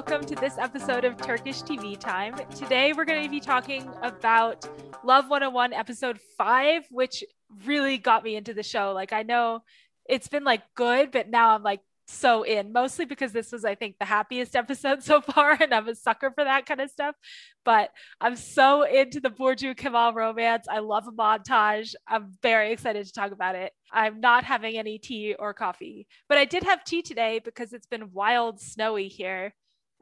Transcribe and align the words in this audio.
welcome 0.00 0.24
to 0.24 0.34
this 0.36 0.56
episode 0.56 1.04
of 1.04 1.14
Turkish 1.18 1.60
TV 1.60 1.94
Time. 1.94 2.34
Today 2.56 2.94
we're 2.94 3.04
going 3.04 3.22
to 3.22 3.28
be 3.28 3.38
talking 3.38 3.86
about 4.00 4.66
Love 5.04 5.28
101 5.28 5.74
episode 5.74 6.18
5, 6.38 6.86
which 6.90 7.22
really 7.66 7.98
got 7.98 8.24
me 8.24 8.34
into 8.34 8.54
the 8.54 8.62
show. 8.62 8.92
Like 8.92 9.12
I 9.12 9.24
know 9.24 9.62
it's 10.08 10.26
been 10.26 10.42
like 10.42 10.62
good, 10.74 11.10
but 11.10 11.28
now 11.28 11.50
I'm 11.50 11.62
like 11.62 11.80
so 12.06 12.44
in, 12.44 12.72
mostly 12.72 13.04
because 13.04 13.32
this 13.32 13.52
was, 13.52 13.66
I 13.66 13.74
think, 13.74 13.96
the 13.98 14.06
happiest 14.06 14.56
episode 14.56 15.02
so 15.04 15.20
far, 15.20 15.58
and 15.60 15.74
I'm 15.74 15.86
a 15.86 15.94
sucker 15.94 16.30
for 16.30 16.44
that 16.44 16.64
kind 16.64 16.80
of 16.80 16.90
stuff. 16.90 17.14
But 17.62 17.90
I'm 18.22 18.36
so 18.36 18.84
into 18.84 19.20
the 19.20 19.28
Borju 19.28 19.76
Kemal 19.76 20.14
romance. 20.14 20.66
I 20.66 20.78
love 20.78 21.08
a 21.08 21.12
montage. 21.12 21.94
I'm 22.08 22.32
very 22.42 22.72
excited 22.72 23.04
to 23.04 23.12
talk 23.12 23.32
about 23.32 23.54
it. 23.54 23.74
I'm 23.92 24.20
not 24.20 24.44
having 24.44 24.78
any 24.78 24.96
tea 24.96 25.34
or 25.38 25.52
coffee, 25.52 26.06
but 26.26 26.38
I 26.38 26.46
did 26.46 26.62
have 26.62 26.84
tea 26.84 27.02
today 27.02 27.38
because 27.44 27.74
it's 27.74 27.86
been 27.86 28.14
wild 28.14 28.62
snowy 28.62 29.08
here. 29.08 29.52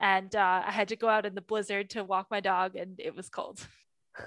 And 0.01 0.35
uh, 0.35 0.63
I 0.67 0.71
had 0.71 0.89
to 0.89 0.97
go 0.97 1.09
out 1.09 1.27
in 1.27 1.35
the 1.35 1.41
blizzard 1.41 1.91
to 1.91 2.05
walk 2.05 2.29
my 2.31 2.41
dog, 2.41 2.77
and 2.77 3.01
it 3.01 3.15
was 3.15 3.29
cold. 3.29 3.67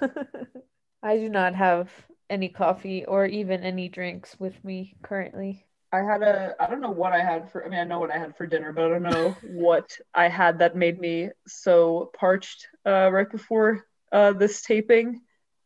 I 1.02 1.16
do 1.16 1.28
not 1.28 1.54
have 1.54 1.90
any 2.30 2.48
coffee 2.48 3.04
or 3.04 3.26
even 3.26 3.62
any 3.62 3.88
drinks 3.88 4.36
with 4.38 4.62
me 4.64 4.96
currently. 5.02 5.64
I 5.92 5.98
had 5.98 6.22
a 6.22 6.54
I 6.58 6.68
don't 6.68 6.80
know 6.80 6.90
what 6.90 7.12
I 7.12 7.22
had 7.22 7.50
for 7.52 7.64
I 7.64 7.68
mean 7.68 7.78
I 7.78 7.84
know 7.84 8.00
what 8.00 8.10
I 8.10 8.18
had 8.18 8.36
for 8.36 8.46
dinner, 8.46 8.72
but 8.72 8.86
I 8.86 8.88
don't 8.88 9.02
know 9.02 9.36
what 9.52 9.98
I 10.14 10.28
had 10.28 10.60
that 10.60 10.74
made 10.74 10.98
me 10.98 11.28
so 11.46 12.10
parched 12.18 12.66
uh, 12.86 13.10
right 13.12 13.30
before 13.30 13.84
uh, 14.10 14.32
this 14.32 14.62
taping. 14.62 15.20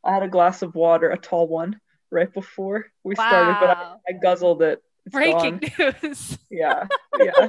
I 0.05 0.15
had 0.15 0.23
a 0.23 0.29
glass 0.29 0.63
of 0.63 0.75
water, 0.75 1.11
a 1.11 1.19
tall 1.19 1.47
one, 1.49 1.81
right 2.11 2.33
before 2.33 2.87
we 3.05 3.15
wow. 3.17 3.29
started, 3.29 3.57
but 3.61 3.77
I, 3.77 3.95
I 4.09 4.13
guzzled 4.21 4.63
it. 4.63 4.83
It's 5.05 5.13
Breaking 5.13 5.61
gone. 5.79 5.95
news. 6.03 6.39
Yeah, 6.51 6.87
yeah, 7.19 7.49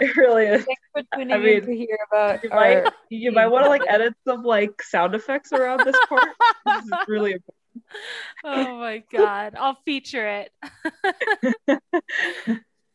it 0.08 0.16
really 0.16 0.46
is. 0.46 0.64
Thanks 0.64 0.82
for 0.92 1.02
tuning 1.14 1.34
I 1.34 1.38
mean, 1.38 1.58
in 1.58 1.66
to 1.66 1.76
hear 1.76 1.98
about. 2.10 2.42
You 2.42 2.50
might 2.50 2.92
you 3.10 3.32
might 3.32 3.48
want 3.48 3.64
to 3.64 3.68
like 3.68 3.82
edit 3.88 4.14
some 4.26 4.42
like 4.42 4.82
sound 4.82 5.14
effects 5.14 5.52
around 5.52 5.80
this 5.84 5.96
part. 6.08 6.28
this 6.66 6.84
is 6.84 6.90
really 7.08 7.32
important. 7.32 7.54
Oh 8.44 8.78
my 8.78 9.02
god. 9.12 9.54
I'll 9.58 9.78
feature 9.84 10.26
it. 10.26 10.52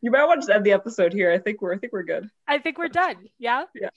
You 0.01 0.11
might 0.11 0.25
want 0.25 0.43
to 0.43 0.55
end 0.55 0.65
the 0.65 0.71
episode 0.71 1.13
here. 1.13 1.31
I 1.31 1.39
think 1.39 1.61
we're 1.61 1.73
i 1.73 1.77
think 1.77 1.93
we're 1.93 2.03
good. 2.03 2.29
I 2.47 2.59
think 2.59 2.77
we're 2.77 2.89
done. 2.89 3.17
Yeah? 3.39 3.65
Yeah. 3.73 3.89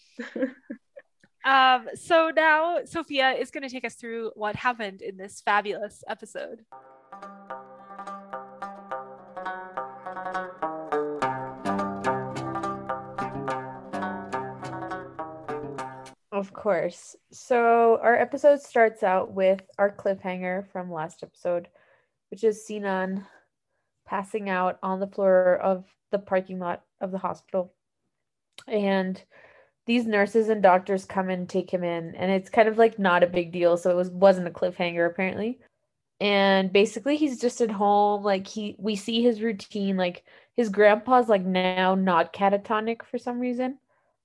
Um 1.44 1.88
so 1.94 2.30
now 2.34 2.80
sophia 2.84 3.30
is 3.30 3.50
going 3.50 3.62
to 3.62 3.70
take 3.70 3.84
us 3.84 3.94
through 3.94 4.32
what 4.34 4.56
happened 4.56 5.02
in 5.02 5.16
this 5.16 5.40
fabulous 5.40 6.02
episode 6.08 6.64
Of 16.38 16.52
course. 16.52 17.16
So 17.32 17.98
our 18.00 18.14
episode 18.14 18.60
starts 18.60 19.02
out 19.02 19.32
with 19.32 19.60
our 19.76 19.90
cliffhanger 19.90 20.68
from 20.70 20.92
last 20.92 21.24
episode, 21.24 21.66
which 22.30 22.44
is 22.44 22.64
Sinan 22.64 23.26
passing 24.06 24.48
out 24.48 24.78
on 24.80 25.00
the 25.00 25.08
floor 25.08 25.56
of 25.56 25.84
the 26.12 26.20
parking 26.20 26.60
lot 26.60 26.84
of 27.00 27.10
the 27.10 27.18
hospital. 27.18 27.74
And 28.68 29.20
these 29.86 30.06
nurses 30.06 30.48
and 30.48 30.62
doctors 30.62 31.04
come 31.04 31.28
and 31.28 31.48
take 31.48 31.72
him 31.72 31.82
in 31.82 32.14
and 32.14 32.30
it's 32.30 32.50
kind 32.50 32.68
of 32.68 32.78
like 32.78 33.00
not 33.00 33.24
a 33.24 33.26
big 33.26 33.50
deal 33.50 33.76
so 33.76 33.90
it 33.90 33.96
was 33.96 34.10
wasn't 34.10 34.46
a 34.46 34.50
cliffhanger 34.50 35.10
apparently 35.10 35.58
and 36.20 36.70
basically 36.72 37.16
he's 37.16 37.40
just 37.40 37.62
at 37.62 37.70
home 37.70 38.22
like 38.22 38.46
he 38.46 38.76
we 38.78 38.94
see 38.94 39.22
his 39.22 39.40
routine 39.40 39.96
like 39.96 40.24
his 40.56 40.68
grandpa's 40.68 41.30
like 41.30 41.42
now 41.42 41.94
not 41.94 42.34
catatonic 42.34 43.02
for 43.02 43.16
some 43.16 43.40
reason 43.40 43.78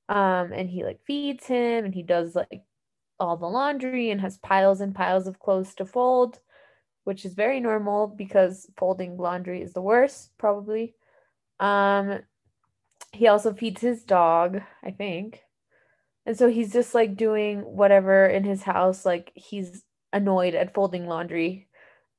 um 0.09 0.52
and 0.53 0.69
he 0.69 0.84
like 0.84 1.00
feeds 1.06 1.47
him 1.47 1.86
and 1.86 1.94
he 1.96 2.03
does 2.03 2.36
like 2.36 2.64
all 3.19 3.38
the 3.38 3.47
laundry 3.47 4.09
and 4.12 4.22
has 4.22 4.38
piles 4.40 4.81
and 4.81 4.96
piles 4.96 5.28
of 5.28 5.40
clothes 5.40 5.75
to 5.75 5.86
fold 5.86 6.40
which 7.06 7.25
is 7.25 7.34
very 7.34 7.59
normal 7.59 8.08
because 8.08 8.68
folding 8.78 9.18
laundry 9.18 9.62
is 9.62 9.74
the 9.74 9.81
worst 9.81 10.31
probably. 10.38 10.96
Um 11.59 12.19
he 13.13 13.28
also 13.28 13.53
feeds 13.53 13.81
his 13.81 14.03
dog 14.03 14.62
i 14.84 14.92
think. 14.92 15.42
And 16.25 16.38
so 16.38 16.50
he's 16.50 16.74
just 16.74 16.96
like 16.96 17.18
doing 17.18 17.62
whatever 17.62 18.25
in 18.28 18.44
his 18.46 18.63
house 18.63 19.06
like 19.06 19.31
he's 19.36 19.84
annoyed 20.13 20.56
at 20.56 20.74
folding 20.74 21.08
laundry 21.08 21.68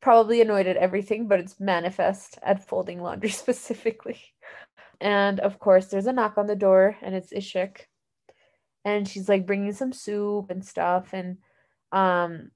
probably 0.02 0.40
annoyed 0.42 0.66
at 0.66 0.76
everything 0.76 1.28
but 1.28 1.40
it's 1.40 1.60
manifest 1.60 2.38
at 2.42 2.66
folding 2.68 3.00
laundry 3.02 3.30
specifically 3.44 4.20
and 5.00 5.40
of 5.40 5.58
course, 5.58 5.86
there's 5.86 6.06
a 6.06 6.12
knock 6.12 6.38
on 6.38 6.46
the 6.46 6.56
door, 6.56 6.96
and 7.02 7.14
it's 7.14 7.32
Ishik. 7.32 7.86
And 8.84 9.08
she's 9.08 9.28
like 9.28 9.46
bringing 9.46 9.72
some 9.72 9.92
soup 9.92 10.50
and 10.50 10.64
stuff. 10.64 11.14
And, 11.14 11.38
um, 11.92 12.50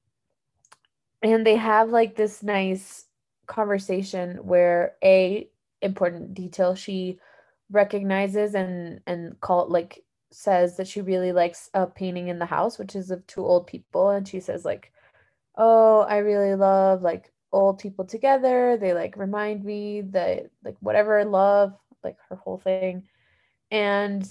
and 1.22 1.46
they 1.46 1.56
have 1.56 1.90
like 1.90 2.16
this 2.16 2.42
nice 2.42 3.06
conversation 3.46 4.36
where 4.42 4.94
a 5.02 5.48
important 5.80 6.34
detail 6.34 6.74
she 6.74 7.18
recognizes 7.70 8.54
and 8.54 9.00
and 9.06 9.40
call 9.40 9.68
like 9.68 10.04
says 10.30 10.76
that 10.76 10.86
she 10.86 11.00
really 11.00 11.32
likes 11.32 11.70
a 11.74 11.86
painting 11.86 12.28
in 12.28 12.38
the 12.38 12.46
house 12.46 12.78
which 12.78 12.94
is 12.94 13.10
of 13.10 13.26
two 13.26 13.44
old 13.44 13.66
people 13.66 14.10
and 14.10 14.28
she 14.28 14.40
says 14.40 14.64
like 14.64 14.92
oh 15.56 16.00
i 16.00 16.18
really 16.18 16.54
love 16.54 17.02
like 17.02 17.32
old 17.52 17.78
people 17.78 18.04
together 18.04 18.76
they 18.78 18.92
like 18.92 19.16
remind 19.16 19.64
me 19.64 20.02
that 20.02 20.50
like 20.64 20.76
whatever 20.80 21.24
love 21.24 21.72
like 22.04 22.16
her 22.28 22.36
whole 22.36 22.58
thing. 22.58 23.04
And 23.70 24.26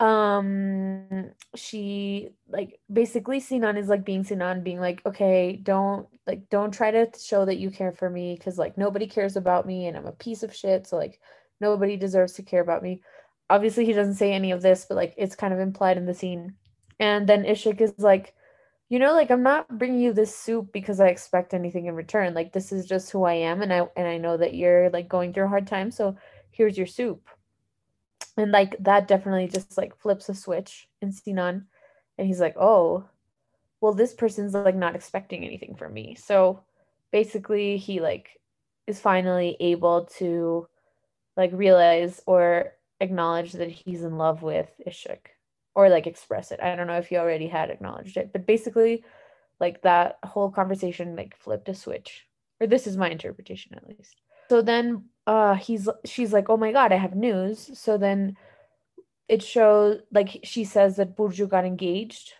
um 0.00 1.30
she 1.56 2.28
like 2.48 2.78
basically 2.92 3.40
Sinan 3.40 3.76
is 3.76 3.88
like 3.88 4.04
being 4.04 4.22
Sinan 4.22 4.62
being 4.62 4.78
like 4.78 5.04
okay 5.04 5.58
don't 5.60 6.06
like 6.24 6.48
don't 6.50 6.72
try 6.72 6.92
to 6.92 7.10
show 7.20 7.44
that 7.44 7.58
you 7.58 7.70
care 7.70 7.90
for 7.90 8.08
me 8.08 8.36
because 8.36 8.58
like 8.58 8.78
nobody 8.78 9.08
cares 9.08 9.36
about 9.36 9.66
me 9.66 9.86
and 9.88 9.96
I'm 9.96 10.06
a 10.06 10.12
piece 10.12 10.44
of 10.44 10.54
shit 10.54 10.86
so 10.86 10.96
like 10.96 11.20
nobody 11.60 11.96
deserves 11.96 12.34
to 12.34 12.44
care 12.44 12.62
about 12.62 12.82
me. 12.82 13.02
Obviously 13.50 13.86
he 13.86 13.92
doesn't 13.92 14.14
say 14.14 14.32
any 14.32 14.52
of 14.52 14.62
this 14.62 14.86
but 14.88 14.94
like 14.94 15.14
it's 15.16 15.34
kind 15.34 15.52
of 15.52 15.58
implied 15.58 15.96
in 15.96 16.06
the 16.06 16.14
scene. 16.14 16.54
And 17.00 17.28
then 17.28 17.42
Ishik 17.42 17.80
is 17.80 17.92
like 17.98 18.36
you 18.88 19.00
know 19.00 19.14
like 19.14 19.32
I'm 19.32 19.42
not 19.42 19.78
bringing 19.78 20.00
you 20.00 20.12
this 20.12 20.32
soup 20.32 20.72
because 20.72 21.00
I 21.00 21.08
expect 21.08 21.54
anything 21.54 21.86
in 21.86 21.96
return. 21.96 22.34
Like 22.34 22.52
this 22.52 22.70
is 22.70 22.86
just 22.86 23.10
who 23.10 23.24
I 23.24 23.34
am 23.34 23.62
and 23.62 23.72
I 23.72 23.88
and 23.96 24.06
I 24.06 24.18
know 24.18 24.36
that 24.36 24.54
you're 24.54 24.90
like 24.90 25.08
going 25.08 25.32
through 25.32 25.46
a 25.46 25.48
hard 25.48 25.66
time 25.66 25.90
so 25.90 26.16
here's 26.58 26.76
your 26.76 26.88
soup. 26.88 27.28
And 28.36 28.52
like 28.52 28.76
that 28.80 29.08
definitely 29.08 29.46
just 29.46 29.78
like 29.78 29.96
flips 29.96 30.28
a 30.28 30.34
switch 30.34 30.88
in 31.00 31.12
sinan. 31.12 31.68
And 32.18 32.26
he's 32.26 32.40
like 32.40 32.56
oh 32.58 33.04
well 33.80 33.94
this 33.94 34.12
person's 34.12 34.52
like 34.52 34.74
not 34.74 34.96
expecting 34.96 35.44
anything 35.44 35.76
from 35.76 35.94
me. 35.94 36.16
So 36.16 36.64
basically 37.12 37.78
he 37.78 38.00
like 38.00 38.40
is 38.86 39.00
finally 39.00 39.56
able 39.60 40.06
to 40.18 40.68
like 41.36 41.50
realize 41.52 42.20
or 42.26 42.72
acknowledge 43.00 43.52
that 43.52 43.70
he's 43.70 44.02
in 44.02 44.18
love 44.18 44.42
with 44.42 44.68
ishik 44.86 45.28
or 45.76 45.88
like 45.88 46.08
express 46.08 46.50
it. 46.50 46.60
I 46.60 46.74
don't 46.74 46.88
know 46.88 46.98
if 46.98 47.06
he 47.06 47.16
already 47.16 47.46
had 47.46 47.70
acknowledged 47.70 48.16
it 48.16 48.32
but 48.32 48.46
basically 48.46 49.04
like 49.60 49.82
that 49.82 50.18
whole 50.24 50.50
conversation 50.50 51.14
like 51.14 51.36
flipped 51.36 51.68
a 51.68 51.74
switch. 51.74 52.26
Or 52.60 52.66
this 52.66 52.88
is 52.88 52.96
my 52.96 53.08
interpretation 53.08 53.74
at 53.76 53.88
least. 53.88 54.16
So 54.48 54.62
then 54.62 55.04
uh 55.28 55.54
he's 55.54 55.88
she's 56.06 56.32
like, 56.32 56.48
"Oh 56.48 56.56
my 56.56 56.72
god, 56.72 56.90
I 56.90 56.96
have 56.96 57.14
news." 57.14 57.70
So 57.78 57.98
then 57.98 58.36
it 59.28 59.42
shows 59.42 60.00
like 60.10 60.40
she 60.42 60.64
says 60.64 60.96
that 60.96 61.16
burju 61.16 61.48
got 61.48 61.66
engaged 61.66 62.32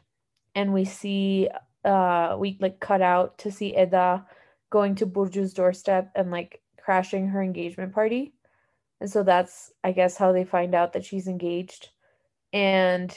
and 0.54 0.72
we 0.72 0.84
see 0.86 1.48
uh 1.84 2.36
we 2.38 2.56
like 2.60 2.80
cut 2.80 3.02
out 3.02 3.36
to 3.38 3.52
see 3.52 3.76
Eda 3.76 4.26
going 4.70 4.94
to 4.96 5.06
burju's 5.06 5.52
doorstep 5.52 6.10
and 6.16 6.30
like 6.30 6.62
crashing 6.80 7.28
her 7.28 7.42
engagement 7.42 7.92
party. 7.92 8.32
And 9.00 9.10
so 9.10 9.22
that's 9.22 9.70
I 9.84 9.92
guess 9.92 10.16
how 10.16 10.32
they 10.32 10.44
find 10.44 10.74
out 10.74 10.94
that 10.94 11.04
she's 11.04 11.28
engaged. 11.28 11.90
And 12.54 13.16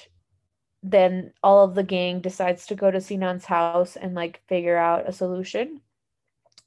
then 0.83 1.31
all 1.44 1.63
of 1.63 1.75
the 1.75 1.83
gang 1.83 2.19
decides 2.21 2.65
to 2.68 2.75
go 2.75 2.91
to 2.91 3.00
Sinan's 3.00 3.45
house 3.45 3.95
and 3.95 4.15
like 4.15 4.41
figure 4.47 4.77
out 4.77 5.07
a 5.07 5.13
solution 5.13 5.81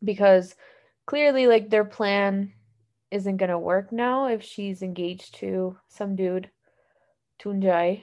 because 0.02 0.54
clearly 1.06 1.46
like 1.46 1.68
their 1.68 1.84
plan 1.84 2.52
isn't 3.14 3.36
gonna 3.36 3.58
work 3.58 3.92
now 3.92 4.26
if 4.26 4.42
she's 4.42 4.82
engaged 4.82 5.36
to 5.36 5.78
some 5.88 6.16
dude, 6.16 6.50
Tuncay, 7.38 8.02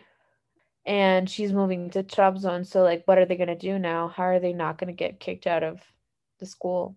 and 0.85 1.29
she's 1.29 1.51
moving 1.53 1.89
to 1.91 2.03
Trabzon. 2.03 2.65
So 2.65 2.81
like, 2.81 3.03
what 3.05 3.17
are 3.17 3.25
they 3.25 3.35
gonna 3.35 3.57
do 3.57 3.77
now? 3.77 4.07
How 4.07 4.23
are 4.23 4.39
they 4.39 4.53
not 4.53 4.77
gonna 4.77 4.93
get 4.93 5.19
kicked 5.19 5.47
out 5.47 5.63
of 5.63 5.81
the 6.39 6.45
school? 6.45 6.95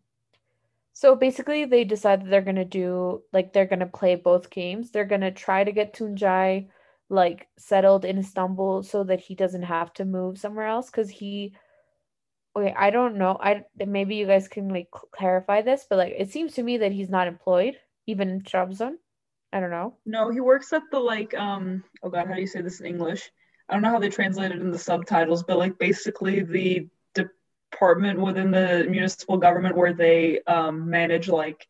So 0.92 1.16
basically, 1.16 1.64
they 1.64 1.82
decide 1.84 2.22
that 2.22 2.30
they're 2.30 2.40
gonna 2.40 2.64
do 2.64 3.22
like 3.32 3.52
they're 3.52 3.66
gonna 3.66 3.86
play 3.86 4.14
both 4.14 4.48
games. 4.48 4.90
They're 4.90 5.04
gonna 5.04 5.32
try 5.32 5.64
to 5.64 5.72
get 5.72 5.92
Tuncay 5.92 6.68
like 7.08 7.48
settled 7.58 8.04
in 8.04 8.18
Istanbul 8.18 8.84
so 8.84 9.04
that 9.04 9.20
he 9.20 9.34
doesn't 9.34 9.64
have 9.64 9.92
to 9.94 10.04
move 10.04 10.38
somewhere 10.38 10.66
else 10.66 10.90
because 10.90 11.10
he 11.10 11.54
okay, 12.56 12.72
I 12.76 12.90
don't 12.90 13.16
know. 13.16 13.36
I 13.40 13.64
maybe 13.84 14.16
you 14.16 14.26
guys 14.26 14.48
can 14.48 14.68
like 14.68 14.88
clarify 15.12 15.62
this, 15.62 15.86
but 15.88 15.98
like 15.98 16.14
it 16.16 16.30
seems 16.30 16.54
to 16.54 16.62
me 16.62 16.78
that 16.78 16.92
he's 16.92 17.10
not 17.10 17.28
employed 17.28 17.76
even 18.06 18.28
in 18.28 18.40
Trabzon. 18.42 18.94
I 19.52 19.60
don't 19.60 19.70
know. 19.70 19.94
No, 20.04 20.30
he 20.30 20.40
works 20.40 20.72
at 20.72 20.82
the 20.90 20.98
like 20.98 21.34
um 21.34 21.84
oh 22.02 22.10
god, 22.10 22.26
how 22.26 22.34
do 22.34 22.40
you 22.40 22.46
say 22.46 22.60
this 22.60 22.80
in 22.80 22.86
English? 22.86 23.30
I 23.68 23.74
don't 23.74 23.82
know 23.82 23.90
how 23.90 23.98
they 23.98 24.10
translate 24.10 24.50
it 24.50 24.60
in 24.60 24.70
the 24.70 24.78
subtitles, 24.78 25.42
but 25.42 25.58
like 25.58 25.78
basically 25.78 26.42
the 26.42 26.88
department 27.14 28.20
within 28.20 28.50
the 28.50 28.86
municipal 28.88 29.38
government 29.38 29.76
where 29.76 29.92
they 29.92 30.40
um 30.46 30.90
manage 30.90 31.28
like 31.28 31.66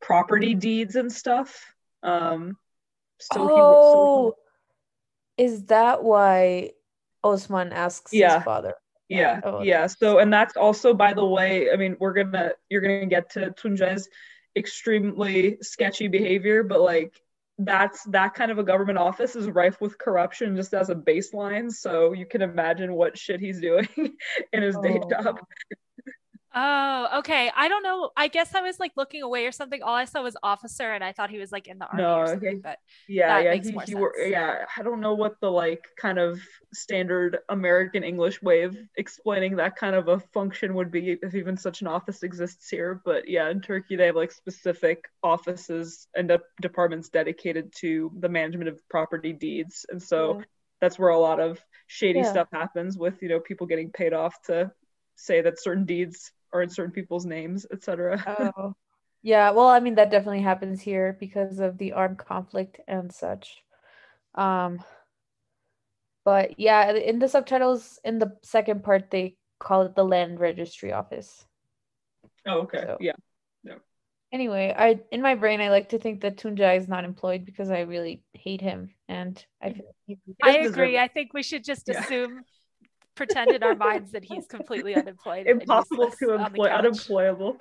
property 0.00 0.54
deeds 0.54 0.96
and 0.96 1.10
stuff. 1.10 1.74
Um 2.02 2.56
so 3.18 3.46
he 3.46 3.60
oh, 3.60 4.24
works 4.24 4.38
is 5.38 5.64
that 5.64 6.02
why 6.04 6.72
Osman 7.24 7.72
asks 7.72 8.12
Yeah. 8.12 8.36
his 8.36 8.44
father? 8.44 8.74
Yeah, 9.08 9.40
Oh, 9.44 9.62
yeah. 9.62 9.86
So, 9.86 10.18
and 10.20 10.32
that's 10.32 10.56
also, 10.56 10.94
by 10.94 11.12
the 11.12 11.24
way, 11.24 11.70
I 11.70 11.76
mean, 11.76 11.96
we're 12.00 12.14
gonna, 12.14 12.52
you're 12.70 12.80
gonna 12.80 13.06
get 13.06 13.30
to 13.32 13.50
Tunja's 13.50 14.08
extremely 14.56 15.58
sketchy 15.62 16.08
behavior, 16.08 16.62
but 16.62 16.80
like, 16.80 17.20
that's 17.58 18.02
that 18.04 18.34
kind 18.34 18.50
of 18.50 18.58
a 18.58 18.64
government 18.64 18.98
office 18.98 19.36
is 19.36 19.48
rife 19.48 19.80
with 19.80 19.98
corruption 19.98 20.56
just 20.56 20.74
as 20.74 20.88
a 20.90 20.94
baseline. 20.94 21.70
So 21.70 22.12
you 22.12 22.26
can 22.26 22.42
imagine 22.42 22.94
what 22.94 23.18
shit 23.18 23.40
he's 23.40 23.60
doing 23.60 23.86
in 24.52 24.62
his 24.62 24.76
day 24.78 24.98
Oh. 25.02 25.08
job. 25.08 25.40
Oh, 26.54 27.20
okay. 27.20 27.50
I 27.56 27.68
don't 27.68 27.82
know. 27.82 28.10
I 28.14 28.28
guess 28.28 28.54
I 28.54 28.60
was 28.60 28.78
like 28.78 28.92
looking 28.94 29.22
away 29.22 29.46
or 29.46 29.52
something. 29.52 29.82
All 29.82 29.94
I 29.94 30.04
saw 30.04 30.22
was 30.22 30.36
officer, 30.42 30.92
and 30.92 31.02
I 31.02 31.12
thought 31.12 31.30
he 31.30 31.38
was 31.38 31.50
like 31.50 31.66
in 31.66 31.78
the 31.78 31.86
army 31.86 32.02
No, 32.02 32.16
or 32.18 32.26
something. 32.26 32.48
okay. 32.48 32.58
But 32.62 32.78
Yeah, 33.08 33.38
yeah, 33.40 33.54
he, 33.54 33.60
he 33.60 33.72
sense. 33.72 33.90
yeah. 34.26 34.66
I 34.76 34.82
don't 34.82 35.00
know 35.00 35.14
what 35.14 35.40
the 35.40 35.50
like 35.50 35.84
kind 35.98 36.18
of 36.18 36.40
standard 36.74 37.38
American 37.48 38.04
English 38.04 38.42
way 38.42 38.62
of 38.64 38.76
explaining 38.96 39.56
that 39.56 39.76
kind 39.76 39.96
of 39.96 40.08
a 40.08 40.20
function 40.20 40.74
would 40.74 40.90
be 40.90 41.16
if 41.22 41.34
even 41.34 41.56
such 41.56 41.80
an 41.80 41.86
office 41.86 42.22
exists 42.22 42.68
here. 42.68 43.00
But 43.02 43.28
yeah, 43.28 43.48
in 43.48 43.62
Turkey 43.62 43.96
they 43.96 44.06
have 44.06 44.16
like 44.16 44.32
specific 44.32 45.06
offices 45.22 46.06
and 46.14 46.28
de- 46.28 46.40
departments 46.60 47.08
dedicated 47.08 47.72
to 47.76 48.12
the 48.18 48.28
management 48.28 48.68
of 48.68 48.78
property 48.90 49.32
deeds, 49.32 49.86
and 49.90 50.02
so 50.02 50.38
Yeah. 50.38 50.44
that's 50.82 50.98
where 50.98 51.10
a 51.10 51.18
lot 51.18 51.40
of 51.40 51.58
shady 51.86 52.20
Yeah. 52.20 52.30
stuff 52.30 52.48
happens 52.52 52.98
with 52.98 53.22
you 53.22 53.30
know 53.30 53.40
people 53.40 53.66
getting 53.66 53.90
paid 53.90 54.12
off 54.12 54.34
to 54.42 54.70
say 55.16 55.40
that 55.42 55.58
certain 55.60 55.84
deeds 55.86 56.30
are 56.52 56.62
in 56.62 56.70
certain 56.70 56.92
people's 56.92 57.26
names, 57.26 57.66
etc. 57.72 58.22
Oh, 58.56 58.74
yeah. 59.22 59.50
Well, 59.50 59.68
I 59.68 59.80
mean, 59.80 59.94
that 59.96 60.10
definitely 60.10 60.42
happens 60.42 60.80
here 60.80 61.16
because 61.18 61.58
of 61.60 61.78
the 61.78 61.92
armed 61.92 62.18
conflict 62.18 62.80
and 62.88 63.12
such. 63.12 63.62
Um, 64.34 64.80
but 66.24 66.58
yeah, 66.58 66.92
in 66.92 67.18
the 67.18 67.28
subtitles, 67.28 67.98
in 68.04 68.18
the 68.18 68.36
second 68.42 68.84
part, 68.84 69.10
they 69.10 69.36
call 69.58 69.82
it 69.82 69.94
the 69.94 70.04
Land 70.04 70.40
Registry 70.40 70.92
Office. 70.92 71.44
oh, 72.46 72.60
okay, 72.60 72.82
So- 72.86 72.98
yeah. 73.00 73.12
Anyway, 74.32 74.74
I 74.74 74.98
in 75.10 75.20
my 75.20 75.34
brain, 75.34 75.60
I 75.60 75.68
like 75.68 75.90
to 75.90 75.98
think 75.98 76.22
that 76.22 76.38
Tunja 76.38 76.74
is 76.78 76.88
not 76.88 77.04
employed 77.04 77.44
because 77.44 77.70
I 77.70 77.80
really 77.80 78.22
hate 78.32 78.62
him, 78.62 78.94
and 79.06 79.44
I 79.60 79.74
feel 79.74 79.84
like 79.84 79.94
he's 80.06 80.18
I 80.42 80.56
agree. 80.60 80.96
it. 80.96 81.00
I 81.00 81.08
think 81.08 81.34
we 81.34 81.42
should 81.42 81.62
just 81.62 81.86
Yeah. 81.86 82.00
assume, 82.00 82.42
pretend 83.14 83.50
in 83.50 83.62
our 83.62 83.74
minds 83.74 84.12
that 84.12 84.24
he's 84.24 84.46
completely 84.46 84.94
unemployed. 84.96 85.46
Impossible 85.46 86.10
to 86.18 86.34
employ, 86.34 86.68
unemployable. 86.68 87.56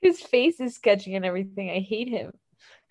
his 0.00 0.20
face 0.20 0.60
is 0.60 0.74
sketchy 0.74 1.14
and 1.14 1.24
everything. 1.24 1.70
I 1.70 1.80
hate 1.80 2.08
him. 2.08 2.32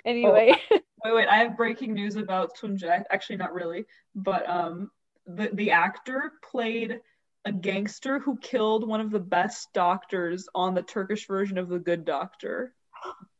Anyway, 0.06 0.56
Wait, 1.04 1.16
wait, 1.16 1.28
I 1.30 1.38
have 1.38 1.56
breaking 1.56 1.94
news 1.94 2.18
about 2.18 2.58
Tunja. 2.58 3.04
Actually, 3.10 3.38
not 3.38 3.54
really, 3.54 3.86
but 4.16 4.50
um, 4.50 4.92
the 5.26 5.50
the 5.54 5.72
actor 5.72 6.34
played 6.50 7.00
a 7.46 7.52
gangster 7.54 8.20
who 8.20 8.38
killed 8.38 8.86
one 8.86 9.00
of 9.00 9.12
the 9.12 9.20
best 9.20 9.70
doctors 9.74 10.48
on 10.54 10.74
the 10.74 10.82
Turkish 10.82 11.26
version 11.26 11.58
of 11.58 11.70
The 11.70 11.80
Good 11.80 12.04
Doctor 12.04 12.74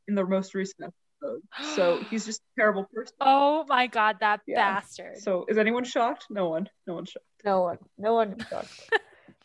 in 0.08 0.16
the 0.16 0.26
most 0.26 0.56
recent 0.56 0.94
episode. 1.24 1.42
So 1.76 2.00
he's 2.10 2.26
just 2.26 2.42
a 2.42 2.60
terrible 2.60 2.86
person. 2.94 3.16
Oh 3.22 3.66
my 3.68 3.88
god, 3.88 4.18
that 4.22 4.42
Yeah. 4.48 4.76
bastard. 4.76 5.18
So 5.18 5.46
is 5.48 5.58
anyone 5.58 5.84
shocked? 5.84 6.26
No 6.30 6.50
one. 6.50 6.70
No 6.88 6.96
one 6.96 7.06
shocked. 7.06 7.26
no 7.46 7.62
one, 7.62 7.78
no 7.98 8.14
one 8.14 8.38
shocked. 8.50 8.90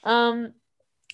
um, 0.04 0.52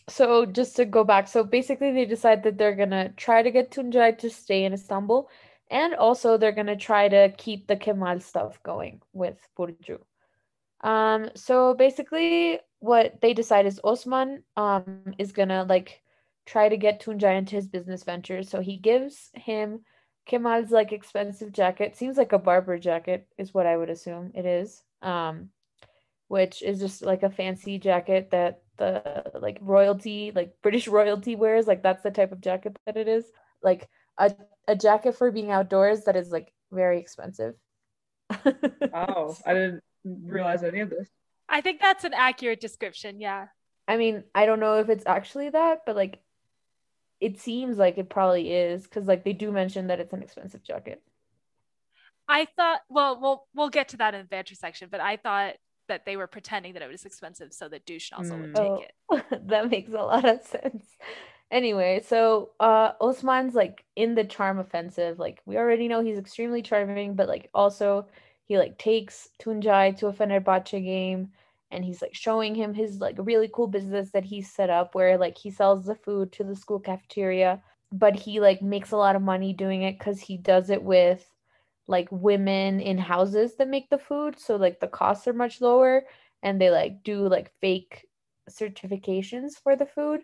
so 0.08 0.44
just 0.46 0.76
to 0.76 0.84
go 0.84 1.04
back, 1.04 1.28
so 1.28 1.44
basically 1.44 1.92
they 1.92 2.04
decide 2.04 2.42
that 2.42 2.58
they're 2.58 2.74
gonna 2.74 3.10
try 3.16 3.42
to 3.42 3.50
get 3.50 3.70
Tunjai 3.70 4.18
to 4.18 4.30
stay 4.30 4.64
in 4.64 4.72
Istanbul, 4.72 5.28
and 5.70 5.94
also 5.94 6.36
they're 6.36 6.52
gonna 6.52 6.76
try 6.76 7.08
to 7.08 7.32
keep 7.36 7.66
the 7.66 7.76
Kemal 7.76 8.20
stuff 8.20 8.60
going 8.62 9.00
with 9.12 9.38
Burju. 9.56 10.00
Um, 10.80 11.30
so 11.34 11.74
basically 11.74 12.58
what 12.78 13.20
they 13.20 13.34
decide 13.34 13.66
is 13.66 13.78
Osman 13.84 14.42
um 14.56 15.12
is 15.18 15.32
gonna 15.32 15.64
like 15.68 16.00
try 16.46 16.68
to 16.68 16.76
get 16.76 17.02
Tunjai 17.02 17.36
into 17.38 17.54
his 17.54 17.68
business 17.68 18.02
ventures. 18.02 18.48
So 18.48 18.60
he 18.60 18.76
gives 18.78 19.30
him 19.34 19.84
Kemal's 20.26 20.70
like 20.70 20.92
expensive 20.92 21.52
jacket. 21.52 21.96
Seems 21.96 22.16
like 22.16 22.32
a 22.32 22.38
Barbour 22.38 22.78
jacket 22.78 23.26
is 23.38 23.52
what 23.54 23.66
I 23.66 23.76
would 23.76 23.90
assume 23.90 24.32
it 24.34 24.46
is. 24.46 24.82
Um, 25.02 25.50
which 26.28 26.62
is 26.62 26.78
just 26.78 27.02
like 27.02 27.24
a 27.24 27.30
fancy 27.30 27.78
jacket 27.78 28.30
that 28.30 28.62
the 28.76 29.24
like 29.40 29.58
royalty, 29.60 30.32
like 30.34 30.54
British 30.62 30.86
royalty 30.98 31.36
wears. 31.36 31.66
Like 31.66 31.82
that's 31.82 32.02
the 32.02 32.10
type 32.10 32.32
of 32.32 32.40
jacket 32.40 32.76
that 32.86 32.96
it 32.96 33.08
is. 33.08 33.24
Like 33.62 33.88
a 34.18 34.32
a 34.68 34.76
jacket 34.76 35.16
for 35.16 35.30
being 35.32 35.50
outdoors 35.50 36.04
that 36.04 36.16
is 36.16 36.30
like 36.30 36.52
very 36.70 36.98
expensive. 37.00 37.54
Oh, 38.92 39.36
I 39.46 39.54
didn't 39.54 39.82
realize 40.04 40.62
any 40.62 40.80
of 40.80 40.90
this. 40.90 41.08
I 41.48 41.60
think 41.60 41.80
that's 41.80 42.04
an 42.04 42.14
accurate 42.14 42.60
description. 42.60 43.20
Yeah. 43.20 43.46
I 43.88 43.96
mean, 43.96 44.24
I 44.34 44.46
don't 44.46 44.60
know 44.60 44.78
if 44.78 44.88
it's 44.88 45.06
actually 45.06 45.50
that, 45.50 45.80
but 45.84 45.96
like 45.96 46.20
it 47.20 47.38
seems 47.38 47.78
like 47.78 47.98
it 47.98 48.08
probably 48.10 48.52
is 48.52 48.84
because 48.84 49.06
like 49.06 49.24
they 49.24 49.32
do 49.32 49.52
mention 49.52 49.88
that 49.88 50.00
it's 50.00 50.12
an 50.12 50.22
expensive 50.22 50.62
jacket. 50.62 51.02
I 52.28 52.46
thought, 52.56 52.80
well, 52.88 53.20
we'll 53.20 53.46
we'll 53.54 53.70
get 53.70 53.88
to 53.88 53.96
that 53.98 54.14
in 54.14 54.22
the 54.22 54.26
banter 54.28 54.54
section, 54.54 54.88
but 54.90 55.00
I 55.00 55.16
thought 55.16 55.54
that 55.88 56.04
they 56.06 56.16
were 56.16 56.28
pretending 56.28 56.74
that 56.74 56.82
it 56.82 56.90
was 56.90 57.04
expensive 57.04 57.52
so 57.52 57.68
that 57.68 57.84
Douche 57.84 58.12
also 58.12 58.38
would 58.38 58.52
Mm. 58.52 58.54
take 58.54 58.78
Oh. 58.78 58.84
it. 59.10 59.24
that 59.48 59.70
makes 59.70 59.90
a 59.92 59.94
lot 60.02 60.24
of 60.24 60.42
sense. 60.42 60.84
Anyway, 61.50 62.00
so 62.06 62.50
uh 62.60 62.92
Osman's 63.00 63.54
like 63.54 63.84
in 63.96 64.14
the 64.14 64.24
charm 64.24 64.58
offensive. 64.58 65.18
Like 65.18 65.42
we 65.46 65.56
already 65.56 65.88
know 65.88 66.00
he's 66.02 66.18
extremely 66.18 66.62
charming, 66.62 67.14
but 67.14 67.28
like 67.28 67.50
also 67.54 68.06
he 68.44 68.58
like 68.58 68.78
takes 68.78 69.28
Tunjai 69.40 69.96
to 69.98 70.06
a 70.08 70.12
Fenerbahce 70.12 70.82
game 70.84 71.32
and 71.70 71.84
he's 71.84 72.02
like 72.02 72.14
showing 72.14 72.54
him 72.54 72.74
his 72.74 72.98
like 73.00 73.16
really 73.18 73.48
cool 73.52 73.66
business 73.68 74.10
that 74.12 74.24
he 74.24 74.42
set 74.42 74.70
up 74.70 74.94
where 74.94 75.18
like 75.18 75.38
he 75.38 75.50
sells 75.50 75.84
the 75.86 75.94
food 75.94 76.32
to 76.32 76.44
the 76.44 76.56
school 76.56 76.80
cafeteria, 76.80 77.62
but 77.92 78.16
he 78.16 78.40
like 78.40 78.62
makes 78.62 78.90
a 78.92 78.96
lot 78.96 79.16
of 79.16 79.22
money 79.22 79.52
doing 79.52 79.82
it 79.82 80.00
cuz 80.00 80.20
he 80.20 80.36
does 80.36 80.70
it 80.70 80.82
with 80.82 81.28
like 81.86 82.08
women 82.10 82.80
in 82.80 82.98
houses 82.98 83.56
that 83.56 83.68
make 83.68 83.90
the 83.90 83.98
food, 83.98 84.38
so 84.38 84.56
like 84.56 84.80
the 84.80 84.88
costs 84.88 85.26
are 85.28 85.32
much 85.32 85.60
lower 85.60 86.04
and 86.42 86.60
they 86.60 86.70
like 86.70 87.02
do 87.02 87.28
like 87.28 87.52
fake 87.60 88.06
certifications 88.48 89.54
for 89.62 89.76
the 89.76 89.86
food. 89.86 90.20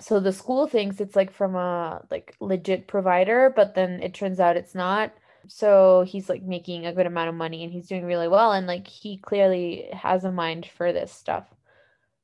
So 0.00 0.20
the 0.20 0.32
school 0.32 0.66
thinks 0.66 1.00
it's 1.00 1.16
like 1.16 1.32
from 1.32 1.54
a 1.56 2.04
like 2.10 2.34
legit 2.40 2.86
provider, 2.86 3.52
but 3.54 3.74
then 3.74 4.02
it 4.02 4.14
turns 4.14 4.40
out 4.40 4.56
it's 4.56 4.74
not. 4.74 5.12
So 5.48 6.04
he's 6.06 6.28
like 6.28 6.42
making 6.42 6.86
a 6.86 6.92
good 6.92 7.06
amount 7.06 7.28
of 7.28 7.34
money 7.34 7.64
and 7.64 7.72
he's 7.72 7.88
doing 7.88 8.04
really 8.04 8.28
well 8.28 8.52
and 8.52 8.66
like 8.66 8.86
he 8.86 9.18
clearly 9.18 9.88
has 9.92 10.24
a 10.24 10.32
mind 10.32 10.66
for 10.66 10.92
this 10.92 11.12
stuff. 11.12 11.46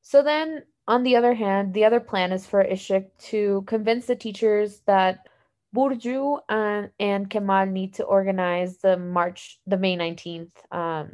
So 0.01 0.21
then 0.23 0.63
on 0.87 1.03
the 1.03 1.15
other 1.15 1.33
hand, 1.33 1.73
the 1.73 1.85
other 1.85 1.99
plan 1.99 2.31
is 2.31 2.45
for 2.45 2.63
Ishik 2.63 3.07
to 3.29 3.63
convince 3.67 4.05
the 4.05 4.15
teachers 4.15 4.81
that 4.85 5.27
Burju 5.75 6.39
and, 6.49 6.91
and 6.99 7.29
Kemal 7.29 7.65
need 7.65 7.95
to 7.95 8.03
organize 8.03 8.77
the 8.77 8.97
March, 8.97 9.59
the 9.65 9.77
May 9.77 9.97
19th 9.97 10.51
um, 10.71 11.13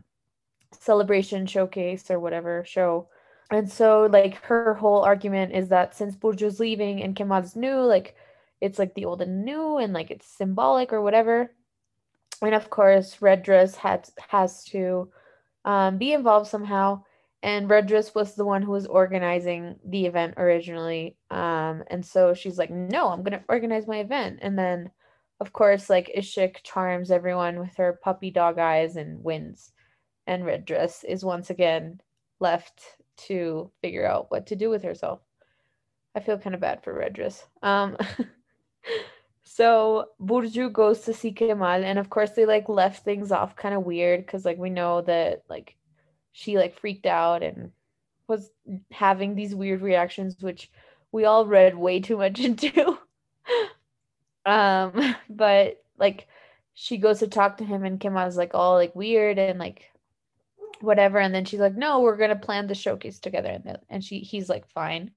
celebration 0.71 1.45
showcase 1.45 2.11
or 2.11 2.19
whatever 2.19 2.63
show. 2.65 3.07
And 3.51 3.71
so, 3.71 4.07
like, 4.11 4.35
her 4.43 4.73
whole 4.73 5.01
argument 5.01 5.53
is 5.53 5.69
that 5.69 5.95
since 5.95 6.15
Burju's 6.15 6.59
leaving 6.59 7.01
and 7.01 7.15
Kemal's 7.15 7.55
new, 7.55 7.77
like, 7.77 8.15
it's 8.61 8.79
like 8.79 8.93
the 8.93 9.05
old 9.05 9.21
and 9.21 9.45
new 9.45 9.77
and 9.77 9.93
like 9.93 10.11
it's 10.11 10.27
symbolic 10.27 10.91
or 10.91 11.01
whatever. 11.01 11.51
And 12.41 12.55
of 12.55 12.69
course, 12.69 13.21
Red 13.21 13.43
Dress 13.43 13.75
had 13.75 14.09
has 14.29 14.63
to 14.65 15.09
um, 15.65 15.97
be 15.97 16.13
involved 16.13 16.47
somehow. 16.47 17.03
And 17.41 17.69
Red 17.69 17.87
Dress 17.87 18.13
was 18.13 18.35
the 18.35 18.45
one 18.45 18.61
who 18.61 18.71
was 18.71 18.85
organizing 18.85 19.75
the 19.85 20.05
event 20.05 20.33
originally. 20.37 21.15
Um, 21.31 21.83
and 21.87 22.05
so 22.05 22.33
she's 22.33 22.57
like, 22.57 22.69
no, 22.69 23.09
I'm 23.09 23.23
to 23.23 23.43
organize 23.47 23.87
my 23.87 23.99
event. 23.99 24.39
And 24.41 24.59
then, 24.59 24.91
of 25.39 25.53
course, 25.53 25.89
like 25.89 26.11
Ishik 26.17 26.57
charms 26.63 27.11
everyone 27.11 27.59
with 27.59 27.75
her 27.77 27.99
puppy 28.03 28.29
dog 28.29 28.59
eyes 28.59 28.97
and 28.97 29.23
wins. 29.23 29.71
And 30.27 30.45
Red 30.45 30.65
Dress 30.65 31.05
is 31.05 31.23
once 31.23 31.49
again 31.49 32.01
left 32.41 32.81
to 33.27 33.71
figure 33.81 34.05
out 34.05 34.29
what 34.31 34.47
to 34.47 34.55
do 34.55 34.69
with 34.69 34.83
herself. 34.83 35.21
I 36.15 36.19
feel 36.19 36.37
kind 36.37 36.55
of 36.55 36.61
bad 36.61 36.83
for 36.83 36.93
Red 36.93 37.13
Dress. 37.13 37.45
Um, 37.61 37.95
so 39.59 40.05
Burju 40.21 40.71
goes 40.71 41.01
to 41.01 41.13
see 41.13 41.33
Kemal, 41.33 41.83
and 41.83 41.99
of 41.99 42.09
course 42.09 42.31
they 42.31 42.45
like 42.45 42.69
left 42.69 43.03
things 43.03 43.29
off 43.29 43.57
kind 43.57 43.75
of 43.75 43.83
weird 43.83 44.25
because 44.25 44.45
like 44.45 44.57
we 44.57 44.69
know 44.69 45.01
that 45.01 45.43
like 45.49 45.75
she 46.31 46.57
like 46.57 46.79
freaked 46.79 47.05
out 47.05 47.43
and 47.43 47.73
was 48.25 48.51
having 48.89 49.35
these 49.35 49.53
weird 49.53 49.81
reactions, 49.81 50.41
which 50.41 50.71
we 51.11 51.25
all 51.25 51.45
read 51.45 51.77
way 51.77 51.99
too 51.99 52.15
much 52.15 52.39
into. 52.49 52.97
um, 54.45 55.15
but 55.29 55.83
like 55.97 56.29
she 56.73 56.95
goes 56.97 57.19
to 57.19 57.27
talk 57.27 57.57
to 57.57 57.65
him 57.65 57.83
and 57.83 57.99
Kemal's 57.99 58.37
like 58.37 58.51
all 58.53 58.75
like 58.75 58.95
weird 58.95 59.37
and 59.37 59.59
like 59.59 59.91
whatever 60.79 61.19
and 61.19 61.35
then 61.35 61.43
she's 61.43 61.59
like 61.59 61.75
no 61.75 61.99
we're 61.99 62.15
gonna 62.15 62.33
plan 62.33 62.65
the 62.67 62.73
showcase 62.73 63.19
together 63.19 63.49
and, 63.49 63.77
and 63.89 64.05
she 64.05 64.19
he's 64.19 64.47
like 64.47 64.65
fine 64.69 65.11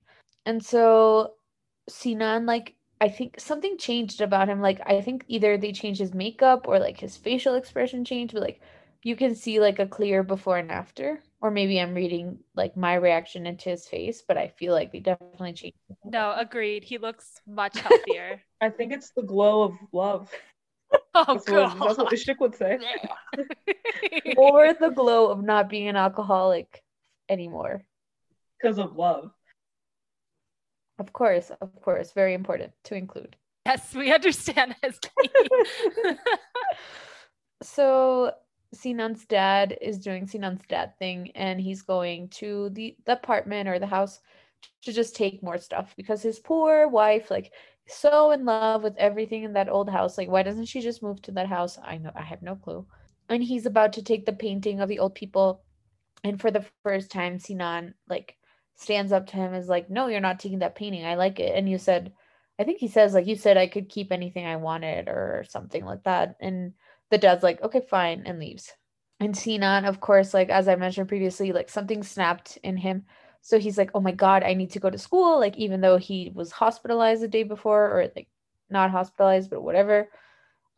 and 0.45 0.65
so 0.65 1.35
sinan 1.89 2.47
like 2.47 2.75
i 3.03 3.09
think 3.09 3.39
something 3.39 3.77
changed 3.77 4.21
about 4.21 4.49
him 4.49 4.61
like 4.61 4.81
i 4.87 5.01
think 5.01 5.25
either 5.27 5.59
they 5.59 5.73
changed 5.73 6.01
his 6.01 6.15
makeup 6.15 6.67
or 6.69 6.79
like 6.79 7.01
his 7.01 7.17
facial 7.17 7.57
expression 7.57 8.05
changed 8.05 8.33
but 8.33 8.43
like 8.43 8.61
you 9.03 9.17
can 9.17 9.35
see 9.35 9.59
like 9.59 9.81
a 9.81 9.87
clear 9.87 10.23
before 10.23 10.57
and 10.59 10.71
after 10.71 11.21
or 11.41 11.51
maybe 11.51 11.81
i'm 11.81 11.95
reading 11.95 12.39
like 12.55 12.77
my 12.77 12.95
reaction 12.95 13.45
into 13.47 13.69
his 13.69 13.89
face 13.89 14.23
but 14.27 14.39
i 14.39 14.47
feel 14.47 14.73
like 14.73 14.93
they 14.93 15.01
definitely 15.01 15.53
changed 15.53 15.77
no 16.05 16.33
agreed 16.39 16.85
he 16.85 16.97
looks 16.97 17.41
much 17.47 17.77
healthier 17.81 18.41
i 18.61 18.71
think 18.71 18.93
it's 18.93 19.11
the 19.11 19.23
glow 19.23 19.65
of 19.65 19.75
love 19.93 20.31
Oh, 21.15 21.25
that's, 21.27 21.51
what, 21.51 21.79
that's 21.79 21.99
what 21.99 22.13
Ishik 22.13 22.41
would 22.41 22.55
say. 22.55 22.79
or 24.37 24.73
the 24.73 24.89
glow 24.91 25.31
of 25.31 25.43
not 25.43 25.69
being 25.69 25.89
an 25.89 25.97
alcoholic 25.97 26.83
anymore. 27.29 27.85
Because 28.61 28.79
of 28.79 28.97
love. 28.97 29.31
Of 31.03 31.13
course, 31.13 31.51
of 31.61 31.83
course. 31.83 32.13
Very 32.13 32.33
important 32.33 32.73
to 32.85 32.95
include. 32.95 33.35
Yes, 33.67 33.93
we 33.93 34.13
understand 34.13 34.77
as 34.85 35.01
so 37.63 38.31
Sinan's 38.73 39.25
dad 39.25 39.77
is 39.81 39.99
doing 39.99 40.29
Sinan's 40.29 40.63
dad 40.69 40.97
thing 41.01 41.33
and 41.35 41.61
he's 41.61 41.83
going 41.83 42.29
to 42.41 42.71
the, 42.71 42.97
the 43.05 43.15
apartment 43.15 43.69
or 43.69 43.81
the 43.81 43.87
house 43.87 44.21
to 44.83 44.93
just 44.93 45.17
take 45.17 45.43
more 45.43 45.59
stuff 45.59 45.93
because 45.97 46.23
his 46.23 46.39
poor 46.39 46.87
wife 46.87 47.33
like 47.33 47.53
so 47.89 48.31
in 48.31 48.45
love 48.45 48.85
with 48.85 48.95
everything 48.97 49.43
in 49.43 49.55
that 49.55 49.69
old 49.69 49.91
house. 49.91 50.17
Like, 50.17 50.29
why 50.29 50.45
doesn't 50.45 50.67
she 50.67 50.81
just 50.81 51.03
move 51.03 51.21
to 51.23 51.33
that 51.33 51.49
house? 51.49 51.81
I 51.83 51.99
know, 51.99 52.13
I 52.15 52.23
have 52.23 52.43
no 52.43 52.55
clue. 52.55 52.87
And 53.29 53.43
he's 53.43 53.67
about 53.67 53.93
to 53.95 54.05
take 54.05 54.25
the 54.25 54.33
painting 54.33 54.81
of 54.81 54.89
the 54.89 55.01
old 55.01 55.17
people. 55.17 55.65
And 56.23 56.41
for 56.41 56.53
the 56.53 56.65
first 56.85 57.11
time, 57.11 57.41
Sinan 57.41 57.95
like 58.09 58.37
stands 58.77 59.13
up 59.13 59.27
to 59.29 59.37
him 59.37 59.55
is 59.55 59.69
like, 59.69 59.91
No, 59.91 60.07
you're 60.07 60.21
not 60.21 60.41
taking 60.41 60.61
that 60.61 60.75
painting. 60.75 61.05
I 61.05 61.15
like 61.15 61.41
it. 61.41 61.55
And 61.57 61.69
you 61.69 61.79
said, 61.79 62.13
I 62.59 62.65
think 62.65 62.79
he 62.79 62.89
says, 62.89 63.15
like, 63.15 63.27
you 63.27 63.37
said 63.37 63.57
I 63.57 63.67
could 63.67 63.89
keep 63.89 64.13
anything 64.13 64.47
I 64.47 64.57
wanted 64.57 65.09
or 65.09 65.45
something 65.49 65.85
like 65.85 66.05
that. 66.05 66.37
And 66.41 66.75
the 67.11 67.19
dad's 67.19 67.43
like, 67.43 67.63
Okay, 67.63 67.83
fine, 67.89 68.25
and 68.27 68.39
leaves. 68.39 68.71
And 69.21 69.37
Sinan, 69.37 69.85
of 69.85 70.01
course, 70.01 70.35
like 70.35 70.49
as 70.49 70.69
I 70.69 70.77
mentioned 70.77 71.09
previously, 71.09 71.53
like 71.53 71.69
something 71.69 72.03
snapped 72.03 72.59
in 72.63 72.77
him 72.77 73.05
so 73.43 73.59
he's 73.59 73.77
like, 73.77 73.91
oh 73.95 74.01
my 74.01 74.13
God, 74.13 74.45
I 74.45 74.55
need 74.55 74.71
to 74.71 74.81
go 74.81 74.89
to 74.89 74.97
school. 74.97 75.39
Like, 75.39 75.59
even 75.59 75.81
though 75.81 75.99
he 75.99 76.31
was 76.33 76.53
hospitalized 76.53 77.23
the 77.23 77.29
day 77.29 77.43
before, 77.43 77.85
or 77.87 78.09
like 78.15 78.29
not 78.71 78.93
hospitalized, 78.93 79.51
but 79.51 79.63
whatever. 79.63 80.09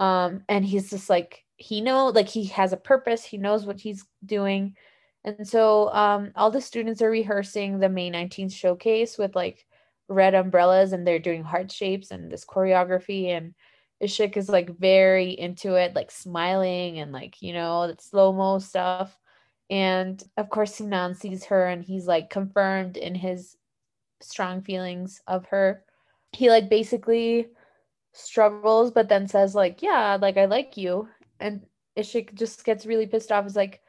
Um, 0.00 0.42
and 0.48 0.64
he's 0.64 0.90
just 0.90 1.10
like, 1.10 1.44
he 1.56 1.82
know 1.82 2.08
like 2.08 2.28
he 2.28 2.46
has 2.46 2.72
a 2.72 2.78
purpose, 2.78 3.22
he 3.22 3.36
knows 3.36 3.66
what 3.66 3.80
he's 3.80 4.04
doing. 4.24 4.76
And 5.24 5.46
so 5.46 5.90
um 5.92 6.32
all 6.36 6.50
the 6.50 6.60
students 6.60 7.02
are 7.02 7.10
rehearsing 7.10 7.78
the 7.78 7.88
May 7.88 8.10
19th 8.10 8.52
showcase 8.52 9.18
with 9.18 9.34
like 9.34 9.66
red 10.08 10.34
umbrellas 10.34 10.92
and 10.92 11.06
they're 11.06 11.18
doing 11.18 11.42
heart 11.42 11.72
shapes 11.72 12.10
and 12.10 12.30
this 12.30 12.44
choreography 12.44 13.28
and 13.28 13.54
Ishik 14.02 14.36
is 14.36 14.48
like 14.48 14.76
very 14.78 15.30
into 15.38 15.74
it, 15.76 15.94
like 15.94 16.10
smiling 16.10 16.98
and 16.98 17.12
like, 17.12 17.40
you 17.40 17.52
know, 17.52 17.86
that 17.86 18.02
slow-mo 18.02 18.58
stuff. 18.58 19.18
And 19.70 20.22
of 20.36 20.50
course, 20.50 20.74
Sinan 20.74 21.14
sees 21.14 21.44
her 21.46 21.66
and 21.66 21.82
he's 21.82 22.06
like 22.06 22.28
confirmed 22.30 22.96
in 22.96 23.14
his 23.14 23.56
strong 24.20 24.62
feelings 24.62 25.22
of 25.26 25.46
her. 25.46 25.84
He 26.32 26.50
like 26.50 26.68
basically 26.68 27.48
struggles, 28.12 28.90
but 28.90 29.08
then 29.08 29.28
says, 29.28 29.54
like, 29.54 29.82
yeah, 29.82 30.18
like 30.20 30.36
I 30.36 30.46
like 30.46 30.76
you. 30.76 31.08
And 31.40 31.62
Ishik 31.96 32.34
just 32.34 32.64
gets 32.64 32.86
really 32.86 33.06
pissed 33.06 33.32
off. 33.32 33.46
Is 33.46 33.56
like, 33.56 33.80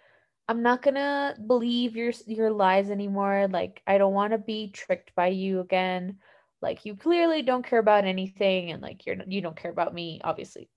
I'm 0.48 0.62
not 0.62 0.82
gonna 0.82 1.36
believe 1.48 1.96
your 1.96 2.14
your 2.28 2.52
lies 2.52 2.90
anymore. 2.92 3.48
Like, 3.50 3.82
I 3.88 3.98
don't 3.98 4.14
want 4.14 4.32
to 4.34 4.38
be 4.38 4.70
tricked 4.72 5.16
by 5.16 5.28
you 5.28 5.60
again. 5.60 6.20
Like, 6.62 6.86
you 6.86 6.96
clearly 6.96 7.42
don't 7.42 7.66
care 7.66 7.80
about 7.80 8.06
anything, 8.06 8.72
and 8.72 8.82
like 8.82 9.06
you're 9.06 9.18
you 9.28 9.42
don't 9.42 9.56
care 9.58 9.72
about 9.72 9.94
me. 9.94 10.22
Obviously, 10.24 10.70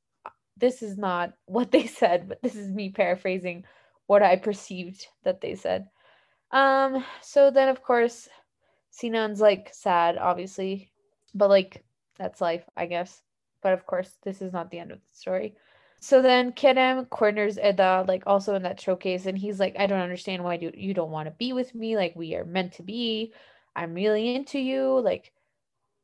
this 0.56 0.82
is 0.82 0.96
not 0.98 1.32
what 1.46 1.70
they 1.70 1.86
said, 1.86 2.28
but 2.28 2.42
this 2.42 2.56
is 2.56 2.70
me 2.70 2.90
paraphrasing 2.90 3.64
what 4.06 4.22
I 4.22 4.36
perceived 4.36 5.06
that 5.24 5.40
they 5.40 5.54
said. 5.54 5.88
Um, 6.50 7.04
so 7.22 7.50
then 7.50 7.68
of 7.68 7.82
course 7.82 8.28
Sinan's 8.90 9.40
like 9.40 9.70
sad, 9.74 10.16
obviously, 10.18 10.90
but 11.34 11.50
like 11.50 11.84
that's 12.18 12.40
life, 12.40 12.64
I 12.76 12.86
guess. 12.86 13.22
But 13.62 13.74
of 13.74 13.86
course, 13.86 14.16
this 14.22 14.40
is 14.42 14.52
not 14.52 14.70
the 14.70 14.78
end 14.78 14.92
of 14.92 14.98
the 15.00 15.18
story. 15.18 15.56
So 16.00 16.22
then 16.22 16.52
Kerem 16.52 17.08
corners 17.10 17.58
Eda, 17.58 18.04
like 18.06 18.22
also 18.26 18.54
in 18.54 18.62
that 18.62 18.80
showcase, 18.80 19.26
and 19.26 19.36
he's 19.38 19.58
like, 19.60 19.76
I 19.78 19.86
don't 19.86 20.00
understand 20.00 20.44
why 20.44 20.56
do 20.56 20.70
you 20.74 20.94
don't 20.94 21.10
want 21.10 21.26
to 21.26 21.32
be 21.32 21.52
with 21.52 21.74
me. 21.74 21.96
Like 21.96 22.14
we 22.16 22.34
are 22.36 22.44
meant 22.44 22.74
to 22.74 22.82
be. 22.82 23.32
I'm 23.76 23.94
really 23.94 24.34
into 24.34 24.58
you. 24.58 25.00
Like, 25.00 25.32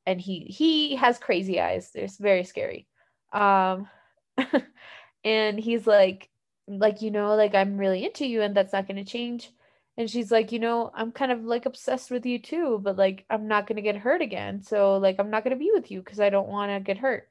and 0.07 0.21
he 0.21 0.41
he 0.41 0.97
has 0.97 1.19
crazy 1.19 1.61
eyes. 1.61 1.91
It's 1.95 2.19
very 2.19 2.45
scary. 2.45 2.87
Um, 3.33 3.89
and 5.25 5.59
he's 5.59 5.87
like, 5.87 6.31
like 6.67 7.03
you 7.03 7.11
know 7.11 7.35
like 7.37 7.55
i'm 7.55 7.77
really 7.77 8.05
into 8.07 8.27
you 8.27 8.41
and 8.43 8.57
that's 8.57 8.73
not 8.73 8.87
going 8.89 8.97
to 8.97 9.05
change 9.05 9.51
and 9.99 10.11
she's 10.11 10.31
like 10.33 10.51
you 10.53 10.59
know 10.59 10.91
i'm 10.95 11.13
kind 11.13 11.31
of 11.31 11.45
like 11.45 11.67
obsessed 11.67 12.11
with 12.11 12.25
you 12.25 12.39
too 12.39 12.81
but 12.83 12.97
like 12.97 13.27
i'm 13.31 13.49
not 13.49 13.67
going 13.67 13.77
to 13.77 13.83
get 13.83 13.97
hurt 13.97 14.23
again 14.23 14.63
so 14.63 14.97
like 14.97 15.17
i'm 15.19 15.31
not 15.31 15.45
going 15.45 15.53
to 15.53 15.63
be 15.63 15.71
with 15.75 15.91
you 15.91 16.01
because 16.01 16.21
i 16.21 16.31
don't 16.31 16.49
want 16.49 16.71
to 16.73 16.81
get 16.81 16.99
hurt 16.99 17.29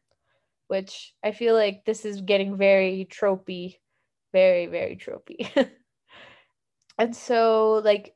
which 0.73 1.13
i 1.23 1.31
feel 1.31 1.53
like 1.53 1.85
this 1.85 2.03
is 2.03 2.21
getting 2.21 2.57
very 2.57 3.07
tropey 3.11 3.77
very 4.31 4.65
very 4.65 4.95
tropey 4.97 5.39
and 6.97 7.15
so 7.15 7.79
like 7.85 8.15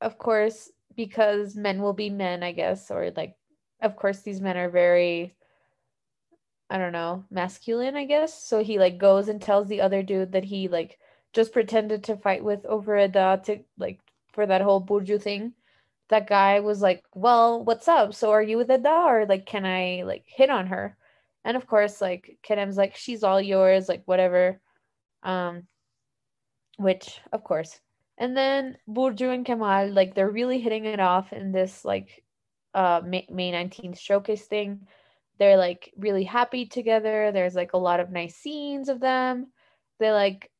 of 0.00 0.18
course 0.18 0.72
because 0.96 1.54
men 1.54 1.80
will 1.80 1.92
be 1.92 2.10
men 2.10 2.42
i 2.42 2.50
guess 2.50 2.90
or 2.90 3.12
like 3.16 3.36
of 3.80 3.94
course 3.94 4.22
these 4.22 4.40
men 4.40 4.56
are 4.56 4.70
very 4.70 5.36
I 6.70 6.78
don't 6.78 6.92
know, 6.92 7.24
masculine, 7.30 7.94
I 7.94 8.04
guess. 8.04 8.42
So 8.42 8.62
he 8.64 8.78
like 8.78 8.98
goes 8.98 9.28
and 9.28 9.40
tells 9.40 9.68
the 9.68 9.80
other 9.80 10.02
dude 10.02 10.32
that 10.32 10.44
he 10.44 10.66
like 10.68 10.98
just 11.32 11.52
pretended 11.52 12.02
to 12.04 12.16
fight 12.16 12.42
with 12.42 12.64
over 12.66 12.98
Eda 12.98 13.42
to 13.44 13.60
like 13.78 14.00
for 14.32 14.46
that 14.46 14.62
whole 14.62 14.84
Burcu 14.84 15.20
thing. 15.22 15.52
That 16.08 16.26
guy 16.26 16.60
was 16.60 16.82
like, 16.82 17.04
Well, 17.14 17.62
what's 17.64 17.86
up? 17.86 18.14
So 18.14 18.30
are 18.32 18.42
you 18.42 18.56
with 18.56 18.70
Eda 18.70 19.04
or 19.06 19.26
like 19.26 19.46
can 19.46 19.64
I 19.64 20.02
like 20.04 20.24
hit 20.26 20.50
on 20.50 20.66
her? 20.68 20.96
And 21.44 21.56
of 21.56 21.66
course, 21.66 22.00
like 22.00 22.38
Kerem's 22.42 22.76
like, 22.76 22.96
she's 22.96 23.22
all 23.22 23.40
yours, 23.40 23.88
like 23.88 24.02
whatever. 24.06 24.60
Um 25.22 25.64
which 26.78 27.20
of 27.32 27.44
course. 27.44 27.80
And 28.18 28.36
then 28.36 28.76
Burcu 28.88 29.32
and 29.32 29.44
Kemal, 29.46 29.90
like 29.92 30.14
they're 30.14 30.30
really 30.30 30.60
hitting 30.60 30.84
it 30.84 31.00
off 31.00 31.32
in 31.32 31.52
this 31.52 31.84
like 31.84 32.24
uh 32.74 33.00
May, 33.04 33.26
May 33.30 33.52
19th 33.52 33.98
showcase 33.98 34.46
thing 34.46 34.86
they're 35.38 35.56
like 35.56 35.92
really 35.96 36.24
happy 36.24 36.66
together. 36.66 37.32
There's 37.32 37.54
like 37.54 37.72
a 37.72 37.78
lot 37.78 38.00
of 38.00 38.10
nice 38.10 38.36
scenes 38.36 38.88
of 38.88 39.00
them. 39.00 39.48
They 39.98 40.12
like 40.12 40.50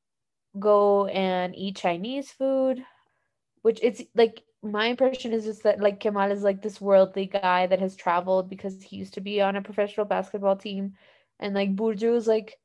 go 0.59 1.07
and 1.07 1.55
eat 1.55 1.77
Chinese 1.77 2.31
food, 2.31 2.85
which 3.63 3.81
it's 3.83 4.03
like 4.15 4.43
my 4.65 4.87
impression 4.87 5.33
is 5.33 5.45
just 5.45 5.63
that 5.65 5.81
like 5.81 6.01
Kemal 6.01 6.31
is 6.31 6.43
like 6.43 6.63
this 6.63 6.81
worldly 6.81 7.27
guy 7.27 7.67
that 7.67 7.81
has 7.81 7.95
traveled 7.95 8.49
because 8.49 8.83
he 8.83 8.97
used 8.97 9.15
to 9.15 9.21
be 9.21 9.41
on 9.41 9.57
a 9.57 9.63
professional 9.63 10.07
basketball 10.07 10.57
team, 10.57 10.95
and 11.39 11.55
like 11.55 11.77
Burcu 11.77 12.17
is 12.17 12.27
like, 12.27 12.59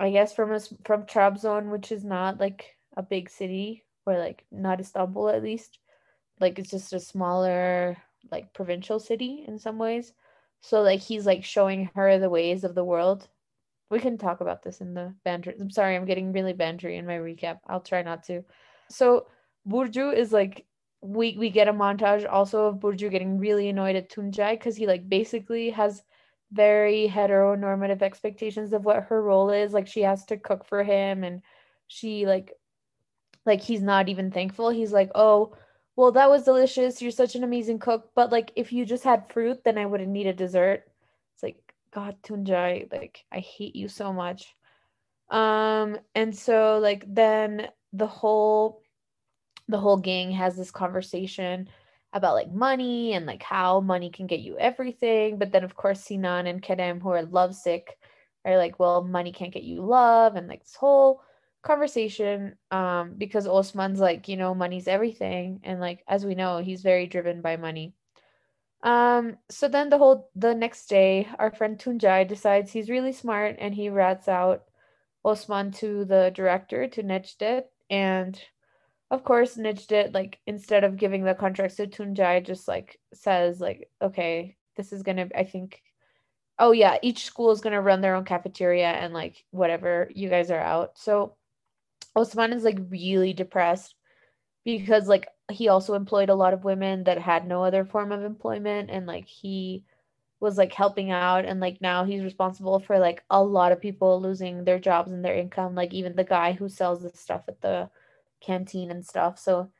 I 0.00 0.10
guess 0.10 0.32
from 0.34 0.52
us 0.52 0.72
from 0.84 1.04
Trabzon, 1.04 1.70
which 1.70 1.92
is 1.92 2.04
not 2.04 2.40
like 2.40 2.76
a 2.96 3.02
big 3.02 3.28
city 3.28 3.84
or 4.06 4.18
like 4.18 4.44
not 4.50 4.80
Istanbul 4.80 5.28
at 5.28 5.42
least, 5.42 5.78
like 6.40 6.58
it's 6.58 6.70
just 6.70 6.92
a 6.92 7.00
smaller 7.00 7.96
like 8.30 8.54
provincial 8.54 8.98
city 8.98 9.44
in 9.46 9.58
some 9.58 9.78
ways. 9.78 10.12
So 10.62 10.80
like 10.80 11.00
he's 11.00 11.26
like 11.26 11.44
showing 11.44 11.90
her 11.94 12.18
the 12.18 12.30
ways 12.30 12.64
of 12.64 12.74
the 12.74 12.84
world. 12.84 13.28
We 13.90 14.00
can 14.00 14.16
talk 14.16 14.40
about 14.40 14.62
this 14.62 14.80
in 14.80 14.94
the 14.94 15.14
banter. 15.24 15.52
I'm 15.60 15.70
sorry, 15.70 15.94
I'm 15.94 16.06
getting 16.06 16.32
really 16.32 16.54
bantery 16.54 16.98
in 16.98 17.06
my 17.06 17.18
recap. 17.18 17.58
I'll 17.66 17.80
try 17.80 18.02
not 18.02 18.24
to. 18.24 18.42
So 18.88 19.26
Burcu 19.68 20.14
is 20.14 20.32
like 20.32 20.64
we 21.04 21.36
we 21.38 21.50
get 21.50 21.68
a 21.68 21.72
montage 21.72 22.26
also 22.30 22.66
of 22.66 22.76
Burcu 22.76 23.10
getting 23.10 23.38
really 23.38 23.68
annoyed 23.68 23.94
at 23.94 24.08
Tuncay 24.08 24.52
because 24.52 24.74
he 24.74 24.86
like 24.86 25.08
basically 25.08 25.70
has 25.70 26.02
very 26.50 27.08
heteronormative 27.12 28.00
expectations 28.00 28.72
of 28.72 28.84
what 28.84 29.04
her 29.04 29.22
role 29.22 29.50
is. 29.50 29.72
Like 29.74 29.86
she 29.86 30.00
has 30.00 30.24
to 30.26 30.38
cook 30.38 30.64
for 30.64 30.82
him 30.82 31.22
and 31.22 31.42
she 31.88 32.26
like 32.26 32.54
like 33.44 33.60
he's 33.60 33.82
not 33.82 34.08
even 34.08 34.30
thankful. 34.30 34.70
He's 34.70 34.92
like, 34.92 35.10
oh, 35.14 35.54
well, 35.96 36.12
that 36.12 36.30
was 36.30 36.44
delicious. 36.44 37.02
You're 37.02 37.10
such 37.10 37.34
an 37.34 37.44
amazing 37.44 37.78
cook. 37.80 38.10
But 38.14 38.32
like, 38.32 38.52
if 38.56 38.72
you 38.72 38.86
just 38.86 39.04
had 39.04 39.30
fruit, 39.30 39.62
then 39.62 39.76
I 39.76 39.84
wouldn't 39.84 40.10
need 40.10 40.26
a 40.26 40.32
dessert. 40.32 40.84
It's 41.34 41.42
like, 41.42 41.58
God, 41.92 42.16
Tuncay, 42.22 42.90
like, 42.90 43.24
I 43.30 43.40
hate 43.40 43.76
you 43.76 43.88
so 43.88 44.12
much. 44.12 44.54
Um, 45.30 45.98
and 46.14 46.34
so 46.34 46.78
like 46.78 47.04
then 47.06 47.68
the 47.92 48.06
whole 48.06 48.83
the 49.68 49.78
whole 49.78 49.96
gang 49.96 50.30
has 50.32 50.56
this 50.56 50.70
conversation 50.70 51.68
about 52.12 52.34
like 52.34 52.52
money 52.52 53.12
and 53.14 53.26
like 53.26 53.42
how 53.42 53.80
money 53.80 54.10
can 54.10 54.26
get 54.26 54.40
you 54.40 54.56
everything. 54.58 55.38
But 55.38 55.52
then 55.52 55.64
of 55.64 55.74
course 55.76 56.00
Sinan 56.00 56.46
and 56.46 56.62
Kerem, 56.62 57.02
who 57.02 57.10
are 57.10 57.22
lovesick, 57.24 57.98
are 58.44 58.56
like, 58.58 58.78
well, 58.78 59.02
money 59.04 59.32
can't 59.32 59.52
get 59.52 59.62
you 59.64 59.82
love, 59.84 60.36
and 60.36 60.48
like 60.48 60.60
this 60.62 60.76
whole 60.76 61.22
conversation 61.62 62.54
um 62.70 63.14
because 63.16 63.46
Osman's 63.46 63.98
like, 64.00 64.28
you 64.28 64.36
know, 64.36 64.54
money's 64.54 64.86
everything 64.86 65.60
and 65.64 65.80
like 65.80 66.04
as 66.06 66.24
we 66.24 66.34
know, 66.34 66.58
he's 66.58 66.82
very 66.82 67.06
driven 67.06 67.40
by 67.40 67.56
money. 67.56 67.94
Um 68.82 69.38
so 69.50 69.68
then 69.68 69.88
the 69.88 69.98
whole 69.98 70.30
the 70.36 70.54
next 70.54 70.86
day 70.88 71.26
our 71.38 71.50
friend 71.50 71.78
Tunjai 71.78 72.28
decides 72.28 72.70
he's 72.72 72.90
really 72.90 73.12
smart 73.12 73.56
and 73.58 73.74
he 73.74 73.88
rats 73.88 74.28
out 74.28 74.64
Osman 75.24 75.72
to 75.72 76.04
the 76.04 76.30
director 76.34 76.86
to 76.88 77.02
Necdet 77.02 77.64
and 77.88 78.38
of 79.14 79.24
course 79.24 79.56
Necdet 79.56 80.12
like 80.12 80.40
instead 80.46 80.84
of 80.84 80.96
giving 80.96 81.24
the 81.24 81.34
contracts 81.34 81.76
to 81.76 81.86
Tunjai 81.86 82.44
just 82.44 82.66
like 82.68 82.98
says 83.14 83.60
like 83.60 83.88
okay 84.02 84.56
this 84.76 84.92
is 84.92 85.02
gonna 85.02 85.28
I 85.34 85.44
think 85.44 85.82
oh 86.58 86.72
yeah 86.72 86.98
each 87.02 87.24
school 87.24 87.50
is 87.52 87.60
gonna 87.60 87.80
run 87.80 88.00
their 88.00 88.16
own 88.16 88.24
cafeteria 88.24 88.88
and 88.88 89.14
like 89.14 89.44
whatever 89.50 90.10
you 90.14 90.28
guys 90.28 90.50
are 90.50 90.60
out. 90.60 90.98
So 90.98 91.36
Osman 92.16 92.52
is 92.52 92.64
like 92.64 92.78
really 92.90 93.32
depressed 93.32 93.94
because 94.64 95.08
like 95.08 95.28
he 95.50 95.68
also 95.68 95.94
employed 95.94 96.28
a 96.28 96.34
lot 96.34 96.54
of 96.54 96.64
women 96.64 97.04
that 97.04 97.18
had 97.18 97.46
no 97.46 97.62
other 97.64 97.84
form 97.84 98.12
of 98.12 98.24
employment 98.24 98.90
and 98.90 99.06
like 99.06 99.26
he 99.26 99.84
was 100.40 100.58
like 100.58 100.72
helping 100.72 101.10
out 101.10 101.44
and 101.44 101.60
like 101.60 101.80
now 101.80 102.04
he's 102.04 102.22
responsible 102.22 102.80
for 102.80 102.98
like 102.98 103.22
a 103.30 103.42
lot 103.42 103.72
of 103.72 103.80
people 103.80 104.20
losing 104.20 104.64
their 104.64 104.78
jobs 104.78 105.12
and 105.12 105.24
their 105.24 105.36
income. 105.36 105.74
Like 105.74 105.94
even 105.94 106.16
the 106.16 106.24
guy 106.24 106.52
who 106.52 106.68
sells 106.68 107.02
the 107.02 107.10
stuff 107.10 107.42
at 107.48 107.60
the 107.60 107.88
canteen 108.44 108.90
and 108.90 109.04
stuff 109.04 109.38
so 109.38 109.70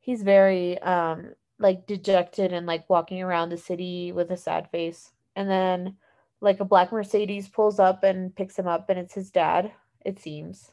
he's 0.00 0.22
very 0.22 0.78
um 0.80 1.32
like 1.58 1.86
dejected 1.86 2.52
and 2.52 2.66
like 2.66 2.88
walking 2.90 3.22
around 3.22 3.50
the 3.50 3.56
city 3.56 4.12
with 4.12 4.30
a 4.30 4.36
sad 4.36 4.68
face 4.70 5.12
and 5.36 5.48
then 5.50 5.96
like 6.40 6.60
a 6.60 6.64
black 6.64 6.92
mercedes 6.92 7.48
pulls 7.48 7.78
up 7.78 8.02
and 8.04 8.34
picks 8.34 8.58
him 8.58 8.66
up 8.66 8.90
and 8.90 8.98
it's 8.98 9.14
his 9.14 9.30
dad 9.30 9.72
it 10.04 10.18
seems 10.20 10.72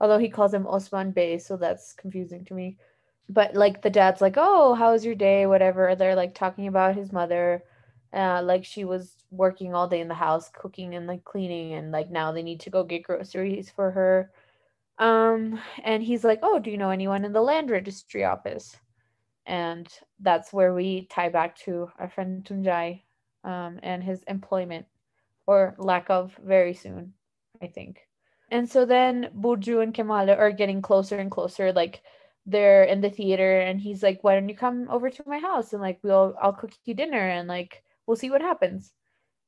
although 0.00 0.18
he 0.18 0.28
calls 0.28 0.52
him 0.54 0.66
Osman 0.66 1.12
Bey, 1.12 1.38
so 1.38 1.56
that's 1.56 1.92
confusing 1.94 2.44
to 2.46 2.54
me. 2.54 2.76
But 3.28 3.54
like 3.54 3.82
the 3.82 3.90
dad's 3.90 4.20
like, 4.20 4.34
"Oh, 4.36 4.74
how 4.74 4.92
was 4.92 5.04
your 5.04 5.14
day?" 5.14 5.46
Whatever. 5.46 5.94
They're 5.96 6.14
like 6.16 6.34
talking 6.34 6.68
about 6.68 6.94
his 6.94 7.12
mother, 7.12 7.64
uh, 8.12 8.42
like 8.42 8.64
she 8.64 8.84
was 8.84 9.16
working 9.30 9.74
all 9.74 9.88
day 9.88 10.00
in 10.00 10.08
the 10.08 10.14
house, 10.14 10.48
cooking 10.50 10.94
and 10.94 11.06
like 11.06 11.24
cleaning, 11.24 11.74
and 11.74 11.90
like 11.92 12.10
now 12.10 12.32
they 12.32 12.42
need 12.42 12.60
to 12.60 12.70
go 12.70 12.84
get 12.84 13.02
groceries 13.04 13.70
for 13.70 13.90
her. 13.92 14.30
Um, 14.98 15.60
and 15.84 16.02
he's 16.02 16.24
like, 16.24 16.40
"Oh, 16.42 16.58
do 16.58 16.70
you 16.70 16.78
know 16.78 16.90
anyone 16.90 17.24
in 17.24 17.32
the 17.32 17.42
land 17.42 17.70
registry 17.70 18.24
office?" 18.24 18.76
And 19.46 19.88
that's 20.20 20.52
where 20.52 20.74
we 20.74 21.06
tie 21.06 21.28
back 21.28 21.56
to 21.60 21.90
our 21.98 22.08
friend 22.08 22.44
Tunjai, 22.44 23.02
um, 23.44 23.78
and 23.82 24.02
his 24.02 24.22
employment 24.24 24.86
or 25.46 25.74
lack 25.78 26.10
of 26.10 26.36
very 26.44 26.74
soon, 26.74 27.14
I 27.62 27.68
think. 27.68 28.08
And 28.50 28.68
so 28.68 28.84
then 28.84 29.30
Burcu 29.36 29.82
and 29.82 29.94
Kemal 29.94 30.30
are 30.30 30.52
getting 30.52 30.82
closer 30.82 31.18
and 31.18 31.30
closer. 31.30 31.72
Like 31.72 32.02
they're 32.46 32.84
in 32.84 33.00
the 33.00 33.10
theater 33.10 33.60
and 33.60 33.80
he's 33.80 34.02
like, 34.02 34.22
Why 34.22 34.34
don't 34.34 34.48
you 34.48 34.56
come 34.56 34.88
over 34.90 35.10
to 35.10 35.22
my 35.26 35.38
house 35.38 35.72
and 35.72 35.82
like 35.82 35.98
we'll 36.02 36.34
I'll 36.40 36.52
cook 36.52 36.72
you 36.84 36.94
dinner 36.94 37.18
and 37.18 37.48
like 37.48 37.82
we'll 38.06 38.16
see 38.16 38.30
what 38.30 38.42
happens. 38.42 38.92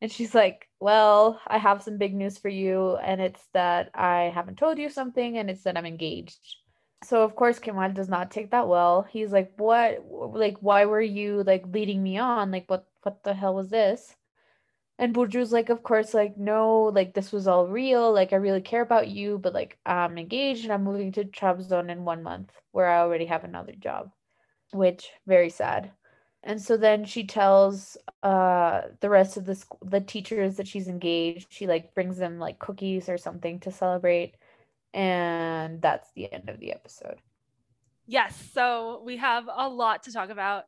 And 0.01 0.11
she's 0.11 0.35
like, 0.35 0.69
Well, 0.81 1.41
I 1.47 1.59
have 1.59 1.83
some 1.83 1.99
big 1.99 2.15
news 2.15 2.39
for 2.39 2.49
you, 2.49 2.97
and 2.97 3.21
it's 3.21 3.47
that 3.53 3.91
I 3.95 4.31
haven't 4.35 4.59
told 4.59 4.79
you 4.79 4.89
something, 4.91 5.39
and 5.39 5.51
it's 5.51 5.63
that 5.65 5.77
I'm 5.77 5.87
engaged. 5.87 6.57
So 7.05 7.23
of 7.23 7.37
course 7.37 7.59
Kemal 7.61 7.93
does 7.93 8.09
not 8.09 8.31
take 8.31 8.51
that 8.51 8.69
well. 8.69 9.03
He's 9.03 9.33
like, 9.33 9.53
What 9.57 10.05
like 10.11 10.59
why 10.61 10.85
were 10.87 11.01
you 11.01 11.43
like 11.45 11.67
leading 11.69 12.03
me 12.03 12.19
on? 12.19 12.51
Like 12.51 12.69
what 12.69 12.87
what 13.03 13.23
the 13.25 13.35
hell 13.35 13.55
was 13.55 13.71
this? 13.71 14.17
And 14.99 15.15
Burcu's 15.15 15.53
like, 15.53 15.69
of 15.71 15.83
course, 15.83 16.15
like, 16.15 16.37
no, 16.37 16.85
like 16.85 17.15
this 17.15 17.33
was 17.33 17.47
all 17.49 17.67
real. 17.69 18.13
Like, 18.13 18.33
I 18.33 18.37
really 18.37 18.61
care 18.61 18.83
about 18.83 19.09
you, 19.09 19.39
but 19.39 19.55
like 19.55 19.79
I'm 19.87 20.19
engaged 20.19 20.65
and 20.65 20.73
I'm 20.73 20.85
moving 20.85 21.13
to 21.13 21.25
Trabzon 21.25 21.91
in 21.91 22.05
one 22.05 22.23
month 22.23 22.53
where 22.73 22.89
I 22.89 23.01
already 23.01 23.27
have 23.27 23.45
another 23.45 23.73
job. 23.75 24.13
Which 24.73 25.11
very 25.27 25.51
sad. 25.51 25.93
And 26.43 26.61
so 26.63 26.77
then 26.77 27.05
she 27.05 27.25
tells 27.25 27.97
uh 28.23 28.83
the 29.01 29.11
rest 29.11 29.37
of 29.37 29.45
the 29.45 29.55
sc- 29.55 29.85
the 29.85 30.01
teachers 30.01 30.57
that 30.57 30.69
she's 30.69 30.89
engaged. 30.89 31.49
She 31.51 31.67
like 31.67 31.95
brings 31.95 32.17
them 32.17 32.39
like 32.39 32.59
cookies 32.59 33.09
or 33.09 33.19
something 33.19 33.61
to 33.61 33.73
celebrate. 33.73 34.37
And 34.95 35.83
that's 35.83 36.11
the 36.13 36.33
end 36.33 36.49
of 36.49 36.59
the 36.61 36.73
episode. 36.73 37.21
Yes, 38.07 38.43
so 38.55 39.03
we 39.05 39.19
have 39.19 39.49
a 39.55 39.69
lot 39.69 40.05
to 40.05 40.13
talk 40.13 40.31
about. 40.31 40.65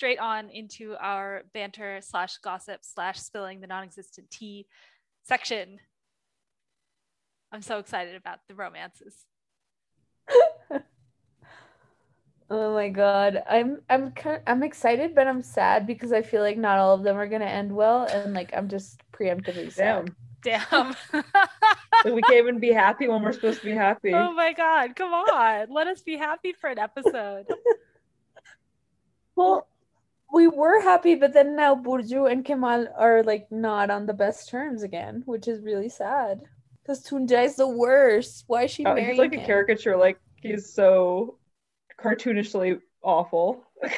Straight 0.00 0.18
on 0.18 0.48
into 0.48 0.96
our 0.98 1.42
banter 1.52 2.00
slash 2.00 2.38
gossip 2.38 2.80
slash 2.80 3.20
spilling 3.20 3.60
the 3.60 3.66
non-existent 3.66 4.30
tea 4.30 4.64
section. 5.24 5.78
I'm 7.52 7.60
so 7.60 7.76
excited 7.76 8.16
about 8.16 8.38
the 8.48 8.54
romances. 8.54 9.26
Oh 12.52 12.74
my 12.74 12.88
god. 12.88 13.44
I'm 13.48 13.80
I'm 13.88 14.10
kind 14.10 14.38
of, 14.38 14.42
I'm 14.44 14.64
excited 14.64 15.14
but 15.14 15.28
I'm 15.28 15.40
sad 15.40 15.86
because 15.86 16.12
I 16.12 16.22
feel 16.22 16.42
like 16.42 16.58
not 16.58 16.80
all 16.80 16.94
of 16.94 17.04
them 17.04 17.16
are 17.16 17.28
going 17.28 17.42
to 17.42 17.48
end 17.48 17.70
well 17.70 18.08
and 18.12 18.34
like 18.34 18.52
I'm 18.56 18.68
just 18.68 19.00
preemptively 19.12 19.70
sad. 19.70 20.10
Damn. 20.42 20.66
Damn. 21.12 21.22
Like 22.04 22.14
we 22.14 22.22
can't 22.22 22.38
even 22.38 22.58
be 22.58 22.72
happy 22.72 23.06
when 23.06 23.22
we're 23.22 23.34
supposed 23.34 23.60
to 23.60 23.66
be 23.66 23.72
happy. 23.72 24.12
oh 24.14 24.32
my 24.32 24.52
god, 24.52 24.96
come 24.96 25.14
on. 25.14 25.72
Let 25.72 25.86
us 25.86 26.02
be 26.02 26.16
happy 26.16 26.52
for 26.52 26.70
an 26.70 26.80
episode. 26.80 27.46
Well, 29.40 29.66
we 30.32 30.48
were 30.48 30.80
happy 30.80 31.14
but 31.14 31.32
then 31.32 31.56
now 31.56 31.74
Burcu 31.74 32.30
and 32.30 32.44
Kemal 32.44 32.88
are 32.96 33.22
like 33.22 33.46
not 33.50 33.90
on 33.90 34.06
the 34.06 34.14
best 34.14 34.48
terms 34.48 34.82
again, 34.82 35.22
which 35.26 35.48
is 35.48 35.62
really 35.62 35.88
sad. 35.88 36.40
Cuz 36.86 37.02
Tunjai 37.04 37.44
is 37.46 37.56
the 37.56 37.68
worst. 37.68 38.44
Why 38.46 38.64
is 38.64 38.70
she 38.70 38.84
Oh, 38.84 38.94
marrying 38.94 39.10
he's 39.10 39.18
like 39.18 39.34
a 39.34 39.44
caricature. 39.44 39.96
Like 39.96 40.18
he's 40.36 40.72
so 40.72 41.38
cartoonishly 42.02 42.80
awful. 43.02 43.64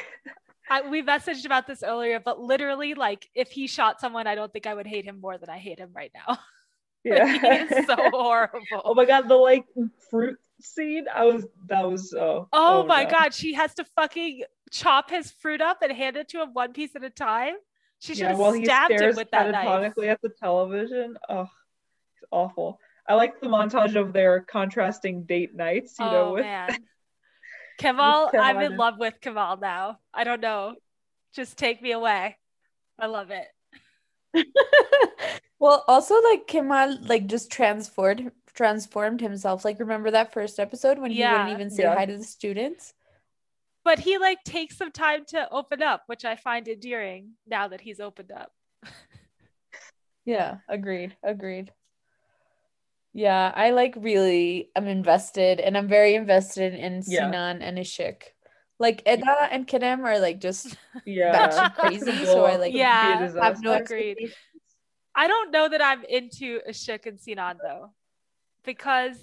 I, 0.69 0.87
we 0.87 1.03
messaged 1.03 1.45
about 1.45 1.67
this 1.67 1.83
earlier, 1.83 2.19
but 2.19 2.39
literally, 2.39 2.93
like, 2.93 3.29
if 3.35 3.51
he 3.51 3.67
shot 3.67 3.99
someone, 3.99 4.27
I 4.27 4.35
don't 4.35 4.51
think 4.51 4.65
I 4.65 4.73
would 4.73 4.87
hate 4.87 5.05
him 5.05 5.19
more 5.19 5.37
than 5.37 5.49
I 5.49 5.57
hate 5.57 5.77
him 5.77 5.91
right 5.93 6.11
now. 6.13 6.37
yeah. 7.03 7.37
he 7.37 7.75
is 7.75 7.85
so 7.85 7.95
horrible. 7.97 8.61
oh 8.85 8.93
my 8.93 9.05
god, 9.05 9.27
the 9.27 9.35
like 9.35 9.65
fruit 10.09 10.37
scene. 10.61 11.05
I 11.13 11.25
was 11.25 11.45
that 11.67 11.89
was 11.89 12.13
oh. 12.13 12.47
Oh, 12.53 12.81
oh 12.81 12.85
my 12.85 13.03
no. 13.03 13.09
god, 13.09 13.33
she 13.33 13.53
has 13.53 13.73
to 13.75 13.85
fucking 13.95 14.43
chop 14.73 15.09
his 15.11 15.31
fruit 15.31 15.61
up 15.61 15.81
and 15.81 15.91
hand 15.91 16.17
it 16.17 16.27
to 16.29 16.41
him 16.41 16.53
one 16.53 16.73
piece 16.73 16.95
at 16.95 17.03
a 17.03 17.09
time. 17.09 17.53
She 17.99 18.15
should 18.15 18.23
Yeah, 18.23 18.29
have 18.29 18.39
while 18.39 18.53
stabbed 18.53 18.91
him 18.91 19.15
with 19.15 19.31
that 19.31 19.51
knife. 19.51 19.93
catatonically 19.95 20.07
at 20.07 20.21
the 20.21 20.29
television. 20.29 21.15
Oh, 21.29 21.43
it's 21.43 22.25
awful. 22.31 22.79
I 23.07 23.13
like 23.13 23.39
the 23.39 23.47
montage 23.47 23.95
of 23.95 24.11
their 24.13 24.41
contrasting 24.41 25.23
date 25.23 25.55
nights. 25.55 25.99
You 25.99 26.05
know, 26.05 26.29
Oh 26.29 26.33
with 26.33 26.43
man, 26.43 26.69
Kemal, 27.77 28.31
I'm 28.33 28.59
in 28.61 28.75
love 28.75 28.95
with 28.97 29.21
Kemal 29.21 29.57
now. 29.57 29.99
I 30.13 30.23
don't 30.23 30.41
know, 30.41 30.75
just 31.33 31.57
take 31.57 31.81
me 31.81 31.91
away. 31.91 32.37
I 32.99 33.05
love 33.05 33.29
it. 33.31 33.47
well, 35.59 35.83
also 35.87 36.19
like 36.31 36.47
Kemal 36.47 36.97
like 37.03 37.27
just 37.27 37.51
transformed 37.51 38.31
transformed 38.53 39.21
himself. 39.21 39.63
Like 39.63 39.79
remember 39.79 40.11
that 40.11 40.33
first 40.33 40.59
episode 40.59 40.99
when 40.99 41.11
he 41.11 41.19
Yeah. 41.19 41.31
wouldn't 41.31 41.49
even 41.49 41.69
say 41.69 41.83
Yeah. 41.83 41.95
hi 41.95 42.05
to 42.05 42.17
the 42.17 42.23
students? 42.23 42.93
But 43.83 43.99
he 43.99 44.17
like 44.17 44.43
takes 44.45 44.77
some 44.77 44.91
time 44.91 45.25
to 45.29 45.49
open 45.51 45.81
up, 45.81 46.03
which 46.07 46.23
I 46.25 46.35
find 46.35 46.67
endearing 46.67 47.31
now 47.45 47.67
that 47.67 47.81
he's 47.81 47.99
opened 47.99 48.31
up. 48.31 48.51
Yeah, 50.25 50.57
agreed. 50.69 51.15
Agreed. 51.23 51.71
Yeah, 53.13 53.51
I 53.53 53.71
like 53.71 53.95
really 53.97 54.69
I'm 54.75 54.87
invested 54.87 55.59
and 55.59 55.77
I'm 55.77 55.87
very 55.87 56.15
invested 56.15 56.73
in 56.73 57.03
Yeah. 57.05 57.25
Sinan 57.25 57.61
and 57.61 57.77
Ishik. 57.77 58.23
Like 58.79 59.03
Eda 59.07 59.49
and 59.51 59.67
Kerem 59.67 60.03
are 60.03 60.19
like 60.19 60.39
just 60.39 60.75
yeah, 61.05 61.33
batshit 61.33 61.75
crazy, 61.75 62.25
so 62.25 62.45
I, 62.45 62.55
like, 62.55 62.73
yeah, 62.73 63.29
I've 63.41 63.61
no. 63.61 63.73
Agreed. 63.73 64.33
I 65.15 65.27
don't 65.27 65.51
know 65.51 65.69
that 65.69 65.81
I'm 65.81 66.03
into 66.05 66.59
Ashik 66.67 67.05
and 67.05 67.19
Sinan 67.19 67.57
though, 67.61 67.91
because 68.65 69.17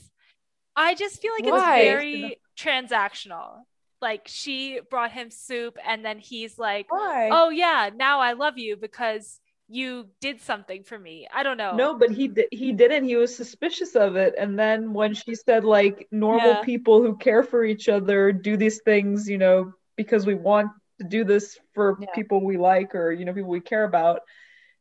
I 0.77 0.95
just 0.95 1.21
feel 1.21 1.33
like 1.41 1.51
Why? 1.51 1.81
it's 1.81 1.91
very 1.91 2.37
transactional. 2.57 3.63
Like 4.01 4.23
she 4.27 4.81
brought 4.91 5.13
him 5.13 5.31
soup, 5.31 5.77
and 5.87 6.05
then 6.05 6.19
he's 6.19 6.59
like, 6.59 6.87
Why? 6.91 7.29
"Oh 7.31 7.51
yeah, 7.51 7.91
now 7.95 8.21
I 8.21 8.33
love 8.33 8.57
you 8.59 8.77
because 8.77 9.41
you 9.69 10.09
did 10.21 10.41
something 10.41 10.85
for 10.85 10.99
me." 10.99 11.29
I 11.33 11.43
don't 11.43 11.57
know. 11.59 11.77
No, 11.77 11.95
but 11.95 12.11
he 12.11 12.29
di- 12.29 12.49
he 12.51 12.73
didn't. 12.73 13.05
He 13.05 13.17
was 13.17 13.35
suspicious 13.37 13.95
of 13.95 14.17
it. 14.17 14.35
And 14.39 14.59
then 14.59 14.93
when 14.93 15.15
she 15.15 15.35
said 15.35 15.65
like 15.65 16.09
normal 16.11 16.57
Yeah. 16.57 16.63
people 16.65 17.03
who 17.03 17.17
care 17.17 17.43
for 17.43 17.65
each 17.65 17.89
other 17.89 18.33
do 18.33 18.57
these 18.57 18.81
things, 18.83 19.29
you 19.29 19.39
know, 19.39 19.73
because 19.97 20.27
we 20.27 20.35
want 20.35 20.71
to 20.99 21.05
do 21.07 21.25
this 21.25 21.59
for 21.75 21.97
Yeah. 22.01 22.09
people 22.15 22.45
we 22.45 22.57
like 22.57 22.95
or 22.95 23.13
you 23.13 23.25
know 23.25 23.33
people 23.35 23.51
we 23.51 23.61
care 23.61 23.85
about. 23.85 24.23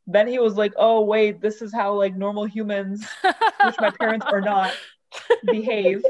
Then 0.08 0.27
he 0.27 0.39
was 0.39 0.55
like, 0.55 0.73
"Oh 0.77 1.01
wait, 1.01 1.41
this 1.41 1.62
is 1.62 1.73
how 1.73 1.93
like 1.93 2.15
normal 2.15 2.45
humans, 2.45 3.05
which 3.65 3.79
my 3.79 3.91
parents 3.91 4.25
are 4.32 4.41
not, 4.41 4.73
behave." 5.45 6.03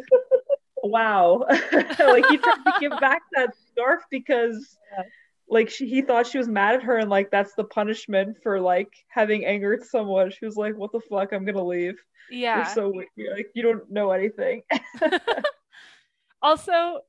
Wow, 0.84 1.46
like 1.50 2.26
he 2.28 2.38
tried 2.38 2.64
to 2.66 2.74
give 2.80 2.92
back 3.00 3.22
that 3.36 3.50
scarf 3.72 4.04
because 4.10 4.78
Yeah. 4.98 5.04
like 5.50 5.70
she 5.70 5.88
he 5.88 6.02
thought 6.02 6.28
she 6.28 6.38
was 6.38 6.48
mad 6.48 6.76
at 6.76 6.84
her 6.84 6.98
and 6.98 7.10
like 7.10 7.32
that's 7.32 7.54
the 7.56 7.64
punishment 7.66 8.38
for 8.44 8.60
like 8.62 8.92
having 9.10 9.46
angered 9.46 9.84
someone. 9.84 10.32
She 10.32 10.46
was 10.46 10.56
like, 10.56 10.76
"What 10.76 10.92
the 10.92 11.02
fuck? 11.02 11.34
I'm 11.34 11.46
gonna 11.46 11.64
leave." 11.64 11.96
yeah. 12.32 12.58
You're 12.58 12.66
so 12.74 12.90
weird. 12.90 13.08
You're 13.16 13.36
like 13.36 13.50
you 13.56 13.64
don't 13.64 13.90
know 13.92 14.12
anything. 14.12 14.62
also, 16.42 17.00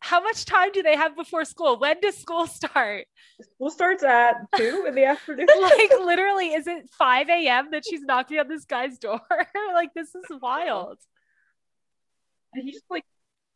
how 0.00 0.20
much 0.22 0.44
time 0.44 0.70
do 0.72 0.82
they 0.82 0.96
have 0.96 1.16
before 1.16 1.44
school? 1.44 1.78
When 1.78 2.00
does 2.00 2.16
school 2.16 2.46
start? 2.46 3.06
School 3.54 3.70
starts 3.70 4.02
at 4.04 4.36
two 4.56 4.84
in 4.86 4.94
the 4.94 5.04
afternoon. 5.04 5.48
like 5.60 5.90
literally, 6.00 6.52
is 6.54 6.66
it 6.66 6.88
5 6.96 7.28
a.m. 7.28 7.70
that 7.72 7.84
she's 7.84 8.02
knocking 8.02 8.38
on 8.38 8.48
this 8.48 8.64
guy's 8.64 8.98
door? 8.98 9.20
like 9.74 9.92
this 9.94 10.14
is 10.14 10.24
wild. 10.40 10.98
And 12.54 12.64
he 12.64 12.72
just 12.72 12.84
like 12.90 13.04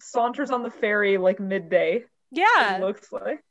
saunters 0.03 0.51
on 0.51 0.63
the 0.63 0.71
ferry 0.71 1.17
like 1.19 1.41
midday. 1.41 2.05
Yeah. 2.31 2.77
It 2.77 2.81
looks 2.81 3.13
like. 3.13 3.43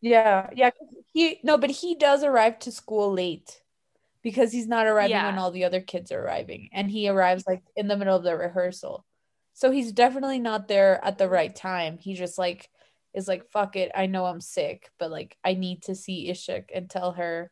Yeah, 0.00 0.50
yeah. 0.54 0.70
'cause 0.70 0.88
He 1.12 1.40
no, 1.42 1.58
but 1.58 1.70
he 1.70 1.94
does 1.96 2.22
arrive 2.22 2.58
to 2.60 2.72
school 2.72 3.12
late 3.12 3.62
because 4.22 4.52
he's 4.52 4.66
not 4.68 4.86
arriving 4.86 5.10
Yeah. 5.10 5.26
when 5.26 5.38
all 5.38 5.50
the 5.50 5.64
other 5.64 5.80
kids 5.80 6.12
are 6.12 6.20
arriving, 6.22 6.68
and 6.72 6.90
he 6.90 7.08
arrives 7.08 7.44
like 7.46 7.62
in 7.76 7.88
the 7.88 7.96
middle 7.96 8.16
of 8.16 8.22
the 8.22 8.36
rehearsal. 8.36 9.04
So 9.54 9.70
he's 9.72 9.90
definitely 9.92 10.38
not 10.38 10.68
there 10.68 11.04
at 11.04 11.18
the 11.18 11.28
right 11.28 11.54
time. 11.54 11.98
He 11.98 12.14
just 12.14 12.38
like 12.38 12.70
is 13.14 13.26
like, 13.26 13.48
fuck 13.50 13.74
it, 13.74 13.90
I 13.94 14.06
know 14.06 14.26
I'm 14.26 14.40
sick, 14.40 14.90
but 14.98 15.10
like 15.10 15.36
I 15.42 15.54
need 15.54 15.82
to 15.84 15.94
see 15.96 16.30
Ishik 16.30 16.66
and 16.72 16.88
tell 16.88 17.12
her 17.12 17.50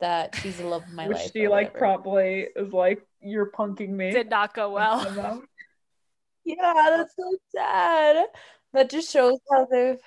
that 0.00 0.34
she's 0.36 0.58
the 0.58 0.66
love 0.66 0.82
of 0.82 0.92
my 0.92 1.08
Which 1.08 1.16
life. 1.16 1.30
she 1.32 1.48
like 1.48 1.68
whatever. 1.72 1.78
probably 1.78 2.48
is 2.54 2.72
like, 2.74 3.00
You're 3.20 3.50
punking 3.52 3.88
me. 3.90 4.10
Did 4.10 4.28
not 4.28 4.52
go 4.52 4.70
well. 4.70 5.42
Somehow. 6.48 6.74
Yeah, 6.74 6.96
that's 6.96 7.14
so 7.16 7.36
sad. 7.54 8.26
That 8.72 8.90
just 8.90 9.10
shows 9.10 9.38
how 9.50 9.66
they've 9.66 9.98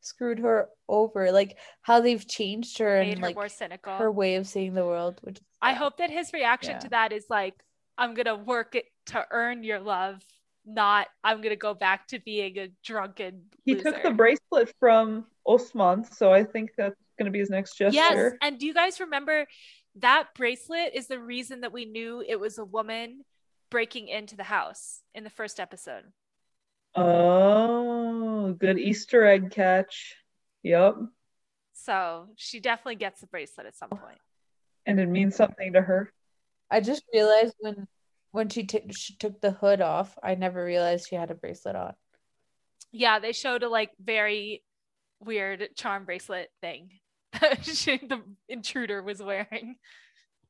screwed 0.00 0.38
her 0.40 0.68
over, 0.88 1.32
like 1.32 1.58
how 1.82 2.00
they've 2.00 2.26
changed 2.26 2.78
her 2.78 3.00
Made 3.00 3.12
and 3.12 3.20
her 3.20 3.26
like 3.26 3.34
more 3.36 3.48
cynical. 3.48 3.94
her 3.96 4.10
way 4.10 4.36
of 4.36 4.46
seeing 4.46 4.74
the 4.74 4.84
world. 4.84 5.18
Which 5.22 5.38
is 5.38 5.44
I 5.62 5.72
hope 5.72 5.98
that 5.98 6.10
his 6.10 6.32
reaction 6.32 6.72
Yeah. 6.72 6.78
to 6.80 6.88
that 6.90 7.12
is 7.12 7.26
like, 7.30 7.54
I'm 7.98 8.14
gonna 8.14 8.36
work 8.36 8.74
it 8.74 8.84
to 9.06 9.26
earn 9.30 9.62
your 9.64 9.80
love, 9.80 10.24
not 10.64 11.08
I'm 11.24 11.40
gonna 11.40 11.56
go 11.56 11.74
back 11.74 12.08
to 12.08 12.18
being 12.20 12.58
a 12.58 12.68
drunken 12.84 13.46
He 13.64 13.74
loser. 13.74 13.92
took 13.92 14.02
the 14.02 14.10
bracelet 14.10 14.72
from 14.78 15.26
Osman, 15.46 16.04
so 16.04 16.32
I 16.32 16.44
think 16.44 16.70
that's 16.76 16.94
gonna 17.18 17.30
be 17.30 17.38
his 17.38 17.50
next 17.50 17.76
gesture. 17.76 17.94
Yes, 17.96 18.32
and 18.42 18.58
do 18.58 18.66
you 18.66 18.74
guys 18.74 19.00
remember 19.00 19.46
that 19.96 20.28
bracelet 20.34 20.94
is 20.94 21.06
the 21.06 21.18
reason 21.18 21.62
that 21.62 21.72
we 21.72 21.84
knew 21.84 22.22
it 22.26 22.38
was 22.38 22.58
a 22.58 22.64
woman 22.64 23.24
breaking 23.76 24.08
into 24.08 24.34
the 24.36 24.42
house 24.42 25.02
in 25.14 25.22
the 25.22 25.28
first 25.28 25.60
episode. 25.60 26.04
Oh, 26.94 28.56
good 28.58 28.78
Easter 28.78 29.26
egg 29.26 29.50
catch. 29.50 30.16
Yep. 30.62 30.94
So 31.74 32.28
she 32.36 32.58
definitely 32.58 32.94
gets 32.94 33.20
the 33.20 33.26
bracelet 33.26 33.66
at 33.66 33.76
some 33.76 33.90
point. 33.90 34.16
And 34.86 34.98
it 34.98 35.10
means 35.10 35.36
something 35.36 35.74
to 35.74 35.82
her. 35.82 36.10
I 36.70 36.80
just 36.80 37.02
realized 37.12 37.52
when 37.58 37.86
when 38.30 38.48
she, 38.48 38.62
t- 38.62 38.90
she 38.92 39.14
took 39.18 39.42
the 39.42 39.50
hood 39.50 39.82
off, 39.82 40.16
I 40.22 40.36
never 40.36 40.64
realized 40.64 41.08
she 41.10 41.16
had 41.16 41.30
a 41.30 41.34
bracelet 41.34 41.76
on. 41.76 41.92
Yeah, 42.92 43.18
they 43.18 43.32
showed 43.32 43.62
a 43.62 43.68
like 43.68 43.90
very 44.02 44.62
weird 45.20 45.68
charm 45.76 46.06
bracelet 46.06 46.48
thing 46.62 46.92
that 47.38 47.62
she, 47.66 47.98
the 47.98 48.22
intruder 48.48 49.02
was 49.02 49.22
wearing. 49.22 49.76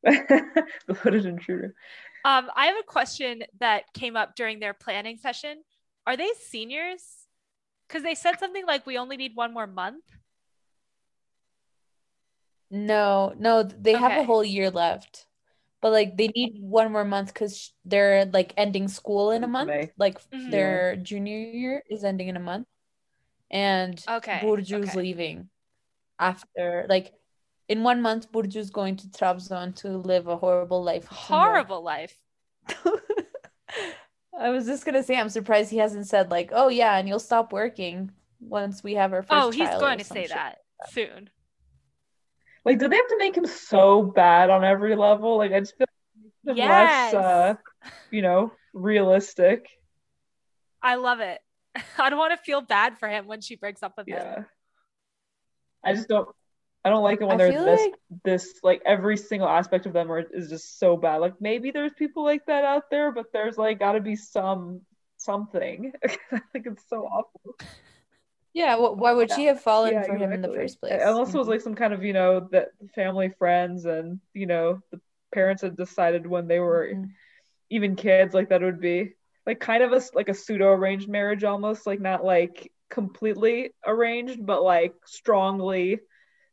the 0.87 0.95
hooded 0.95 1.27
intruder. 1.27 1.75
Um, 2.25 2.49
I 2.57 2.67
have 2.67 2.77
a 2.79 2.85
question 2.85 3.43
that 3.61 3.93
came 3.93 4.17
up 4.17 4.37
during 4.37 4.61
their 4.61 4.75
planning 4.75 5.17
session. 5.17 5.63
Are 6.07 6.17
they 6.17 6.29
seniors? 6.49 7.03
Because 7.89 8.03
they 8.03 8.15
said 8.15 8.39
something 8.39 8.67
like 8.67 8.87
we 8.87 8.99
only 8.99 9.17
need 9.17 9.33
one 9.35 9.53
more 9.53 9.67
month. 9.67 10.05
No, 12.71 13.35
no, 13.39 13.63
they 13.63 13.95
have 13.97 14.13
a 14.17 14.25
whole 14.25 14.45
year 14.45 14.71
left. 14.71 15.27
But 15.81 15.93
like 15.93 16.17
they 16.17 16.29
need 16.29 16.57
one 16.61 16.91
more 16.91 17.05
month 17.05 17.33
because 17.33 17.73
they're 17.85 18.27
like 18.27 18.53
ending 18.57 18.89
school 18.89 19.31
in 19.31 19.45
a 19.45 19.49
month. 19.49 19.69
May. 19.69 19.91
Like 19.97 20.19
Mhm. 20.33 20.51
their 20.51 20.97
junior 20.97 21.39
year 21.39 21.83
is 21.89 22.03
ending 22.03 22.29
in 22.29 22.37
a 22.37 22.41
month. 22.41 22.67
And 23.51 24.03
Okay, 24.09 24.41
Burju's 24.43 24.89
okay. 24.89 24.99
leaving 24.99 25.49
after 26.19 26.87
like 26.89 27.13
in 27.69 27.83
one 27.83 28.03
month 28.03 28.31
Burju's 28.33 28.71
going 28.71 28.97
to 28.97 29.07
Trabzon 29.09 29.75
to 29.77 29.89
live 29.99 30.27
a 30.29 30.37
horrible 30.37 30.83
life. 30.83 31.07
Horrible 31.07 31.83
life. 31.83 32.19
I 34.39 34.51
was 34.51 34.67
just 34.67 34.85
gonna 34.85 35.03
say 35.03 35.19
I'm 35.19 35.29
surprised 35.31 35.71
he 35.71 35.79
hasn't 35.79 36.07
said 36.07 36.31
like, 36.31 36.51
oh 36.53 36.69
yeah, 36.69 36.97
and 36.99 37.09
you'll 37.09 37.19
stop 37.19 37.53
working 37.53 38.11
once 38.41 38.85
we 38.85 38.95
have 38.95 39.13
our 39.13 39.23
first 39.23 39.47
Oh, 39.47 39.51
he's 39.51 39.69
child 39.69 39.81
going 39.81 39.99
to 39.99 40.05
say 40.05 40.23
shit. 40.23 40.31
that 40.31 40.59
soon. 40.89 41.31
Like, 42.65 42.79
did 42.79 42.91
they 42.91 42.97
have 42.97 43.09
to 43.09 43.19
make 43.19 43.37
him 43.37 43.47
so 43.47 44.03
bad 44.03 44.51
on 44.51 44.65
every 44.65 44.97
level? 44.97 45.37
Like, 45.39 45.53
I 45.53 45.61
just 45.61 45.77
feel 45.79 45.87
like 46.45 46.57
Yes. 46.57 47.13
less, 47.13 47.15
uh, 47.15 47.55
you 48.11 48.23
know, 48.23 48.53
realistic. 48.75 49.69
I 50.83 50.97
love 50.97 51.21
it. 51.21 51.41
I 51.99 52.11
don't 52.11 52.19
want 52.19 52.33
to 52.33 52.45
feel 52.45 52.61
bad 52.61 52.99
for 52.99 53.09
him 53.09 53.27
when 53.27 53.41
she 53.41 53.57
breaks 53.57 53.83
up 53.83 53.95
with 53.97 54.09
him. 54.09 54.47
I 55.85 55.95
just 55.95 56.09
don't. 56.09 56.29
I 56.87 56.91
don't 56.91 57.05
like 57.05 57.21
it 57.23 57.27
when 57.27 57.37
I 57.37 57.39
they're 57.39 57.53
this 57.53 57.89
like 57.89 57.95
this 58.25 58.61
like 58.65 58.83
every 58.87 59.19
single 59.19 59.49
aspect 59.49 59.87
of 59.87 59.95
them 59.95 60.13
are 60.13 60.21
is 60.21 60.51
just 60.51 60.79
so 60.81 60.97
bad. 60.97 61.19
Like 61.19 61.35
maybe 61.41 61.73
there's 61.73 61.95
people 61.95 62.25
like 62.25 62.47
that 62.47 62.65
out 62.65 62.91
there, 62.91 63.13
but 63.13 63.33
there's 63.33 63.59
like 63.59 63.81
got 63.81 63.95
to 63.95 64.01
be 64.01 64.17
some 64.17 64.83
something. 65.19 65.93
I 66.33 66.41
think 66.53 66.67
it's 66.69 66.89
so 66.89 67.07
awful. 67.07 67.57
Yeah, 68.55 68.77
wh- 68.77 68.99
why 68.99 69.13
would 69.13 69.31
she 69.31 69.47
have 69.47 69.61
fallen 69.61 69.93
Yeah, 69.93 70.03
for 70.03 70.17
him 70.17 70.33
in 70.33 70.43
the 70.43 70.49
first 70.49 70.81
place? 70.81 71.03
Unless 71.03 71.35
it 71.35 71.39
was 71.39 71.49
like 71.49 71.61
some 71.61 71.75
kind 71.75 71.93
of 71.95 72.05
you 72.05 72.13
know 72.13 72.49
that 72.53 72.69
family 72.95 73.31
friends 73.39 73.85
and 73.87 74.21
you 74.35 74.47
know 74.47 74.81
the 74.93 75.01
parents 75.33 75.63
had 75.63 75.77
decided 75.77 76.27
when 76.27 76.47
they 76.49 76.61
were 76.61 76.89
Mhm. 76.93 77.11
even 77.71 77.97
kids 77.97 78.35
like 78.35 78.49
that 78.51 78.63
would 78.63 78.81
be 78.81 79.13
like 79.47 79.61
kind 79.61 79.83
of 79.83 79.93
a 79.93 80.01
like 80.15 80.29
a 80.29 80.35
pseudo 80.35 80.69
arranged 80.73 81.09
marriage 81.09 81.45
almost 81.45 81.87
like 81.87 82.01
not 82.01 82.25
like 82.25 82.71
completely 82.91 83.71
arranged 83.87 84.45
but 84.45 84.63
like 84.63 84.95
strongly 85.07 85.99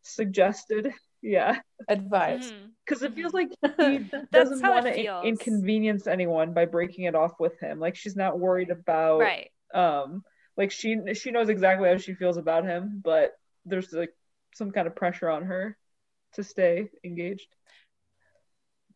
suggested 0.03 0.91
yeah 1.21 1.59
advice. 1.87 2.51
Because 2.85 3.01
it 3.01 3.13
feels 3.15 3.33
like 3.33 3.49
he 3.79 3.99
doesn't 4.31 4.61
want 4.61 4.85
to 4.85 4.93
feels. 4.93 5.25
inconvenience 5.25 6.05
anyone 6.07 6.53
by 6.53 6.65
breaking 6.65 7.05
it 7.05 7.15
off 7.15 7.39
with 7.39 7.57
him 7.59 7.79
like 7.79 7.95
she's 7.95 8.15
not 8.15 8.37
worried 8.39 8.69
about 8.69 9.19
Right. 9.19 9.49
um 9.73 10.23
like 10.57 10.71
she 10.71 10.97
she 11.13 11.31
knows 11.31 11.49
exactly 11.49 11.87
how 11.89 11.97
she 11.97 12.13
feels 12.13 12.37
about 12.37 12.65
him 12.65 13.01
but 13.03 13.31
there's 13.65 13.91
like 13.93 14.13
some 14.53 14.71
kind 14.71 14.85
of 14.85 14.95
pressure 14.95 15.29
on 15.29 15.43
her 15.45 15.77
to 16.33 16.43
stay 16.43 16.89
engaged 17.03 17.47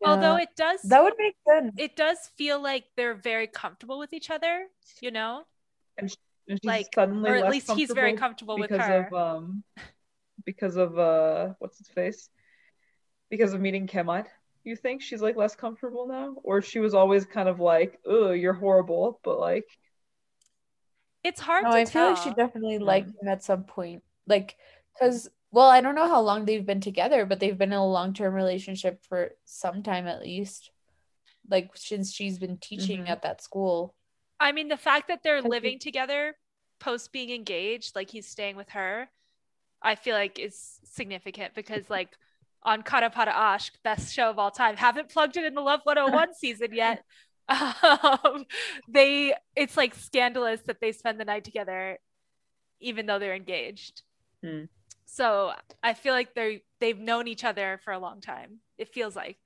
Although 0.04 0.36
it 0.36 0.50
does 0.56 0.80
that 0.82 1.02
would 1.02 1.14
make 1.18 1.34
sense. 1.48 1.72
it 1.76 1.96
does 1.96 2.18
feel 2.36 2.62
like 2.62 2.84
they're 2.96 3.14
very 3.16 3.48
comfortable 3.48 3.98
with 3.98 4.12
each 4.12 4.30
other, 4.30 4.66
you 5.00 5.10
know? 5.10 5.42
and 5.96 6.08
she's 6.10 6.58
Like, 6.62 6.86
suddenly 6.94 7.30
or 7.30 7.34
at 7.36 7.50
least 7.50 7.70
he's 7.72 7.90
very 7.90 8.12
comfortable 8.14 8.56
comfortable 8.56 8.78
with 8.78 8.86
her. 8.88 9.06
of 9.08 9.12
um 9.12 9.64
because 10.44 10.76
of 10.76 10.98
uh 10.98 11.50
what's 11.58 11.78
his 11.78 11.88
face 11.88 12.28
because 13.30 13.52
of 13.52 13.60
meeting 13.60 13.86
Kemal 13.86 14.24
you 14.64 14.76
think 14.76 15.00
she's 15.02 15.22
like 15.22 15.36
less 15.36 15.54
comfortable 15.54 16.06
now 16.06 16.36
or 16.42 16.60
she 16.60 16.78
was 16.78 16.94
always 16.94 17.24
kind 17.24 17.48
of 17.48 17.60
like 17.60 17.98
oh 18.06 18.30
you're 18.32 18.52
horrible 18.52 19.20
but 19.24 19.38
like 19.38 19.66
It's 21.24 21.40
hard 21.40 21.64
No, 21.64 21.70
to 21.72 21.78
I 21.78 21.84
feel 21.84 22.02
like 22.04 22.16
she 22.16 22.30
definitely 22.30 22.78
liked 22.78 23.10
him 23.10 23.28
at 23.28 23.42
some 23.42 23.64
point. 23.64 24.02
Like, 24.26 24.56
because, 24.94 25.28
well, 25.50 25.68
I 25.68 25.80
don't 25.80 25.94
know 25.94 26.08
how 26.08 26.20
long 26.20 26.44
they've 26.44 26.64
been 26.64 26.80
together, 26.80 27.26
but 27.26 27.40
they've 27.40 27.56
been 27.58 27.72
in 27.72 27.78
a 27.78 27.86
long 27.86 28.14
term 28.14 28.34
relationship 28.34 29.04
for 29.08 29.30
some 29.44 29.82
time 29.82 30.06
at 30.06 30.22
least. 30.22 30.70
Like, 31.50 31.70
since 31.74 32.12
she's 32.12 32.38
been 32.38 32.58
teaching 32.58 33.00
Mhm. 33.00 33.08
at 33.08 33.22
that 33.22 33.42
school. 33.42 33.94
I 34.40 34.52
mean, 34.52 34.68
the 34.68 34.76
fact 34.76 35.08
that 35.08 35.22
they're 35.22 35.42
living 35.42 35.72
he- 35.72 35.78
together 35.78 36.36
post 36.78 37.12
being 37.12 37.30
engaged, 37.30 37.96
like 37.96 38.10
he's 38.10 38.26
staying 38.28 38.56
with 38.56 38.70
her, 38.70 39.10
I 39.82 39.94
feel 39.94 40.14
like 40.14 40.38
is 40.38 40.80
significant 40.84 41.54
because, 41.54 41.88
like, 41.88 42.10
on 42.62 42.82
Para 42.82 43.10
Ashk, 43.10 43.70
best 43.84 44.12
show 44.14 44.30
of 44.30 44.38
all 44.38 44.50
time, 44.50 44.76
haven't 44.76 45.08
plugged 45.08 45.36
it 45.36 45.44
in 45.44 45.54
the 45.54 45.60
Love 45.60 45.80
101 45.84 46.34
season 46.34 46.68
yet. 46.72 47.04
Um, 47.50 48.44
they, 48.86 49.32
it's 49.56 49.74
like 49.74 49.94
scandalous 49.94 50.60
that 50.66 50.82
they 50.82 50.92
spend 50.92 51.18
the 51.18 51.24
night 51.24 51.44
together, 51.44 51.96
even 52.78 53.06
though 53.06 53.18
they're 53.18 53.34
engaged. 53.34 54.02
Hmm. 54.44 54.64
So 55.06 55.52
I 55.82 55.94
feel 55.94 56.12
like 56.12 56.34
they're 56.34 56.58
they've 56.78 56.98
known 56.98 57.26
each 57.26 57.44
other 57.44 57.80
for 57.82 57.94
a 57.94 57.98
long 57.98 58.20
time. 58.20 58.58
It 58.76 58.92
feels 58.92 59.16
like, 59.16 59.38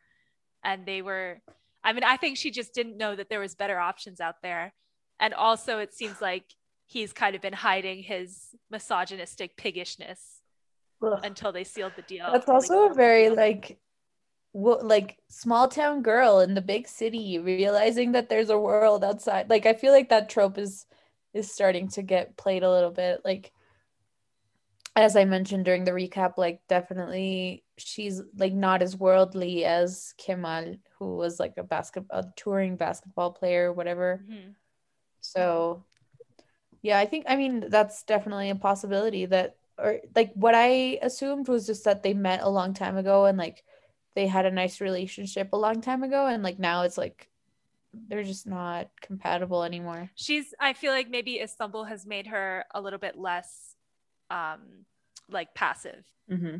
and 0.64 0.84
they 0.84 1.00
were. 1.00 1.40
I 1.84 1.92
mean, 1.92 2.02
I 2.02 2.16
think 2.16 2.38
she 2.38 2.50
just 2.50 2.74
didn't 2.74 2.96
know 2.96 3.14
that 3.14 3.28
there 3.28 3.38
was 3.38 3.54
better 3.54 3.78
options 3.78 4.20
out 4.20 4.42
there, 4.42 4.74
and 5.20 5.32
also 5.32 5.78
it 5.78 5.94
seems 5.94 6.20
like 6.20 6.46
he's 6.92 7.12
kind 7.12 7.34
of 7.34 7.40
been 7.40 7.52
hiding 7.54 8.02
his 8.02 8.54
misogynistic 8.70 9.56
piggishness 9.56 10.42
Ugh. 11.02 11.20
until 11.24 11.50
they 11.50 11.64
sealed 11.64 11.92
the 11.96 12.02
deal. 12.02 12.30
That's 12.30 12.48
also 12.48 12.90
a 12.90 12.94
very 12.94 13.30
like 13.30 13.78
like 14.54 15.16
small 15.30 15.66
town 15.66 16.02
girl 16.02 16.40
in 16.40 16.52
the 16.52 16.60
big 16.60 16.86
city 16.86 17.38
realizing 17.38 18.12
that 18.12 18.28
there's 18.28 18.50
a 18.50 18.58
world 18.58 19.02
outside. 19.02 19.48
Like 19.48 19.64
I 19.64 19.72
feel 19.72 19.92
like 19.92 20.10
that 20.10 20.28
trope 20.28 20.58
is 20.58 20.86
is 21.32 21.50
starting 21.50 21.88
to 21.88 22.02
get 22.02 22.36
played 22.36 22.62
a 22.62 22.70
little 22.70 22.90
bit. 22.90 23.22
Like 23.24 23.52
as 24.94 25.16
I 25.16 25.24
mentioned 25.24 25.64
during 25.64 25.84
the 25.84 25.92
recap, 25.92 26.36
like 26.36 26.60
definitely 26.68 27.64
she's 27.78 28.20
like 28.36 28.52
not 28.52 28.82
as 28.82 28.94
worldly 28.94 29.64
as 29.64 30.12
Kemal, 30.18 30.76
who 30.98 31.16
was 31.16 31.40
like 31.40 31.54
a 31.56 31.62
basket 31.62 32.04
a 32.10 32.24
touring 32.36 32.76
basketball 32.76 33.32
player, 33.32 33.72
whatever. 33.72 34.22
Mhm. 34.28 34.54
So 35.22 35.86
yeah, 36.82 36.98
I 36.98 37.06
think 37.06 37.24
I 37.28 37.36
mean 37.36 37.64
that's 37.68 38.02
definitely 38.02 38.50
a 38.50 38.56
possibility 38.56 39.26
that 39.26 39.56
or 39.78 40.00
like 40.14 40.32
what 40.34 40.54
I 40.54 40.98
assumed 41.00 41.48
was 41.48 41.66
just 41.66 41.84
that 41.84 42.02
they 42.02 42.12
met 42.12 42.42
a 42.42 42.48
long 42.48 42.74
time 42.74 42.96
ago 42.96 43.24
and 43.24 43.38
like 43.38 43.64
they 44.14 44.26
had 44.26 44.44
a 44.44 44.50
nice 44.50 44.80
relationship 44.80 45.50
a 45.52 45.56
long 45.56 45.80
time 45.80 46.02
ago 46.02 46.26
and 46.26 46.42
like 46.42 46.58
now 46.58 46.82
it's 46.82 46.98
like 46.98 47.28
they're 48.08 48.24
just 48.24 48.46
not 48.46 48.88
compatible 49.00 49.62
anymore. 49.62 50.10
She's 50.14 50.54
I 50.58 50.72
feel 50.72 50.92
like 50.92 51.08
maybe 51.08 51.40
Istanbul 51.40 51.84
has 51.84 52.04
made 52.04 52.26
her 52.26 52.64
a 52.74 52.80
little 52.80 52.98
bit 52.98 53.16
less 53.16 53.76
um 54.30 54.84
like 55.30 55.54
passive. 55.54 56.04
Mm-hmm. 56.30 56.58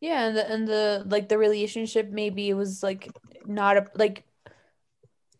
Yeah, 0.00 0.26
and 0.26 0.36
the 0.36 0.50
and 0.50 0.68
the 0.68 1.04
like 1.06 1.28
the 1.28 1.38
relationship 1.38 2.08
maybe 2.10 2.54
was 2.54 2.82
like 2.82 3.10
not 3.46 3.76
a 3.76 3.86
like 3.94 4.24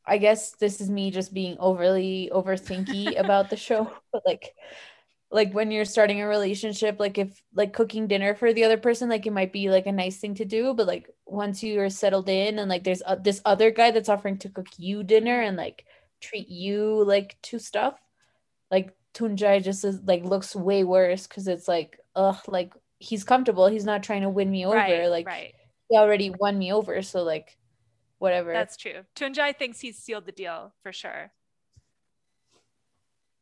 I 0.09 0.19
guess 0.19 0.53
this 0.53 0.81
is 0.81 0.91
me 0.91 1.11
just 1.11 1.35
being 1.35 1.57
overly 1.59 2.31
overthinky 2.33 3.19
about 3.21 3.51
the 3.51 3.57
show, 3.57 3.93
but 4.13 4.23
like 4.27 4.55
like 5.31 5.53
when 5.53 5.71
you're 5.71 5.85
starting 5.85 6.23
a 6.23 6.27
relationship, 6.27 6.99
like 6.99 7.19
if 7.19 7.43
like 7.55 7.75
cooking 7.75 8.07
dinner 8.07 8.35
for 8.35 8.53
the 8.53 8.65
other 8.65 8.79
person, 8.79 9.11
like 9.11 9.27
it 9.27 9.33
might 9.33 9.53
be 9.53 9.71
like 9.71 9.87
a 9.87 9.93
nice 9.93 10.17
thing 10.17 10.35
to 10.37 10.45
do, 10.45 10.73
but 10.73 10.87
like 10.87 11.11
once 11.27 11.63
you 11.63 11.81
are 11.81 11.91
settled 11.91 12.29
in 12.29 12.59
and 12.59 12.71
like 12.71 12.85
there's 12.85 13.03
uh, 13.05 13.17
this 13.17 13.43
other 13.45 13.71
guy 13.71 13.91
that's 13.91 14.09
offering 14.09 14.39
to 14.39 14.49
cook 14.49 14.69
you 14.79 15.03
dinner 15.03 15.41
and 15.43 15.57
like 15.57 15.85
treat 16.21 16.49
you 16.49 17.05
like 17.05 17.37
to 17.43 17.59
stuff, 17.59 18.01
like 18.71 18.97
Tunjai 19.15 19.63
just 19.63 19.85
is 19.85 20.01
like 20.07 20.25
looks 20.25 20.57
way 20.57 20.83
worse 20.83 21.27
because 21.27 21.47
it's 21.47 21.69
like 21.69 21.99
ugh 22.17 22.41
like 22.49 22.73
he's 22.99 23.25
comfortable, 23.25 23.67
he's 23.67 23.85
not 23.85 24.03
trying 24.03 24.23
to 24.23 24.31
win 24.31 24.51
me 24.51 24.65
over, 24.65 24.77
right, 24.77 25.11
like 25.11 25.27
right. 25.27 25.55
he 25.91 25.99
already 25.99 26.31
won 26.31 26.59
me 26.59 26.73
over, 26.73 27.03
so 27.03 27.23
like 27.23 27.58
whatever. 28.19 28.53
That's 28.53 28.77
true. 28.77 29.05
Tunjai 29.17 29.57
thinks 29.57 29.81
he's 29.81 29.99
sealed 29.99 30.27
the 30.27 30.33
deal 30.33 30.75
for 30.83 30.93
sure. 30.93 31.33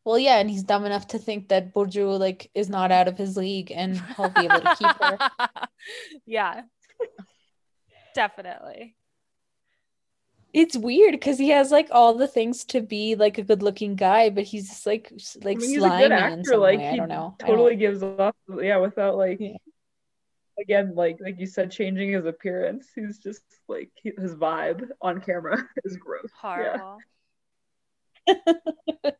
Well, 0.04 0.18
yeah, 0.18 0.38
and 0.38 0.48
he's 0.48 0.62
dumb 0.62 0.84
enough 0.84 1.08
to 1.08 1.18
think 1.18 1.48
that 1.48 1.74
Burju 1.74 2.18
like 2.18 2.50
is 2.54 2.68
not 2.68 2.92
out 2.92 3.08
of 3.08 3.18
his 3.18 3.36
league 3.36 3.72
and 3.74 4.00
he'll 4.16 4.28
be 4.30 4.42
able 4.44 4.60
to 4.60 4.76
keep 4.78 4.96
her. 5.02 5.18
yeah. 6.26 6.62
Definitely. 8.14 8.94
It's 10.52 10.76
weird 10.76 11.12
because 11.12 11.38
he 11.38 11.50
has 11.50 11.70
like 11.70 11.88
all 11.90 12.14
the 12.14 12.28
things 12.28 12.64
to 12.66 12.80
be 12.80 13.14
like 13.14 13.36
a 13.36 13.42
good-looking 13.42 13.96
guy, 13.96 14.30
but 14.30 14.44
he's 14.44 14.68
just 14.68 14.86
like 14.86 15.12
like 15.42 15.56
I 15.56 15.60
mean, 15.60 15.68
he's 15.68 15.76
a 15.78 15.80
slimy 15.80 16.02
good 16.04 16.12
in 16.12 16.18
actor. 16.18 16.42
some 16.44 16.60
Like 16.60 16.78
way. 16.78 16.86
I 16.88 16.90
he 16.92 16.96
don't 16.96 17.08
know. 17.08 17.34
Totally 17.40 17.70
don't- 17.72 17.78
gives 17.80 18.02
off, 18.02 18.34
yeah, 18.62 18.76
without 18.78 19.16
like, 19.18 19.38
Yeah. 19.40 19.56
Again, 20.60 20.94
like 20.94 21.18
like 21.20 21.38
you 21.38 21.46
said, 21.46 21.70
changing 21.70 22.12
his 22.12 22.24
appearance. 22.26 22.88
He's 22.94 23.18
just 23.18 23.42
like 23.68 23.90
he, 24.02 24.12
his 24.18 24.34
vibe 24.34 24.88
on 25.00 25.20
camera 25.20 25.66
is 25.84 25.96
gross. 25.96 26.30
Horrible. 26.40 26.98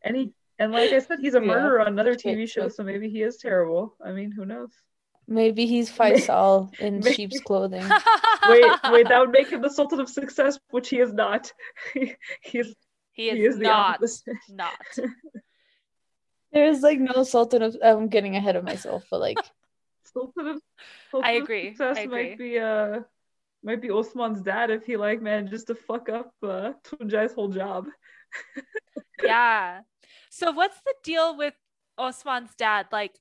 And 0.05 0.16
he 0.16 0.33
and 0.59 0.72
like 0.72 0.92
I 0.92 0.99
said, 1.01 1.18
he's 1.20 1.35
a 1.35 1.40
Yeah. 1.40 1.46
murderer 1.46 1.81
on 1.81 1.88
another 1.88 2.14
TV 2.14 2.49
show, 2.49 2.68
so 2.68 2.83
maybe 2.83 3.09
he 3.09 3.22
is 3.22 3.37
terrible. 3.37 3.94
I 4.05 4.12
mean, 4.12 4.31
who 4.33 4.44
knows? 4.44 4.70
Maybe 5.29 5.66
he's 5.66 5.90
Faisal 5.99 6.77
in 6.81 7.01
Maybe- 7.01 7.14
sheep's 7.14 7.40
clothing. 7.40 7.85
Wait, 8.49 8.64
wait, 8.90 9.09
that 9.09 9.18
would 9.20 9.31
make 9.31 9.49
him 9.51 9.61
the 9.62 9.70
Sultan 9.70 10.01
of 10.01 10.09
Success, 10.09 10.59
which 10.70 10.88
he 10.88 10.99
is 11.01 11.12
not. 11.12 11.53
He's 11.94 12.14
he 12.42 12.59
is, 12.59 12.75
he 13.12 13.29
is 13.31 13.57
the 13.59 13.64
not 13.64 14.01
not. 14.49 14.72
There's 16.53 16.81
like 16.81 16.99
no 17.01 17.22
sultan 17.25 17.62
of 17.62 17.77
I'm 17.83 18.09
getting 18.09 18.37
ahead 18.37 18.57
of 18.57 18.64
myself, 18.64 19.05
but 19.11 19.20
like 19.20 19.38
Sultan 20.16 20.48
of 20.48 21.24
I 21.24 21.33
agree, 21.33 21.68
Success 21.70 21.96
I 21.98 22.00
agree. 22.02 22.29
might 22.31 22.38
be 22.38 22.59
uh 22.59 23.00
might 23.62 23.83
be 23.83 23.90
Osman's 23.90 24.40
dad 24.42 24.70
if 24.70 24.85
he 24.87 24.96
like 24.96 25.20
manages 25.20 25.64
to 25.64 25.74
fuck 25.74 26.09
up 26.09 26.33
uh 26.42 26.72
Tunjai's 26.85 27.35
whole 27.35 27.48
job. 27.48 27.87
yeah. 29.22 29.81
So 30.31 30.52
what's 30.52 30.79
the 30.81 30.94
deal 31.02 31.37
with 31.37 31.55
Osman's 31.98 32.55
dad? 32.57 32.87
Like, 32.92 33.14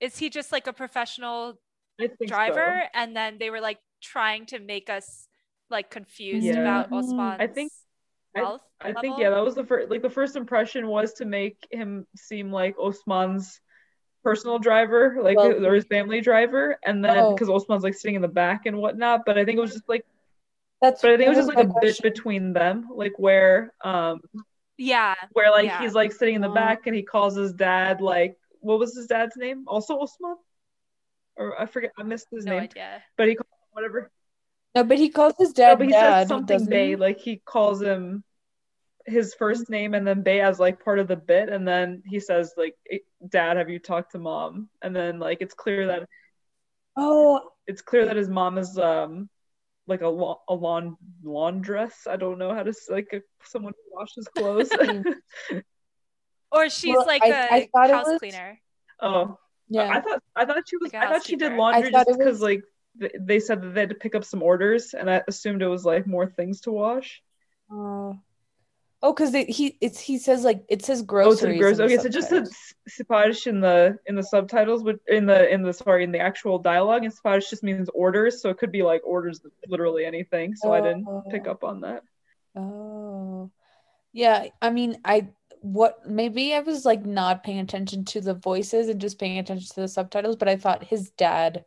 is 0.00 0.16
he 0.18 0.30
just 0.30 0.52
like 0.52 0.66
a 0.66 0.72
professional 0.72 1.60
I 2.00 2.06
think 2.08 2.30
driver? 2.30 2.84
And 2.94 3.14
then 3.16 3.36
they 3.38 3.50
were 3.50 3.60
like 3.60 3.78
trying 4.00 4.46
to 4.46 4.58
make 4.58 4.88
us 4.88 5.26
like 5.70 5.90
confused 5.90 6.46
Yeah. 6.46 6.60
about 6.60 6.90
Mm, 6.90 6.98
Osman's 6.98 7.40
I 7.40 7.46
think- 7.46 7.72
I- 8.36 8.42
wealth. 8.42 8.62
so. 8.82 8.88
I 8.88 8.92
think 9.00 9.18
yeah, 9.18 9.30
that 9.30 9.44
was 9.44 9.54
the 9.56 9.64
first 9.64 9.90
like 9.90 10.02
the 10.02 10.10
first 10.10 10.36
impression 10.36 10.86
was 10.86 11.14
to 11.14 11.24
make 11.24 11.58
him 11.70 12.06
seem 12.16 12.50
like 12.52 12.76
Osman's 12.78 13.60
personal 14.22 14.58
driver, 14.58 15.16
like 15.22 15.36
Well- 15.36 15.64
or 15.66 15.74
his 15.74 15.84
family 15.86 16.20
driver, 16.20 16.78
and 16.84 17.04
then 17.04 17.16
Oh. 17.18 17.32
because 17.34 17.48
Osman's 17.48 17.82
like 17.82 17.94
sitting 17.94 18.14
in 18.16 18.22
the 18.22 18.28
back 18.28 18.66
and 18.66 18.78
whatnot. 18.78 19.22
But 19.26 19.38
I 19.38 19.44
think 19.44 19.58
it 19.58 19.60
was 19.60 19.72
just 19.72 19.88
like 19.88 20.04
that's 20.80 21.02
but 21.02 21.10
I 21.10 21.16
think 21.16 21.26
it 21.26 21.30
was 21.30 21.38
just 21.38 21.48
like 21.48 21.64
a 21.64 21.68
my 21.68 21.74
bit 21.80 22.00
between 22.02 22.52
them, 22.52 22.88
like 22.94 23.18
where 23.18 23.72
um 23.82 24.20
Yeah. 24.78 25.14
where 25.32 25.50
like 25.50 25.66
Yeah. 25.66 25.80
he's 25.80 25.94
like 25.94 26.12
sitting 26.12 26.34
in 26.36 26.40
the 26.40 26.50
Oh. 26.50 26.54
back 26.54 26.86
and 26.86 26.94
he 26.96 27.02
calls 27.02 27.34
his 27.36 27.52
dad 27.52 28.00
like 28.00 28.36
what 28.60 28.78
was 28.78 28.94
his 28.94 29.06
dad's 29.06 29.36
name? 29.36 29.64
Also 29.66 29.98
Osman? 29.98 30.36
Or 31.36 31.58
I 31.60 31.66
forget 31.66 31.92
I 31.98 32.02
missed 32.02 32.28
his 32.30 32.44
No 32.44 32.52
name. 32.52 32.62
idea. 32.64 33.02
But 33.16 33.28
he 33.28 33.34
called 33.34 33.48
whatever. 33.72 34.10
No, 34.74 34.84
but 34.84 34.98
he 34.98 35.08
calls 35.08 35.34
his 35.38 35.48
No, 35.50 35.54
dad 35.64 35.78
but 35.78 35.86
he 35.86 35.92
dad, 35.92 36.20
says 36.22 36.28
something 36.28 36.56
doesn't 36.58 36.70
Bey, 36.70 36.96
like 36.96 37.18
he 37.18 37.36
calls 37.38 37.80
him 37.82 38.22
his 39.10 39.34
first 39.34 39.68
name 39.70 39.94
and 39.94 40.06
then 40.06 40.22
Bey 40.22 40.40
as 40.40 40.58
like 40.60 40.84
part 40.84 40.98
of 40.98 41.08
the 41.08 41.16
bit 41.16 41.48
and 41.48 41.66
then 41.66 42.02
he 42.06 42.20
says 42.20 42.54
like 42.56 42.76
"Eh, 42.90 42.98
dad 43.28 43.56
have 43.56 43.68
you 43.68 43.78
talked 43.78 44.12
to 44.12 44.18
mom? 44.18 44.68
And 44.82 44.94
then 44.94 45.18
like 45.18 45.38
it's 45.40 45.54
clear 45.54 45.86
that 45.88 46.08
Oh, 46.96 47.40
it's 47.66 47.82
clear 47.82 48.06
that 48.06 48.16
his 48.16 48.28
mom 48.28 48.58
is 48.58 48.78
um 48.78 49.28
like 49.86 50.02
a 50.02 50.08
lawn 50.08 50.36
a 50.48 50.54
lawn 50.54 50.96
laundress. 51.22 52.06
I 52.08 52.16
don't 52.16 52.38
know 52.38 52.54
how 52.54 52.62
to 52.62 52.70
s- 52.70 52.88
like 52.90 53.08
a, 53.12 53.20
someone 53.44 53.72
who 53.76 53.98
washes 53.98 54.28
clothes. 54.36 54.70
Or 56.52 56.68
she's 56.68 56.96
Well, 56.96 57.06
like 57.06 57.22
I- 57.22 57.28
a 57.28 57.78
I 57.78 57.88
house 57.88 58.06
was- 58.08 58.18
cleaner. 58.18 58.60
oh. 59.00 59.38
Yeah. 59.68 59.88
I 59.88 60.00
thought 60.00 60.20
I 60.34 60.44
thought 60.46 60.64
she 60.68 60.76
was 60.78 60.92
Like 60.92 61.02
a 61.04 61.06
I 61.06 61.12
thought 61.12 61.24
she 61.24 61.36
did 61.36 61.52
laundry 61.52 61.92
just 61.92 62.08
because 62.08 62.26
was- 62.26 62.42
like 62.42 62.62
th- 62.98 63.12
they 63.20 63.38
said 63.38 63.62
that 63.62 63.68
they 63.74 63.80
had 63.80 63.90
to 63.90 63.94
pick 63.94 64.16
up 64.16 64.24
some 64.24 64.42
orders 64.42 64.94
and 64.94 65.08
I 65.08 65.22
assumed 65.28 65.62
it 65.62 65.68
was 65.68 65.84
like 65.84 66.08
more 66.08 66.26
things 66.26 66.62
to 66.62 66.72
wash. 66.72 67.22
Oh, 67.70 68.18
oh, 69.02 69.12
because 69.12 69.32
he 69.32 69.76
it's 69.80 69.98
he 70.00 70.18
says 70.18 70.44
like 70.44 70.64
it 70.68 70.84
says 70.84 71.00
Oh, 71.00 71.04
groceries. 71.04 71.40
to 71.40 71.46
the 71.48 71.58
gross. 71.58 71.72
in 71.72 71.78
the 71.78 71.84
Okay, 71.94 71.96
so 72.02 72.08
just 72.08 72.28
said 72.28 72.46
subtitles. 72.46 72.74
siparish 72.88 73.46
in 73.46 73.60
the 73.60 73.98
in 74.06 74.14
the 74.16 74.22
subtitles, 74.22 74.82
but 74.82 74.96
in 75.08 75.26
the 75.26 75.48
in 75.48 75.62
the 75.62 75.72
sorry 75.72 76.04
in 76.04 76.12
the 76.12 76.18
actual 76.18 76.58
dialogue, 76.58 77.04
and 77.04 77.12
siparish 77.14 77.48
just 77.50 77.62
means 77.62 77.88
orders, 77.94 78.40
so 78.42 78.50
it 78.50 78.58
could 78.58 78.72
be 78.72 78.82
like 78.82 79.02
orders 79.04 79.40
literally 79.68 80.04
anything. 80.04 80.54
So 80.56 80.72
I 80.72 80.80
didn't 80.80 81.06
pick 81.30 81.46
Oh. 81.46 81.52
up 81.52 81.64
on 81.64 81.80
that. 81.82 82.02
Oh. 82.56 82.60
oh, 82.62 83.50
yeah. 84.12 84.46
I 84.60 84.70
mean, 84.70 84.98
I 85.04 85.28
what 85.62 86.08
maybe 86.08 86.54
I 86.54 86.60
was 86.60 86.84
like 86.84 87.04
not 87.04 87.44
paying 87.44 87.58
attention 87.60 88.04
to 88.06 88.20
the 88.20 88.34
voices 88.34 88.88
and 88.88 89.00
just 89.00 89.18
paying 89.18 89.38
attention 89.38 89.68
to 89.74 89.80
the 89.82 89.88
subtitles, 89.88 90.36
but 90.36 90.48
I 90.48 90.56
thought 90.56 90.82
his 90.84 91.10
dad 91.10 91.64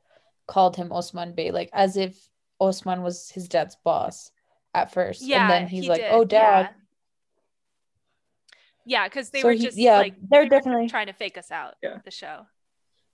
called 0.48 0.76
him 0.76 0.92
Osman 0.92 1.34
Bey, 1.34 1.52
like 1.52 1.70
as 1.74 1.96
if 1.96 2.28
Osman 2.60 3.02
was 3.04 3.30
his 3.30 3.48
dad's 3.48 3.78
boss 3.84 4.32
at 4.74 4.92
first, 4.92 5.22
Yeah. 5.22 5.44
and 5.44 5.52
then 5.52 5.68
he's 5.68 5.84
he 5.84 5.90
like, 5.90 6.02
did, 6.02 6.12
"Oh, 6.12 6.26
dad." 6.26 6.70
Yeah, 6.72 6.83
because 8.86 9.30
they 9.30 9.42
So 9.42 9.48
were 9.48 9.54
he- 9.54 9.60
just 9.66 9.78
yeah, 9.78 9.98
like 9.98 10.16
they're 10.30 10.48
definitely 10.50 10.90
trying 10.90 11.08
to 11.08 11.14
fake 11.14 11.38
us 11.38 11.52
out. 11.52 11.76
Yeah. 11.82 11.98
The 12.04 12.12
show. 12.12 12.46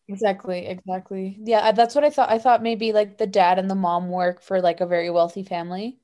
Exactly, 0.07 0.65
exactly. 0.65 1.37
Yeah, 1.43 1.71
that's 1.71 1.93
what 1.93 2.03
I 2.03 2.09
thought. 2.09 2.31
I 2.31 2.39
thought 2.39 2.63
maybe 2.63 2.93
like 2.93 3.17
the 3.19 3.27
dad 3.27 3.59
and 3.59 3.69
the 3.69 3.75
mom 3.75 4.09
work 4.09 4.41
for 4.41 4.59
like 4.59 4.81
a 4.81 4.87
very 4.87 5.09
wealthy 5.11 5.43
family. 5.43 5.99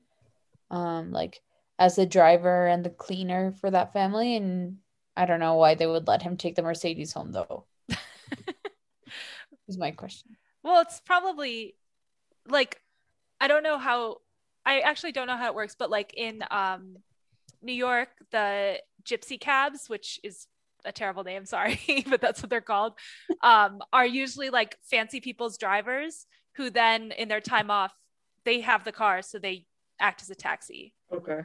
Um, 0.69 1.11
like 1.11 1.41
as 1.79 1.95
the 1.95 2.05
driver 2.05 2.67
and 2.67 2.83
the 2.85 2.89
cleaner 2.91 3.51
for 3.53 3.71
that 3.71 3.93
family, 3.93 4.35
and 4.35 4.77
I 5.17 5.25
don't 5.25 5.39
know 5.39 5.55
why 5.55 5.75
they 5.75 5.87
would 5.87 6.07
let 6.07 6.21
him 6.21 6.37
take 6.37 6.55
the 6.55 6.61
Mercedes 6.61 7.13
home 7.13 7.31
though. 7.31 7.65
Is 9.67 9.77
my 9.77 9.91
question. 9.91 10.37
Well, 10.63 10.81
it's 10.81 11.01
probably 11.01 11.75
like 12.47 12.81
I 13.41 13.47
don't 13.47 13.63
know 13.63 13.77
how 13.79 14.17
I 14.65 14.81
actually 14.81 15.11
don't 15.11 15.27
know 15.27 15.37
how 15.37 15.47
it 15.47 15.55
works, 15.55 15.75
but 15.77 15.89
like 15.89 16.13
in 16.15 16.43
um 16.51 16.97
New 17.63 17.73
York, 17.73 18.09
the 18.31 18.79
gypsy 19.05 19.39
cabs, 19.39 19.87
which 19.87 20.19
is 20.23 20.47
a 20.83 20.91
terrible 20.91 21.23
name, 21.23 21.45
sorry, 21.55 21.79
but 22.09 22.21
that's 22.21 22.41
what 22.41 22.49
they're 22.49 22.61
called, 22.61 22.93
um, 23.41 23.79
are 23.93 24.05
usually 24.05 24.49
like 24.49 24.77
fancy 24.83 25.19
people's 25.19 25.57
drivers 25.57 26.25
who 26.55 26.69
then 26.69 27.11
in 27.11 27.27
their 27.27 27.41
time 27.41 27.69
off, 27.71 27.93
they 28.45 28.61
have 28.61 28.83
the 28.83 28.91
car, 28.91 29.21
so 29.21 29.39
they 29.39 29.65
act 29.99 30.21
as 30.21 30.29
a 30.29 30.35
taxi. 30.35 30.93
Okay. 31.13 31.41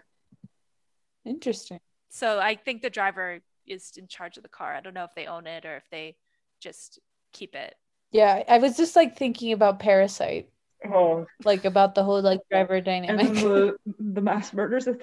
Interesting. 1.25 1.81
So 2.11 2.39
I 2.39 2.55
think 2.57 2.83
the 2.83 2.91
driver 2.91 3.41
is 3.67 3.93
in 3.97 4.09
charge 4.09 4.37
of 4.37 4.43
the 4.43 4.49
car. 4.49 4.75
I 4.75 4.81
don't 4.81 4.95
know 4.95 5.05
if 5.05 5.15
they 5.15 5.27
own 5.27 5.47
it 5.47 5.65
or 5.65 5.77
if 5.77 5.85
they 5.91 6.17
just 6.61 6.99
keep 7.33 7.55
it. 7.55 7.75
Yeah, 8.13 8.43
I 8.49 8.59
was 8.59 8.77
just 8.77 8.97
like 8.97 9.17
thinking 9.17 9.53
about 9.53 9.79
Parasite, 9.79 10.49
Oh, 10.93 11.27
like 11.45 11.65
about 11.67 11.95
the 11.95 12.03
whole 12.03 12.23
like 12.23 12.41
driver 12.51 12.77
and 12.77 12.85
dynamic. 12.85 13.35
the 13.35 13.77
the 13.99 14.21
mass 14.21 14.53
murders 14.53 14.89
at 14.89 15.01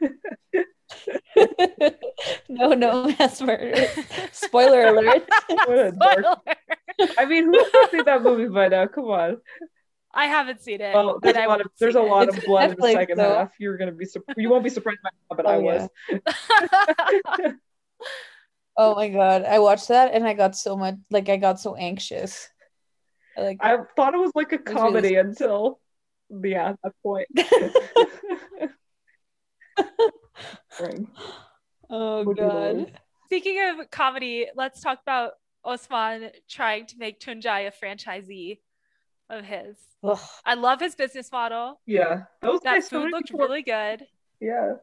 the 0.00 0.10
end. 0.54 0.64
no, 2.48 2.72
no 2.74 3.06
mass 3.18 3.40
murder. 3.40 3.86
Spoiler 4.32 4.86
alert. 4.88 5.28
what 5.64 5.78
a 5.78 5.92
dark. 5.92 6.26
Spoiler. 6.26 6.36
I 7.18 7.24
mean, 7.26 7.44
who 7.46 7.58
hasn't 7.58 7.90
seen 7.90 8.04
that 8.04 8.22
movie 8.22 8.48
by 8.48 8.68
now? 8.68 8.86
Come 8.86 9.04
on. 9.06 9.38
I 10.12 10.26
haven't 10.26 10.60
seen 10.62 10.80
it. 10.80 10.94
Oh, 10.94 11.06
well, 11.06 11.20
there's 11.20 11.36
and 11.36 11.36
a 11.36 11.42
I 11.42 11.46
lot 11.46 11.60
of 11.60 11.68
there's 11.80 11.94
see 11.94 11.96
a 11.96 12.02
it. 12.02 12.02
lot 12.02 12.28
It's 12.28 12.36
of 12.38 12.44
blood 12.44 12.70
in 12.70 12.76
the 12.76 12.82
second 12.82 13.18
though. 13.18 13.34
half. 13.34 13.52
You're 13.58 13.76
gonna 13.76 13.92
be 13.92 14.04
surprised. 14.06 14.38
You 14.38 14.48
won't 14.50 14.64
be 14.64 14.70
surprised 14.70 15.00
by 15.02 15.10
now, 15.30 15.36
but 15.36 15.46
oh, 15.46 15.50
I 15.50 15.56
Oh, 15.56 15.60
was. 15.60 15.88
yeah. 16.08 16.18
Oh 18.76 18.94
my 18.96 19.08
god, 19.08 19.44
I 19.44 19.58
watched 19.60 19.88
that 19.88 20.12
and 20.14 20.26
I 20.26 20.34
got 20.34 20.56
so 20.56 20.76
much 20.76 20.96
like 21.10 21.28
I 21.28 21.36
got 21.36 21.60
so 21.60 21.76
anxious. 21.76 22.48
I, 23.36 23.42
Like 23.42 23.58
I 23.60 23.78
thought 23.96 24.14
it 24.14 24.18
was 24.18 24.32
like 24.34 24.52
a 24.52 24.58
was 24.66 24.82
really 24.82 25.02
comedy 25.02 25.16
until 25.16 25.80
yeah, 26.30 26.74
that 26.82 26.92
point. 27.02 27.28
Oh 31.90 32.24
Would 32.24 32.36
god. 32.36 32.98
Speaking 33.26 33.58
of 33.62 33.90
comedy, 33.90 34.46
let's 34.54 34.80
talk 34.80 35.00
about 35.02 35.32
Osman 35.64 36.30
trying 36.48 36.86
to 36.86 36.98
make 36.98 37.20
Tuncay 37.20 37.66
a 37.66 37.70
franchisee 37.72 38.58
of 39.30 39.44
his. 39.44 39.76
Ugh. 40.02 40.18
I 40.44 40.54
love 40.54 40.80
his 40.80 40.94
business 40.94 41.32
model. 41.32 41.80
Yeah, 41.86 42.24
that 42.42 42.52
was 42.52 42.60
That. 42.62 42.84
Food 42.84 43.10
looked 43.10 43.28
people- 43.28 43.40
really 43.40 43.62
good. 43.62 44.06
Yeah, 44.40 44.74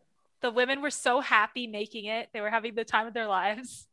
The 0.42 0.50
women 0.52 0.82
were 0.82 0.90
so 0.90 1.20
happy 1.20 1.68
making 1.68 2.06
it. 2.06 2.30
They 2.34 2.42
were 2.42 2.50
having 2.50 2.74
the 2.74 2.84
time 2.86 3.06
of 3.06 3.14
their 3.14 3.28
lives. 3.28 3.88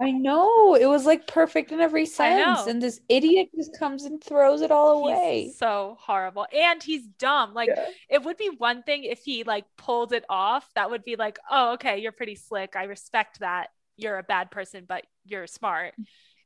I 0.00 0.10
know 0.10 0.74
it 0.74 0.86
was 0.86 1.06
like 1.06 1.28
perfect 1.28 1.70
in 1.70 1.80
every 1.80 2.06
sense, 2.06 2.66
and 2.66 2.82
this 2.82 3.00
idiot 3.08 3.50
just 3.54 3.78
comes 3.78 4.04
and 4.04 4.22
throws 4.22 4.60
it 4.60 4.70
all 4.72 4.98
away. 5.04 5.44
He's 5.44 5.58
so 5.58 5.96
horrible. 6.00 6.46
And 6.52 6.82
he's 6.82 7.06
dumb. 7.18 7.54
Like 7.54 7.68
yeah. 7.68 7.86
it 8.08 8.24
would 8.24 8.36
be 8.36 8.50
one 8.58 8.82
thing 8.82 9.04
if 9.04 9.20
he 9.20 9.44
like 9.44 9.64
pulled 9.76 10.12
it 10.12 10.24
off. 10.28 10.68
That 10.74 10.90
would 10.90 11.04
be 11.04 11.16
like, 11.16 11.38
oh, 11.50 11.74
okay, 11.74 11.98
you're 11.98 12.12
pretty 12.12 12.34
slick. 12.34 12.74
I 12.74 12.84
respect 12.84 13.40
that. 13.40 13.68
You're 13.96 14.18
a 14.18 14.24
bad 14.24 14.50
person, 14.50 14.86
but 14.88 15.04
you're 15.24 15.46
smart. 15.46 15.94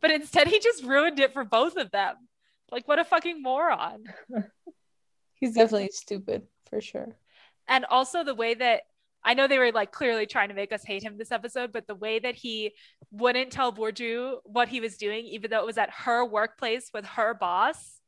But 0.02 0.10
instead, 0.10 0.48
he 0.48 0.58
just 0.60 0.84
ruined 0.84 1.20
it 1.20 1.32
for 1.32 1.44
both 1.44 1.76
of 1.76 1.90
them. 1.90 2.16
Like, 2.70 2.86
what 2.86 2.98
a 2.98 3.04
fucking 3.04 3.42
moron. 3.42 4.04
He's 5.34 5.54
definitely 5.54 5.90
stupid 5.92 6.42
for 6.68 6.80
sure. 6.80 7.16
And 7.68 7.84
also 7.84 8.24
the 8.24 8.34
way 8.34 8.54
that 8.54 8.82
I 9.26 9.34
know 9.34 9.48
they 9.48 9.58
were 9.58 9.72
like 9.72 9.90
clearly 9.90 10.24
trying 10.24 10.50
to 10.50 10.54
make 10.54 10.72
us 10.72 10.84
hate 10.84 11.02
him 11.02 11.18
this 11.18 11.32
episode, 11.32 11.72
but 11.72 11.88
the 11.88 11.96
way 11.96 12.20
that 12.20 12.36
he 12.36 12.72
wouldn't 13.10 13.50
tell 13.50 13.72
Burcu 13.72 14.36
what 14.44 14.68
he 14.68 14.80
was 14.80 14.96
doing, 14.96 15.26
even 15.26 15.50
though 15.50 15.58
it 15.58 15.66
was 15.66 15.78
at 15.78 15.90
her 15.90 16.24
workplace 16.24 16.90
with 16.94 17.04
her 17.04 17.34
boss, 17.34 18.00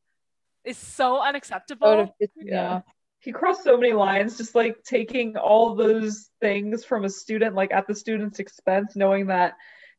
is 0.65 0.77
so 0.77 1.21
unacceptable. 1.21 1.89
have 1.89 2.11
Yeah. 2.37 2.83
He 3.19 3.33
crossed 3.33 3.65
so 3.65 3.77
many 3.77 3.95
lines, 3.95 4.39
just 4.39 4.55
like 4.55 4.85
taking 4.85 5.37
all 5.37 5.75
those 5.75 6.31
things 6.41 6.85
from 6.85 7.05
a 7.05 7.11
student, 7.11 7.57
like 7.57 7.73
at 7.73 7.89
the 7.89 7.97
student's 7.97 8.39
expense, 8.39 8.95
knowing 8.95 9.27
that 9.27 9.55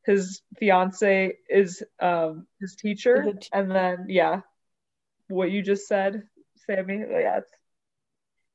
his 0.06 0.42
fiance 0.58 1.34
is 1.50 1.84
um 2.00 2.48
his 2.62 2.78
teacher, 2.78 3.28
Is 3.28 3.50
and 3.52 3.70
then 3.70 4.06
yeah, 4.08 4.40
what 5.28 5.52
you 5.52 5.62
just 5.62 5.86
said, 5.86 6.24
Sammy. 6.66 7.00
Yeah, 7.00 7.40
it's, 7.40 7.52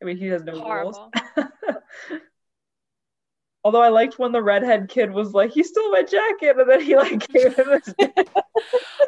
I 0.01 0.07
mean 0.07 0.17
he 0.17 0.29
has 0.29 0.43
no 0.43 0.55
rules. 0.55 0.99
Horrible. 3.65 3.79
Although 3.79 3.83
I 3.83 3.89
liked 3.89 4.19
when 4.19 4.33
the 4.33 4.43
redhead 4.43 4.89
kid 4.89 5.11
was 5.11 5.33
like, 5.33 5.53
"He 5.53 5.63
stole 5.63 5.91
my 5.91 6.03
jacket," 6.03 6.57
and 6.59 6.69
then 6.69 6.81
he 6.81 6.97
like 6.97 7.27
gave 7.33 7.55
him 7.55 7.67
this. 7.69 7.95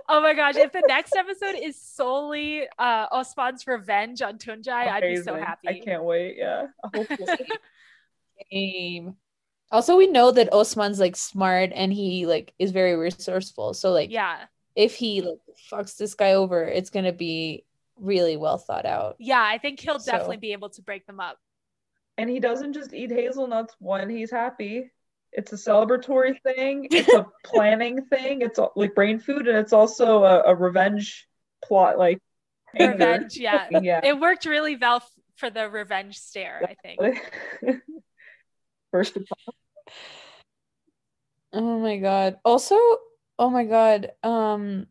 Oh 0.08 0.20
my 0.20 0.34
gosh, 0.34 0.54
if 0.54 0.70
the 0.70 0.84
next 0.86 1.16
episode 1.16 1.56
is 1.60 1.80
solely 1.80 2.62
uh 2.78 3.06
Osman's 3.10 3.66
revenge 3.66 4.22
on 4.22 4.38
Tuncay, 4.38 4.70
I'd 4.70 5.02
be 5.02 5.16
so 5.16 5.34
happy. 5.34 5.68
I 5.68 5.80
can't 5.80 6.04
wait. 6.04 6.36
Yeah, 6.38 6.68
hopefully. 6.94 7.26
Game. 8.50 9.16
Also, 9.72 9.96
we 9.96 10.06
know 10.06 10.30
that 10.30 10.52
Osman's 10.52 11.00
like 11.00 11.16
smart 11.16 11.72
and 11.74 11.92
he 11.92 12.24
like 12.24 12.54
is 12.58 12.70
very 12.70 12.94
resourceful. 12.94 13.74
So 13.74 13.90
like, 13.90 14.10
yeah. 14.12 14.44
if 14.76 14.94
he 14.94 15.22
like 15.22 15.38
fucks 15.70 15.96
this 15.96 16.14
guy 16.14 16.34
over, 16.34 16.62
it's 16.64 16.90
gonna 16.90 17.12
be 17.12 17.64
really 17.98 18.36
well 18.36 18.58
thought 18.58 18.86
out. 18.86 19.16
Yeah, 19.18 19.42
I 19.42 19.58
think 19.58 19.80
he'll 19.80 19.98
So- 19.98 20.12
definitely 20.12 20.36
be 20.36 20.52
able 20.52 20.70
to 20.70 20.82
break 20.82 21.04
them 21.06 21.18
up. 21.18 21.38
And 22.18 22.30
he 22.30 22.40
doesn't 22.40 22.72
just 22.72 22.94
eat 22.94 23.10
hazelnuts 23.10 23.74
when 23.78 24.08
he's 24.08 24.30
happy. 24.30 24.90
It's 25.32 25.52
a 25.52 25.56
celebratory 25.56 26.40
thing. 26.42 26.88
It's 26.90 27.12
a 27.12 27.26
planning 27.44 28.06
thing. 28.06 28.40
It's 28.40 28.58
a- 28.58 28.70
like 28.74 28.94
brain 28.94 29.18
food, 29.18 29.48
and 29.48 29.58
it's 29.58 29.72
also 29.72 30.24
a, 30.24 30.42
a 30.46 30.54
revenge 30.54 31.28
plot. 31.64 31.98
Like. 31.98 32.20
Revenge, 32.78 33.36
yeah. 33.36 33.68
Yeah. 33.70 34.00
It 34.02 34.18
worked 34.18 34.44
really 34.44 34.76
well 34.76 34.96
f- 34.96 35.10
for 35.36 35.48
the 35.50 35.68
revenge 35.70 36.18
stare, 36.18 36.62
I 36.68 36.74
think. 36.82 37.22
First 38.90 39.16
of 39.16 39.26
all, 39.30 39.54
Oh 41.52 41.78
my 41.78 41.96
god. 41.96 42.38
Also, 42.44 42.74
oh 43.38 43.48
my 43.50 43.64
god. 43.64 44.12
Um, 44.22 44.86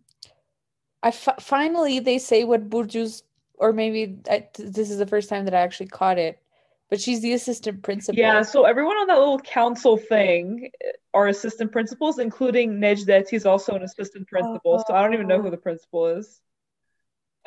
I 1.03 1.11
finally 1.11 1.99
they 1.99 2.17
say 2.17 2.43
what 2.43 2.69
Burcu's, 2.69 3.21
or 3.55 3.71
maybe 3.71 4.17
I, 4.29 4.47
this 4.57 4.89
is 4.89 4.97
the 4.97 5.05
first 5.05 5.29
time 5.29 5.45
that 5.45 5.53
I 5.53 5.59
actually 5.59 5.87
caught 5.87 6.17
it, 6.17 6.39
but 6.89 7.01
she's 7.01 7.21
the 7.21 7.33
assistant 7.33 7.83
principal. 7.83 8.19
yeah. 8.19 8.41
So 8.41 8.65
everyone 8.65 8.97
on 8.97 9.07
that 9.07 9.17
little 9.17 9.39
council 9.39 9.97
thing 9.97 10.69
eh, 10.83 10.91
are 11.13 11.27
assistant 11.27 11.71
principals, 11.71 12.19
including 12.19 12.73
Nejdet. 12.79 13.27
He's 13.29 13.45
also 13.45 13.73
an 13.73 13.83
assistant 13.83 14.27
principal. 14.27 14.83
So 14.85 14.93
I 14.93 15.01
don't 15.01 15.13
even 15.13 15.27
know 15.27 15.41
who 15.41 15.49
the 15.49 15.57
principal 15.57 16.07
is. 16.07 16.41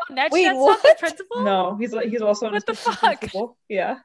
Oh, 0.01 0.14
Ned 0.14 0.33
Wait, 0.33 0.46
Shet's 0.46 0.57
not 0.57 0.83
the 0.83 0.96
principal? 0.98 1.42
No, 1.42 1.77
he's 1.77 1.94
he's 2.05 2.22
also 2.22 2.46
an 2.46 2.53
What 2.55 2.66
the 2.66 2.72
assistant 2.72 2.96
fuck? 2.98 3.20
principal. 3.20 3.59
Yeah. 3.68 3.98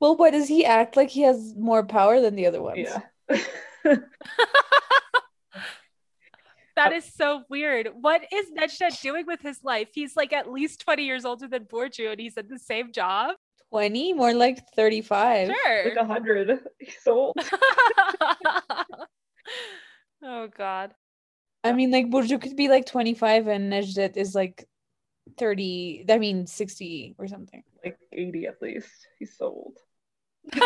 Well, 0.00 0.16
why 0.16 0.30
does 0.30 0.48
he 0.48 0.64
act 0.64 0.96
like 0.96 1.10
he 1.10 1.22
has 1.22 1.54
more 1.56 1.84
power 1.84 2.20
than 2.20 2.34
the 2.34 2.46
other 2.46 2.60
ones? 2.60 2.88
Yeah. 3.30 3.38
That 6.76 6.92
is 6.92 7.04
so 7.04 7.44
weird. 7.48 7.88
What 8.00 8.22
is 8.32 8.46
Nejdet 8.50 9.00
doing 9.00 9.26
with 9.26 9.40
his 9.40 9.62
life? 9.62 9.90
He's 9.92 10.16
like 10.16 10.32
at 10.32 10.50
least 10.50 10.80
20 10.80 11.04
years 11.04 11.24
older 11.24 11.46
than 11.46 11.66
Burcu 11.66 12.10
and 12.10 12.20
he's 12.20 12.36
at 12.36 12.48
the 12.48 12.58
same 12.58 12.92
job. 12.92 13.36
20, 13.74 14.12
more 14.12 14.32
like 14.32 14.62
35. 14.76 15.48
Sure. 15.48 15.84
like 15.84 15.96
a 15.96 16.04
hundred. 16.04 16.60
He's 16.78 16.94
so 17.02 17.12
old. 17.12 17.36
oh 20.22 20.46
god. 20.56 20.94
I 21.64 21.72
mean, 21.72 21.90
like 21.90 22.06
Burcu 22.06 22.40
could 22.40 22.54
be 22.54 22.68
like 22.68 22.86
25 22.86 23.48
and 23.48 23.72
Nejdet 23.72 24.16
is 24.16 24.32
like 24.32 24.68
30, 25.38 26.04
I 26.08 26.18
mean 26.18 26.46
60 26.46 27.16
or 27.18 27.26
something. 27.26 27.64
like 27.84 27.98
80 28.12 28.46
at 28.46 28.62
least. 28.62 29.08
He's 29.18 29.36
so 29.36 29.46
old. 29.46 29.78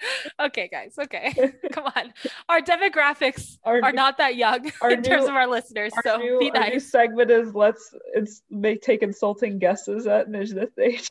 okay, 0.40 0.68
guys. 0.68 0.94
Okay. 0.98 1.52
Come 1.72 1.84
on. 1.96 2.12
Our 2.48 2.60
demographics 2.60 3.58
Our, 3.64 3.80
are 3.82 3.90
new, 3.90 3.96
not 3.96 4.18
that 4.18 4.36
young 4.36 4.70
our 4.80 4.90
in 4.90 5.02
terms 5.02 5.24
of 5.24 5.34
our 5.34 5.46
listeners. 5.46 5.92
our 5.96 6.02
So 6.02 6.16
new, 6.18 6.38
be 6.38 6.50
our 6.52 6.70
new 6.70 6.80
segment 6.80 7.30
is 7.30 7.54
let's 7.54 7.94
it's 8.14 8.42
make 8.50 8.82
take 8.82 9.02
insulting 9.02 9.58
guesses 9.58 10.06
at 10.06 10.28
Nejdet's 10.28 10.78
age. 10.78 11.10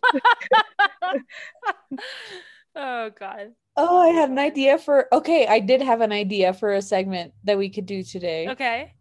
oh 2.76 3.10
god. 3.18 3.52
Oh, 3.78 4.02
I 4.02 4.10
had 4.10 4.30
an 4.30 4.40
idea 4.40 4.78
for 4.78 5.08
okay, 5.14 5.48
I 5.48 5.60
did 5.60 5.82
have 5.82 6.02
an 6.02 6.12
idea 6.12 6.54
for 6.54 6.74
a 6.74 6.82
segment 6.82 7.34
that 7.44 7.58
we 7.58 7.70
could 7.70 7.86
do 7.86 8.04
today. 8.04 8.50
Okay. 8.50 8.94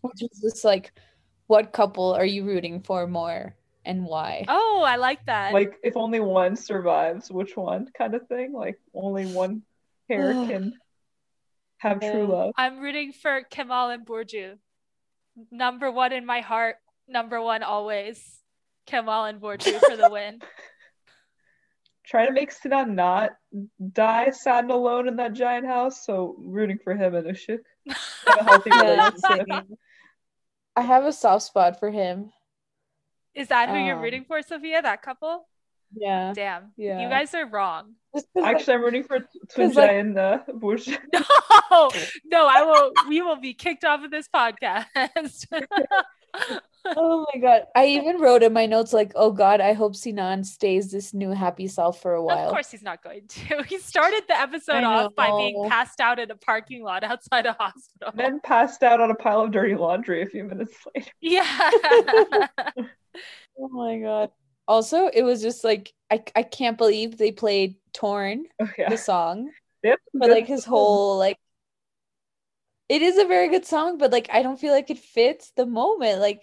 Which 0.00 0.22
is 0.22 0.40
just 0.40 0.64
like 0.64 0.92
what 1.46 1.72
couple 1.72 2.14
are 2.14 2.24
you 2.24 2.44
rooting 2.44 2.80
for 2.80 3.06
more 3.06 3.54
and 3.84 4.04
why? 4.04 4.44
Oh, 4.48 4.82
I 4.86 4.96
like 4.96 5.26
that. 5.26 5.52
like 5.52 5.74
if 5.82 5.96
only 5.96 6.20
one 6.20 6.56
survives, 6.56 7.30
which 7.30 7.56
one 7.56 7.88
kind 7.96 8.14
of 8.14 8.26
thing? 8.28 8.52
Like 8.52 8.78
only 8.94 9.26
one 9.26 9.62
pair 10.08 10.32
can 10.32 10.74
have 11.78 12.00
true 12.00 12.26
love. 12.26 12.52
I'm 12.56 12.80
rooting 12.80 13.12
for 13.12 13.42
Kemal 13.50 13.90
and 13.90 14.06
Burcu. 14.06 14.58
Number 15.50 15.90
one 15.90 16.12
in 16.12 16.24
my 16.24 16.40
heart. 16.40 16.76
Number 17.08 17.40
one 17.40 17.62
always. 17.62 18.40
Kemal 18.86 19.24
and 19.24 19.40
Burcu 19.40 19.78
for 19.80 19.96
the 19.96 20.10
win. 20.10 20.40
Trying 22.06 22.26
to 22.26 22.32
make 22.34 22.52
Sinan 22.52 22.94
not 22.94 23.30
die 23.92 24.30
sad 24.30 24.64
and 24.64 24.70
alone 24.70 25.08
in 25.08 25.16
that 25.16 25.32
giant 25.32 25.66
house, 25.66 26.04
so 26.04 26.36
rooting 26.38 26.78
for 26.84 26.94
him 26.94 27.14
and 27.14 27.26
Işık. 27.26 27.60
A 28.26 28.44
healthy 28.44 28.70
relationship. 28.74 29.78
I 30.76 30.82
have 30.82 31.04
a 31.06 31.12
soft 31.12 31.44
spot 31.44 31.80
for 31.80 31.90
him. 31.90 32.30
Is 33.34 33.48
that 33.48 33.68
who 33.68 33.76
you're 33.76 33.96
Um, 33.96 34.02
rooting 34.02 34.24
for, 34.24 34.42
Sophia? 34.42 34.80
That 34.82 35.02
couple? 35.02 35.48
Yeah. 35.96 36.32
Damn. 36.34 36.72
Yeah. 36.76 37.00
You 37.02 37.08
guys 37.08 37.34
are 37.34 37.46
wrong. 37.46 37.94
Just 38.14 38.26
'cause, 38.34 38.42
like, 38.42 38.56
Actually, 38.56 38.74
I'm 38.74 38.82
rooting 38.84 39.02
for 39.04 39.18
Tuncay 39.56 39.74
like- 39.74 39.90
and 39.90 40.18
uh, 40.18 40.38
Bush. 40.54 40.88
No, 41.12 41.90
no, 42.26 42.46
I 42.46 42.62
will. 42.66 42.92
We 43.08 43.22
will 43.22 43.36
be 43.40 43.54
kicked 43.54 43.84
off 43.84 44.04
of 44.04 44.10
this 44.10 44.28
podcast. 44.28 44.86
Oh 46.84 47.26
my 47.34 47.40
god. 47.40 47.62
I 47.74 47.86
even 47.86 48.20
wrote 48.20 48.42
in 48.42 48.52
my 48.52 48.66
notes 48.66 48.92
like, 48.92 49.12
oh 49.14 49.30
god, 49.32 49.60
I 49.60 49.72
hope 49.72 49.96
Sinan 49.96 50.44
stays 50.44 50.90
this 50.90 51.14
new 51.14 51.30
happy 51.30 51.66
self 51.66 52.00
for 52.02 52.14
a 52.14 52.22
while. 52.22 52.46
Of 52.46 52.52
course 52.52 52.70
he's 52.70 52.82
not 52.82 53.02
going 53.02 53.26
to. 53.28 53.62
He 53.68 53.78
started 53.78 54.24
the 54.28 54.38
episode 54.38 54.84
I 54.84 54.84
off 54.84 55.14
by 55.14 55.30
being 55.36 55.68
passed 55.68 56.00
out 56.00 56.18
in 56.18 56.30
a 56.30 56.36
parking 56.36 56.82
lot 56.82 57.04
outside 57.04 57.46
a 57.46 57.52
hospital. 57.52 58.10
And 58.10 58.18
then 58.18 58.40
passed 58.40 58.82
out 58.82 59.00
on 59.00 59.10
a 59.10 59.14
pile 59.14 59.40
of 59.40 59.50
dirty 59.50 59.74
laundry 59.74 60.22
a 60.22 60.26
few 60.26 60.44
minutes 60.44 60.74
later. 60.94 61.10
yeah. 61.20 61.70
Oh 63.58 63.68
my 63.68 63.98
god. 64.00 64.30
Also, 64.66 65.06
it 65.06 65.22
was 65.22 65.40
just 65.42 65.62
like 65.62 65.92
I, 66.10 66.24
I 66.34 66.42
can't 66.42 66.76
believe 66.78 67.16
they 67.16 67.30
played 67.32 67.76
Torn, 67.92 68.44
Oh, 68.60 68.68
yeah. 68.76 68.88
the 68.88 68.96
song. 68.98 69.50
They 69.82 69.90
have 69.90 69.98
but 70.12 70.30
like 70.30 70.46
his 70.46 70.64
whole 70.64 71.18
like 71.18 71.38
it 72.88 73.02
is 73.02 73.18
a 73.18 73.24
very 73.26 73.48
good 73.48 73.64
song 73.64 73.98
but 73.98 74.12
like 74.12 74.28
i 74.32 74.42
don't 74.42 74.58
feel 74.60 74.72
like 74.72 74.90
it 74.90 74.98
fits 74.98 75.52
the 75.56 75.66
moment 75.66 76.20
like 76.20 76.42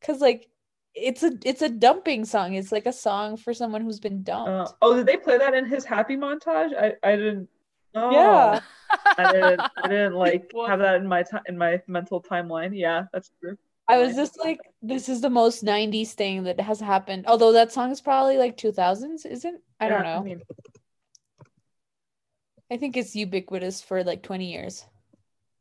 because 0.00 0.20
like 0.20 0.48
it's 0.94 1.22
a 1.22 1.32
it's 1.44 1.62
a 1.62 1.68
dumping 1.68 2.24
song 2.24 2.54
it's 2.54 2.70
like 2.72 2.86
a 2.86 2.92
song 2.92 3.36
for 3.36 3.52
someone 3.52 3.82
who's 3.82 4.00
been 4.00 4.22
Uh, 4.22 4.24
dumped 4.24 4.74
oh, 4.82 4.96
did 4.96 5.06
they 5.06 5.16
play 5.16 5.38
that 5.38 5.54
in 5.54 5.64
his 5.66 5.84
happy 5.84 6.16
montage? 6.16 6.72
I, 6.76 6.94
I 7.02 7.16
didn't. 7.16 7.48
Oh, 7.94 8.10
Yeah. 8.12 8.60
I 9.16 9.26
didn't. 9.26 9.66
I 9.82 9.88
didn't 9.88 10.14
like 10.14 10.52
have 10.66 10.80
that 10.80 10.96
in 10.96 11.06
my 11.06 11.22
time 11.22 11.42
in 11.46 11.56
my 11.56 11.80
mental 11.86 12.22
timeline. 12.22 12.76
Yeah, 12.76 13.04
that's 13.12 13.30
true. 13.40 13.56
i 13.88 13.98
was 13.98 14.14
just 14.16 14.38
like 14.38 14.60
this 14.82 15.08
is 15.08 15.20
the 15.20 15.30
most 15.30 15.62
90s 15.62 16.14
thing 16.14 16.44
that 16.44 16.60
has 16.60 16.80
happened 16.80 17.24
although 17.26 17.52
that 17.52 17.72
song 17.72 17.90
is 17.90 18.00
probably 18.00 18.36
like 18.38 18.56
2000s 18.56 19.24
isn't 19.24 19.60
i 19.80 19.88
don't 19.88 20.02
Yeah, 20.02 20.02
know 20.02 20.22
mean, 20.22 20.42
i 22.70 22.76
think 22.76 22.96
it's 22.96 23.14
ubiquitous 23.16 23.80
for 23.82 24.04
like 24.04 24.22
20 24.22 24.50
years 24.52 24.84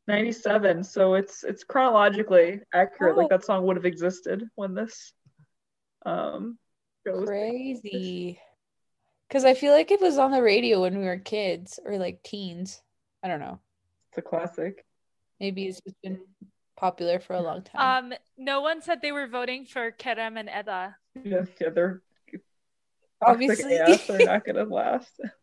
97 0.08 0.84
so 0.84 1.14
it's 1.14 1.44
it's 1.44 1.64
chronologically 1.64 2.60
accurate 2.74 3.16
Oh. 3.16 3.20
like 3.22 3.30
that 3.30 3.46
song 3.46 3.66
would 3.66 3.78
have 3.78 3.86
existed 3.86 4.44
when 4.56 4.74
this 4.74 5.14
um 6.06 6.58
show 7.08 7.16
was 7.20 7.30
crazy. 7.30 8.40
Because 9.28 9.46
i 9.46 9.54
feel 9.54 9.74
like 9.74 9.92
it 9.92 10.02
was 10.02 10.18
on 10.18 10.32
the 10.32 10.42
radio 10.44 10.82
when 10.82 10.98
we 11.00 11.06
were 11.06 11.18
kids 11.18 11.80
or 11.86 11.98
like 11.98 12.22
teens. 12.24 12.82
I 13.24 13.28
don't 13.30 13.40
know. 13.40 13.60
It's 14.10 14.18
a 14.18 14.22
classic. 14.22 14.86
Maybe 15.40 15.66
it's 15.68 15.80
just 15.82 16.00
been 16.04 16.20
popular 16.76 17.20
for 17.20 17.34
a 17.34 17.42
long 17.42 17.64
time. 17.64 18.12
Um, 18.12 18.14
no 18.38 18.60
one 18.62 18.82
said 18.82 19.02
they 19.02 19.12
were 19.14 19.28
voting 19.28 19.66
for 19.66 19.92
Kerem 19.92 20.38
and 20.38 20.50
Eda. 20.50 20.98
yeah, 21.24 21.46
yeah 21.62 21.70
they're 21.70 22.02
Obviously. 23.26 23.78
toxic 23.78 24.06
they're 24.08 24.26
not 24.28 24.46
gonna 24.46 24.66
last 24.66 25.18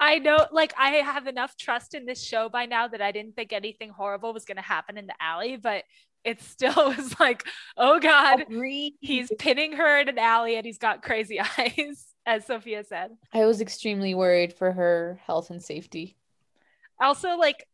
I 0.00 0.18
know, 0.18 0.46
like, 0.50 0.72
I 0.78 0.92
have 0.92 1.26
enough 1.26 1.56
trust 1.58 1.94
in 1.94 2.06
this 2.06 2.22
show 2.22 2.48
by 2.48 2.64
now 2.64 2.88
that 2.88 3.02
I 3.02 3.12
didn't 3.12 3.36
think 3.36 3.52
anything 3.52 3.90
horrible 3.90 4.32
was 4.32 4.46
going 4.46 4.56
to 4.56 4.62
happen 4.62 4.96
in 4.96 5.06
the 5.06 5.14
alley, 5.20 5.56
but 5.56 5.84
it 6.24 6.42
still 6.42 6.72
was 6.96 7.18
like, 7.20 7.44
oh 7.76 8.00
God, 8.00 8.40
Agreed. 8.40 8.94
he's 9.00 9.30
pinning 9.38 9.72
her 9.72 10.00
in 10.00 10.08
an 10.08 10.18
alley 10.18 10.56
and 10.56 10.64
he's 10.64 10.78
got 10.78 11.02
crazy 11.02 11.38
eyes, 11.58 12.06
as 12.24 12.46
Sophia 12.46 12.82
said. 12.82 13.10
I 13.32 13.44
was 13.44 13.60
extremely 13.60 14.14
worried 14.14 14.54
for 14.54 14.72
her 14.72 15.20
health 15.26 15.50
and 15.50 15.62
safety. 15.62 16.16
Also, 16.98 17.36
like, 17.36 17.66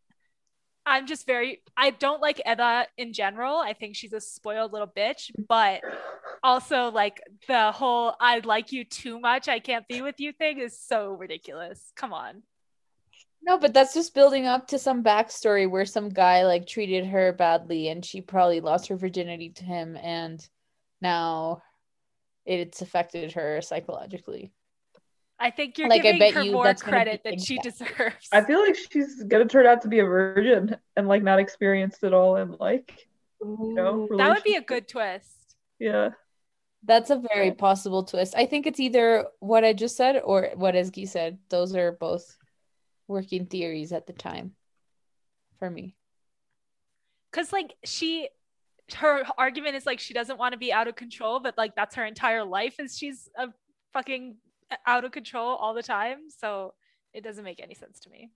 I'm 0.87 1.07
just 1.07 1.27
very, 1.27 1.63
I 1.77 1.91
don't 1.91 2.23
like 2.23 2.41
Eda 2.49 2.87
in 2.97 3.13
general. 3.13 3.57
I 3.57 3.73
think 3.73 3.97
she's 3.97 4.13
a 4.13 4.21
spoiled 4.21 4.73
little 4.73 4.87
bitch, 4.87 5.33
but 5.49 5.81
also, 6.45 6.91
like, 6.93 7.21
the 7.49 7.73
whole 7.73 8.15
I 8.21 8.39
like 8.39 8.71
you 8.71 8.85
too 8.85 9.19
much, 9.19 9.49
I 9.49 9.59
can't 9.59 9.87
be 9.89 10.01
with 10.01 10.21
you 10.21 10.33
thing 10.33 10.59
is 10.61 10.79
so 10.79 11.11
ridiculous. 11.11 11.93
Come 11.97 12.13
on. 12.13 12.45
No, 13.43 13.59
but 13.59 13.75
that's 13.75 13.95
just 13.95 14.15
building 14.15 14.47
up 14.47 14.69
to 14.69 14.79
some 14.79 15.05
backstory 15.05 15.71
where 15.71 15.85
some 15.85 16.09
guy 16.09 16.45
like 16.45 16.67
treated 16.67 17.07
her 17.07 17.33
badly 17.33 17.89
and 17.89 18.05
she 18.05 18.21
probably 18.21 18.61
lost 18.61 18.89
her 18.89 18.97
virginity 18.97 19.51
to 19.51 19.65
him 19.65 19.97
and 19.97 20.47
now 21.01 21.63
it's 22.45 22.83
affected 22.83 23.33
her 23.33 23.61
psychologically. 23.61 24.53
I 25.39 25.51
think 25.51 25.77
you're 25.79 25.89
Like, 25.89 26.01
I 26.01 26.03
giving 26.03 26.19
bet 26.21 26.35
her 26.35 26.43
you 26.43 26.53
more 26.53 26.65
that's 26.65 26.83
credit 26.83 27.23
be 27.23 27.31
than 27.31 27.39
she 27.39 27.59
deserves. 27.59 28.29
i 28.33 28.41
feel 28.43 28.61
like 28.61 28.77
she's 28.91 29.23
gonna 29.25 29.45
turn 29.47 29.67
out 29.67 29.83
to 29.83 29.89
be 29.89 29.99
a 29.99 30.05
virgin 30.05 30.77
and 30.97 31.09
like 31.09 31.23
not 31.23 31.39
experienced 31.39 32.03
at 32.05 32.15
all 32.15 32.37
in 32.37 32.53
like 32.59 33.07
you 33.43 33.75
know 33.75 34.09
that 34.17 34.31
would 34.35 34.43
be 34.45 34.55
a 34.57 34.63
good 34.63 34.89
twist. 34.89 35.57
yeah 35.79 36.11
That's 36.85 37.11
a 37.11 37.21
very 37.35 37.51
possible 37.53 38.05
twist. 38.05 38.35
I 38.37 38.47
think 38.47 38.67
it's 38.67 38.79
either 38.81 39.27
what 39.41 39.65
I 39.65 39.73
just 39.73 39.97
said 39.97 40.23
or 40.25 40.51
what 40.55 40.75
Esgy 40.75 41.07
said. 41.09 41.39
Those 41.49 41.75
are 41.75 41.93
both 41.93 42.25
working 43.09 43.47
theories 43.47 43.93
at 43.93 44.07
the 44.07 44.13
time 44.13 44.55
for 45.59 45.69
me. 45.69 45.97
Cause 47.33 47.53
like 47.53 47.75
she 47.85 48.29
her 48.95 49.25
argument 49.37 49.75
is 49.77 49.85
like 49.85 49.99
she 49.99 50.15
doesn't 50.15 50.39
want 50.39 50.53
to 50.53 50.59
be 50.59 50.73
out 50.73 50.87
of 50.89 50.95
control, 50.95 51.41
but 51.41 51.59
like 51.59 51.75
that's 51.75 51.97
her 51.97 52.05
entire 52.07 52.45
life 52.45 52.79
is 52.79 52.97
she's 52.97 53.29
a 53.37 53.49
fucking 53.93 54.37
out 54.87 55.05
of 55.05 55.13
control 55.13 55.55
all 55.57 55.75
the 55.75 55.83
time. 55.83 56.31
So 56.37 56.75
it 57.13 57.23
doesn't 57.25 57.45
make 57.45 57.61
any 57.63 57.75
sense 57.75 58.01
to 58.01 58.11
me. 58.11 58.31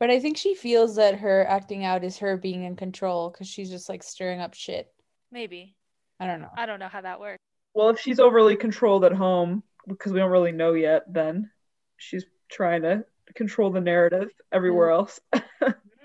But 0.00 0.10
I 0.10 0.20
think 0.20 0.36
she 0.36 0.54
feels 0.54 0.96
that 0.96 1.18
her 1.18 1.44
acting 1.46 1.84
out 1.84 2.04
is 2.04 2.18
her 2.18 2.36
being 2.36 2.64
in 2.64 2.76
control 2.76 3.30
because 3.30 3.48
she's 3.48 3.68
just 3.70 3.88
like 3.88 4.02
stirring 4.02 4.40
up 4.40 4.54
shit. 4.54 4.92
Maybe. 5.32 5.74
I 6.20 6.26
don't 6.26 6.40
know. 6.40 6.50
I 6.56 6.66
don't 6.66 6.78
know 6.80 6.88
how 6.88 7.00
that 7.00 7.20
works. 7.20 7.42
well 7.74 7.90
if 7.90 8.00
she's 8.00 8.18
overly 8.20 8.56
controlled 8.56 9.04
at 9.04 9.12
home 9.12 9.62
because 9.86 10.12
we 10.12 10.18
don't 10.18 10.30
really 10.30 10.52
know 10.52 10.72
yet 10.74 11.04
then 11.12 11.50
she's 11.96 12.24
trying 12.50 12.82
to 12.82 13.04
control 13.34 13.70
the 13.70 13.80
narrative 13.80 14.28
everywhere 14.52 14.90
else 14.90 15.20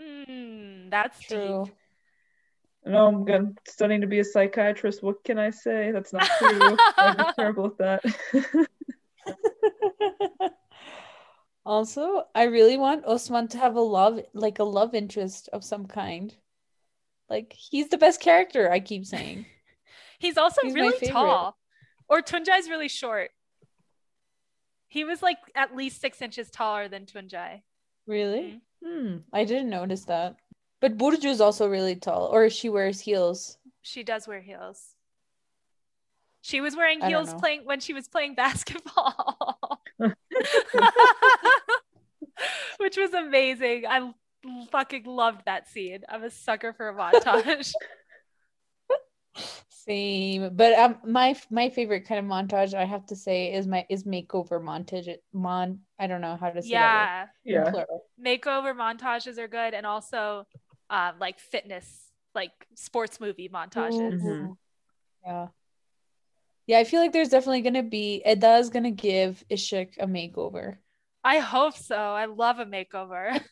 Mm, 0.02 0.90
that's 0.92 1.20
True. 1.22 1.64
deep. 1.66 1.74
No, 2.86 3.08
I'm 3.08 3.26
good. 3.26 3.58
Studying 3.68 4.02
to 4.02 4.08
be 4.08 4.20
a 4.20 4.24
psychiatrist. 4.24 5.02
What 5.02 5.24
can 5.24 5.40
I 5.40 5.50
say? 5.50 5.92
That's 5.92 6.12
not 6.14 6.28
true. 6.38 6.78
I'd 6.98 7.18
be 7.18 7.24
terrible 7.36 7.66
at 7.68 7.78
that. 7.78 8.68
also, 11.66 12.24
I 12.36 12.44
really 12.44 12.78
want 12.78 13.06
Osman 13.06 13.48
to 13.50 13.58
have 13.58 13.76
a 13.76 13.82
love, 13.82 14.20
like 14.34 14.60
a 14.60 14.64
love 14.64 14.94
interest 14.94 15.50
of 15.54 15.64
some 15.64 15.86
kind. 15.86 16.34
Like 17.30 17.54
he's 17.54 17.90
the 17.90 17.98
best 17.98 18.22
character. 18.22 18.72
I 18.72 18.80
keep 18.80 19.06
saying. 19.06 19.46
He's 20.20 20.38
also 20.38 20.62
He's 20.64 20.74
really 20.74 21.06
tall. 21.06 21.58
Or 22.08 22.22
Tuncay's 22.22 22.70
really 22.70 22.88
short. 22.88 23.32
He 24.88 25.04
was 25.04 25.22
like 25.22 25.38
at 25.54 25.76
least 25.76 26.00
six 26.00 26.22
inches 26.22 26.50
taller 26.50 26.88
than 26.88 27.06
Tuncay. 27.06 27.62
Really? 28.08 28.62
Hmm. 28.86 29.18
I 29.34 29.44
didn't 29.44 29.70
notice 29.70 30.06
that. 30.06 30.38
But 30.80 30.98
Burcu 30.98 31.26
is 31.26 31.42
also 31.42 31.68
really 31.68 31.96
tall, 31.96 32.28
or 32.28 32.50
she 32.50 32.70
wears 32.70 33.00
heels. 33.00 33.58
She 33.82 34.04
does 34.04 34.28
wear 34.28 34.42
heels. 34.42 34.96
She 36.42 36.60
was 36.60 36.76
wearing 36.76 37.00
heels 37.00 37.34
playing 37.36 37.62
when 37.64 37.80
she 37.80 37.94
was 37.94 38.10
playing 38.10 38.36
basketball. 38.46 39.58
Which 42.78 42.98
was 42.98 43.14
amazing. 43.14 43.86
I 43.88 44.12
fucking 44.72 45.06
loved 45.06 45.44
that 45.46 45.70
scene. 45.70 46.02
I'm 46.10 46.24
a 46.24 46.30
sucker 46.30 46.74
for 46.74 46.90
a 46.90 46.94
montage. 46.94 47.72
Same, 49.70 50.56
but 50.56 50.74
um, 50.80 50.98
my 51.06 51.36
my 51.50 51.70
favorite 51.70 52.08
kind 52.08 52.20
of 52.20 52.26
montage 52.26 52.74
I 52.74 52.86
have 52.86 53.06
to 53.08 53.18
say 53.18 53.54
is 53.54 53.68
my 53.68 53.86
is 53.90 54.06
makeover 54.06 54.62
montage. 54.62 55.14
Mon, 55.34 55.80
I 56.00 56.08
don't 56.08 56.22
know 56.22 56.38
how 56.40 56.52
to 56.52 56.62
say 56.62 56.70
yeah. 56.70 57.24
word. 57.24 57.30
yeah. 57.44 57.70
Plural. 57.70 58.06
Makeover 58.24 58.74
montages 58.74 59.38
are 59.38 59.50
good 59.50 59.74
and 59.74 59.86
also 59.86 60.48
um, 60.90 61.16
like 61.20 61.40
fitness, 61.40 62.14
like 62.34 62.54
sports 62.76 63.20
movie 63.20 63.50
montages. 63.50 64.22
Mhm. 64.22 64.56
Yeah. 65.26 65.48
Yeah, 66.68 66.80
I 66.80 66.84
feel 66.86 67.02
like 67.02 67.12
there's 67.12 67.30
definitely 67.30 67.62
gonna 67.62 67.84
be 67.84 68.22
Eda 68.26 68.58
is 68.58 68.70
gonna 68.70 68.92
give 68.92 69.44
Işık 69.50 69.98
a 70.00 70.08
makeover. 70.08 70.78
I 71.24 71.40
hope 71.40 71.78
so. 71.78 71.96
I 71.96 72.26
love 72.26 72.60
a 72.60 72.66
makeover. 72.66 73.40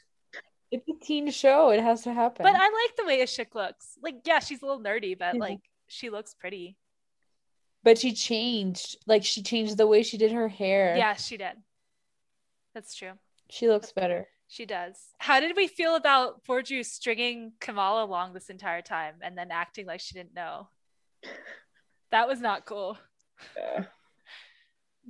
It's 0.74 0.88
a 0.88 1.05
teen 1.05 1.30
show. 1.32 1.72
It 1.72 1.82
has 1.82 2.03
to 2.03 2.14
happen. 2.14 2.43
But 2.45 2.55
I 2.55 2.64
like 2.64 2.95
the 2.95 3.03
way 3.05 3.20
Işık 3.22 3.53
looks. 3.53 3.97
Like, 4.01 4.22
yeah, 4.26 4.39
she's 4.39 4.62
a 4.62 4.66
little 4.66 4.82
nerdy, 4.82 5.20
but 5.20 5.34
Yeah. 5.36 5.39
like 5.41 5.59
she 5.88 6.09
looks 6.09 6.34
pretty. 6.34 6.78
But 7.84 7.97
she 7.97 8.14
changed. 8.14 8.95
Like 9.05 9.26
she 9.26 9.43
changed 9.43 9.76
the 9.78 9.86
way 9.88 10.01
she 10.03 10.18
did 10.18 10.32
her 10.32 10.47
hair. 10.47 10.95
Yeah, 10.95 11.16
she 11.16 11.36
did. 11.36 11.57
That's 12.74 12.95
true. 12.95 13.12
She 13.49 13.68
looks 13.68 13.91
better. 13.91 14.30
She 14.47 14.66
does. 14.66 14.97
How 15.18 15.41
did 15.41 15.57
we 15.57 15.68
feel 15.68 15.95
about 15.95 16.45
Burcu 16.45 16.86
stringing 16.86 17.51
Kamala 17.59 18.05
along 18.05 18.32
this 18.34 18.49
entire 18.49 18.82
time 18.82 19.16
and 19.22 19.38
then 19.38 19.51
acting 19.51 19.86
like 19.88 19.99
she 19.99 20.14
didn't 20.14 20.34
know? 20.34 20.70
That 22.12 22.28
was 22.28 22.39
not 22.41 22.66
cool. 22.66 22.97
Yeah. 23.57 23.86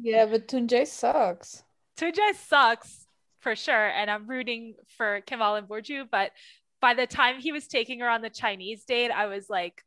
Yeah, 0.01 0.25
but 0.25 0.47
Tuncay 0.47 0.85
sucks. 0.87 1.63
Tuncay 1.97 2.33
sucks 2.35 3.07
for 3.39 3.55
sure, 3.55 3.87
and 3.89 4.09
I'm 4.09 4.27
rooting 4.27 4.75
for 4.97 5.21
Kemal 5.21 5.55
and 5.55 5.67
Burcu. 5.67 6.07
But 6.09 6.31
by 6.79 6.93
the 6.93 7.07
time 7.07 7.39
he 7.39 7.51
was 7.51 7.67
taking 7.67 7.99
her 7.99 8.09
on 8.09 8.21
the 8.21 8.29
Chinese 8.29 8.85
date, 8.85 9.11
I 9.11 9.25
was 9.27 9.49
like, 9.49 9.83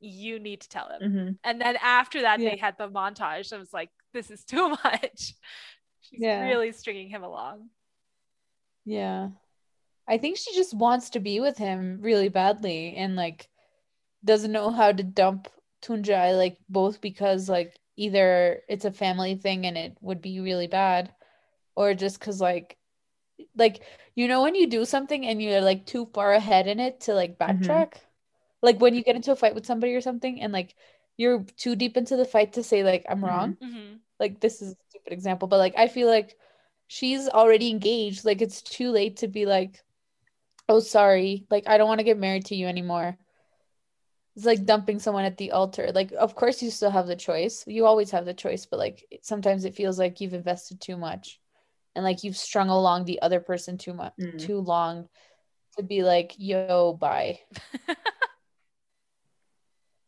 "You 0.00 0.38
need 0.38 0.60
to 0.62 0.68
tell 0.68 0.88
him." 0.90 1.00
Mhm. 1.12 1.38
And 1.44 1.60
then 1.60 1.76
after 1.76 2.22
that, 2.22 2.40
Yeah. 2.40 2.50
they 2.50 2.56
had 2.56 2.76
the 2.78 2.88
montage. 2.88 3.52
I 3.52 3.58
was 3.58 3.72
like, 3.72 3.90
"This 4.12 4.30
is 4.30 4.44
too 4.44 4.68
much." 4.84 5.34
She's 6.02 6.20
Yeah. 6.20 6.42
really 6.44 6.72
stringing 6.72 7.08
him 7.08 7.22
along. 7.24 7.70
Yeah. 8.84 9.30
I 10.06 10.18
think 10.18 10.38
she 10.38 10.54
just 10.54 10.72
wants 10.74 11.10
to 11.10 11.20
be 11.20 11.40
with 11.40 11.58
him 11.58 11.98
really 12.00 12.28
badly 12.28 12.94
and 12.96 13.14
like 13.16 13.48
doesn't 14.24 14.52
know 14.52 14.70
how 14.70 14.90
to 14.92 15.02
dump 15.02 15.48
Tuncay, 15.82 16.36
like 16.36 16.58
both 16.68 17.00
because 17.00 17.48
like 17.48 17.78
either 17.96 18.62
it's 18.68 18.84
a 18.84 18.92
family 18.92 19.36
thing 19.36 19.66
and 19.66 19.76
it 19.78 19.96
would 20.00 20.20
be 20.22 20.40
really 20.40 20.66
bad, 20.68 21.12
or 21.76 21.94
just 21.94 22.18
because 22.20 22.40
like 22.40 22.76
like 23.56 23.82
you 24.14 24.28
know 24.28 24.42
when 24.42 24.54
you 24.54 24.66
do 24.66 24.84
something 24.84 25.26
and 25.26 25.42
you're 25.42 25.60
like 25.60 25.86
too 25.86 26.06
far 26.14 26.32
ahead 26.32 26.66
in 26.66 26.80
it 26.80 27.00
to 27.02 27.14
like 27.14 27.38
Mhm. 27.38 27.62
backtrack? 27.62 27.94
Like 28.62 28.80
when 28.80 28.94
you 28.94 29.02
get 29.04 29.16
into 29.16 29.32
a 29.32 29.36
fight 29.36 29.54
with 29.54 29.66
somebody 29.66 29.94
or 29.94 30.00
something 30.00 30.40
and 30.40 30.52
like 30.52 30.74
you're 31.16 31.44
too 31.56 31.76
deep 31.76 31.96
into 31.96 32.16
the 32.16 32.24
fight 32.24 32.52
to 32.54 32.62
say 32.62 32.82
like 32.84 33.04
i'm 33.08 33.24
wrong. 33.24 33.56
Hmm 33.60 33.96
like 34.20 34.40
this 34.40 34.62
is 34.62 34.72
a 34.72 34.76
stupid 34.88 35.12
example 35.12 35.46
but 35.48 35.58
like 35.58 35.74
i 35.78 35.86
feel 35.88 36.08
like 36.08 36.36
she's 36.88 37.28
already 37.28 37.70
engaged. 37.70 38.24
Like 38.24 38.42
it's 38.42 38.62
too 38.62 38.90
late 38.90 39.18
to 39.18 39.28
be 39.28 39.46
like 39.46 39.82
oh 40.68 40.80
sorry. 40.80 41.46
Like 41.50 41.68
i 41.68 41.78
don't 41.78 41.88
want 41.88 42.00
to 42.00 42.04
get 42.04 42.18
married 42.18 42.46
to 42.46 42.56
you 42.56 42.66
anymore 42.66 43.16
it's 44.38 44.46
like 44.46 44.64
dumping 44.64 45.00
someone 45.00 45.24
at 45.24 45.36
the 45.36 45.50
altar 45.50 45.90
like 45.92 46.12
of 46.12 46.36
course 46.36 46.62
you 46.62 46.70
still 46.70 46.92
have 46.92 47.08
the 47.08 47.16
choice 47.16 47.64
you 47.66 47.84
always 47.84 48.12
have 48.12 48.24
the 48.24 48.32
choice 48.32 48.66
but 48.66 48.78
like 48.78 49.04
sometimes 49.20 49.64
it 49.64 49.74
feels 49.74 49.98
like 49.98 50.20
you've 50.20 50.32
invested 50.32 50.80
too 50.80 50.96
much 50.96 51.40
and 51.96 52.04
like 52.04 52.22
you've 52.22 52.36
strung 52.36 52.68
along 52.68 53.04
the 53.04 53.20
other 53.20 53.40
person 53.40 53.76
too 53.76 53.92
much 53.92 54.12
Mm. 54.20 54.38
too 54.38 54.60
long 54.60 55.08
to 55.76 55.82
be 55.82 56.04
like 56.04 56.36
yo 56.38 56.92
bye 56.92 57.40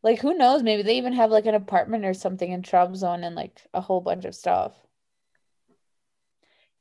like 0.05 0.21
who 0.21 0.35
knows 0.35 0.63
maybe 0.63 0.83
they 0.83 0.99
even 0.99 1.13
have 1.13 1.33
like 1.33 1.47
an 1.47 1.57
apartment 1.57 2.05
or 2.05 2.15
something 2.15 2.53
in 2.53 2.63
Trabzon 2.63 3.27
and 3.27 3.35
like 3.35 3.61
a 3.75 3.81
whole 3.81 4.01
bunch 4.01 4.25
of 4.25 4.37
stuff 4.37 4.75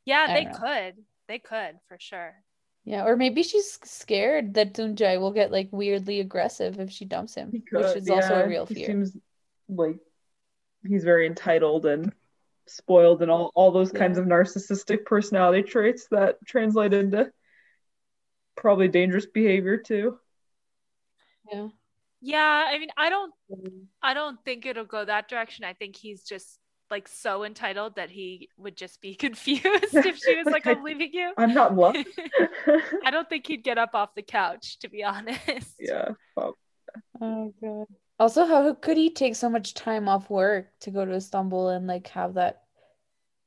Yeah, 0.05 0.33
they 0.33 0.45
know. 0.45 0.51
could. 0.51 1.03
They 1.27 1.39
could 1.39 1.79
for 1.87 1.97
sure. 1.99 2.35
Yeah, 2.89 3.05
or 3.05 3.15
maybe 3.15 3.43
she's 3.43 3.77
scared 3.83 4.55
that 4.55 4.73
Tuncay 4.73 5.19
will 5.19 5.31
get 5.31 5.51
like 5.51 5.69
weirdly 5.71 6.21
aggressive 6.21 6.79
if 6.79 6.89
she 6.89 7.05
dumps 7.05 7.35
him, 7.35 7.51
He 7.51 7.59
which 7.59 7.67
could, 7.67 7.97
is 7.97 8.09
also 8.09 8.33
a 8.33 8.47
real 8.47 8.65
He 8.65 8.73
fear. 8.73 8.87
seems 8.87 9.15
like 9.67 9.97
he's 10.87 11.03
very 11.03 11.27
entitled 11.27 11.85
and 11.85 12.11
spoiled 12.65 13.21
and 13.21 13.29
all, 13.29 13.51
all 13.53 13.71
those 13.71 13.91
kinds 13.91 14.17
of 14.17 14.25
narcissistic 14.25 15.05
personality 15.05 15.61
traits 15.61 16.07
that 16.09 16.37
translate 16.47 16.95
into 16.95 17.31
probably 18.55 18.87
dangerous 18.87 19.27
behavior 19.27 19.77
too. 19.77 20.17
Yeah. 21.51 21.67
Yeah, 22.21 22.65
I 22.69 22.79
mean, 22.79 22.89
I 22.97 23.11
don't 23.11 23.33
I 24.01 24.15
don't 24.15 24.43
think 24.43 24.65
it'll 24.65 24.83
go 24.83 25.05
that 25.05 25.29
direction. 25.29 25.63
I 25.63 25.73
think 25.73 25.95
he's 25.95 26.23
just 26.23 26.57
like 26.91 27.07
so 27.07 27.43
entitled 27.43 27.95
that 27.95 28.09
he 28.09 28.49
would 28.57 28.75
just 28.75 29.01
be 29.01 29.15
confused 29.27 29.63
if 29.93 30.17
she 30.17 30.35
was 30.35 30.45
like, 30.47 30.65
I'm 30.67 30.83
leaving 30.89 31.11
you. 31.13 31.31
I'm 31.37 31.53
not 31.53 31.71
in 31.71 31.77
love. 31.77 31.95
I 33.05 33.11
don't 33.11 33.27
think 33.29 33.47
he'd 33.47 33.63
get 33.63 33.77
up 33.77 33.93
off 33.93 34.15
the 34.15 34.21
couch, 34.23 34.79
to 34.79 34.89
be 34.89 35.03
honest. 35.03 35.75
yeah. 35.79 36.09
Well, 36.35 36.57
Oh 37.21 37.53
god. 37.61 37.85
Also, 38.19 38.45
how 38.45 38.73
could 38.73 38.97
he 38.97 39.11
take 39.11 39.35
so 39.35 39.49
much 39.49 39.73
time 39.73 40.09
off 40.09 40.29
work 40.29 40.67
to 40.81 40.91
go 40.91 41.05
to 41.05 41.13
Istanbul 41.13 41.69
and 41.69 41.87
like 41.87 42.07
have 42.09 42.33
that 42.33 42.63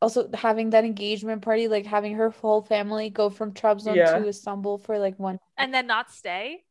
also 0.00 0.30
having 0.34 0.70
that 0.70 0.84
engagement 0.84 1.42
party, 1.42 1.68
like 1.68 1.84
having 1.86 2.14
her 2.14 2.30
whole 2.30 2.62
family 2.62 3.10
go 3.10 3.28
from 3.30 3.52
Trabzon 3.52 3.96
Yeah. 3.96 4.18
to 4.18 4.28
Istanbul 4.28 4.78
for 4.78 4.98
like 4.98 5.18
one 5.18 5.38
And 5.58 5.74
then 5.74 5.86
not 5.86 6.10
stay. 6.10 6.64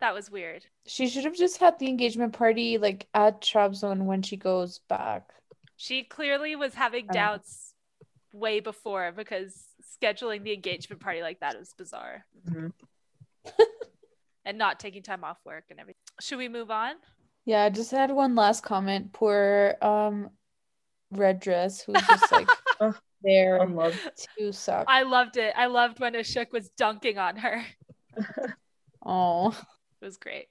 That 0.00 0.14
was 0.14 0.30
weird. 0.30 0.64
She 0.86 1.08
should 1.08 1.24
have 1.24 1.36
just 1.36 1.58
had 1.58 1.78
the 1.78 1.88
engagement 1.88 2.32
party 2.32 2.78
like 2.78 3.06
at 3.14 3.40
Trabzon 3.42 4.02
when 4.04 4.22
she 4.22 4.36
goes 4.36 4.80
back. 4.88 5.32
She 5.80 6.02
clearly 6.02 6.56
was 6.56 6.74
having 6.74 7.06
Uh. 7.08 7.12
doubts 7.12 7.72
way 8.34 8.60
before 8.60 9.12
because 9.12 9.64
scheduling 10.02 10.42
the 10.44 10.52
engagement 10.52 11.00
party 11.00 11.22
like 11.22 11.40
that 11.40 11.58
was 11.58 11.72
bizarre 11.78 12.26
mhm. 12.46 12.72
and 14.44 14.58
not 14.58 14.78
taking 14.78 15.02
time 15.02 15.24
off 15.24 15.38
work 15.46 15.64
and 15.70 15.80
everything. 15.80 16.00
Should 16.20 16.38
we 16.38 16.48
move 16.48 16.70
on? 16.70 16.94
Yeah, 17.46 17.62
I 17.64 17.70
just 17.70 17.90
had 17.90 18.10
one 18.10 18.34
last 18.34 18.62
comment. 18.62 19.12
Poor 19.12 19.76
um 19.80 20.30
red 21.12 21.40
dress 21.40 21.80
who's 21.80 22.02
just 22.06 22.30
like 22.32 22.48
Ugh. 22.80 22.96
there 23.22 23.56
Unloved. 23.62 23.98
to 24.38 24.52
suck. 24.52 24.84
I 24.88 25.04
loved 25.04 25.36
it. 25.38 25.54
I 25.56 25.66
loved 25.66 26.00
when 26.00 26.12
Işık 26.14 26.52
was 26.52 26.68
dunking 26.70 27.18
on 27.18 27.36
her. 27.36 27.64
Oh. 29.06 29.50
It 30.02 30.04
was 30.04 30.16
great. 30.18 30.48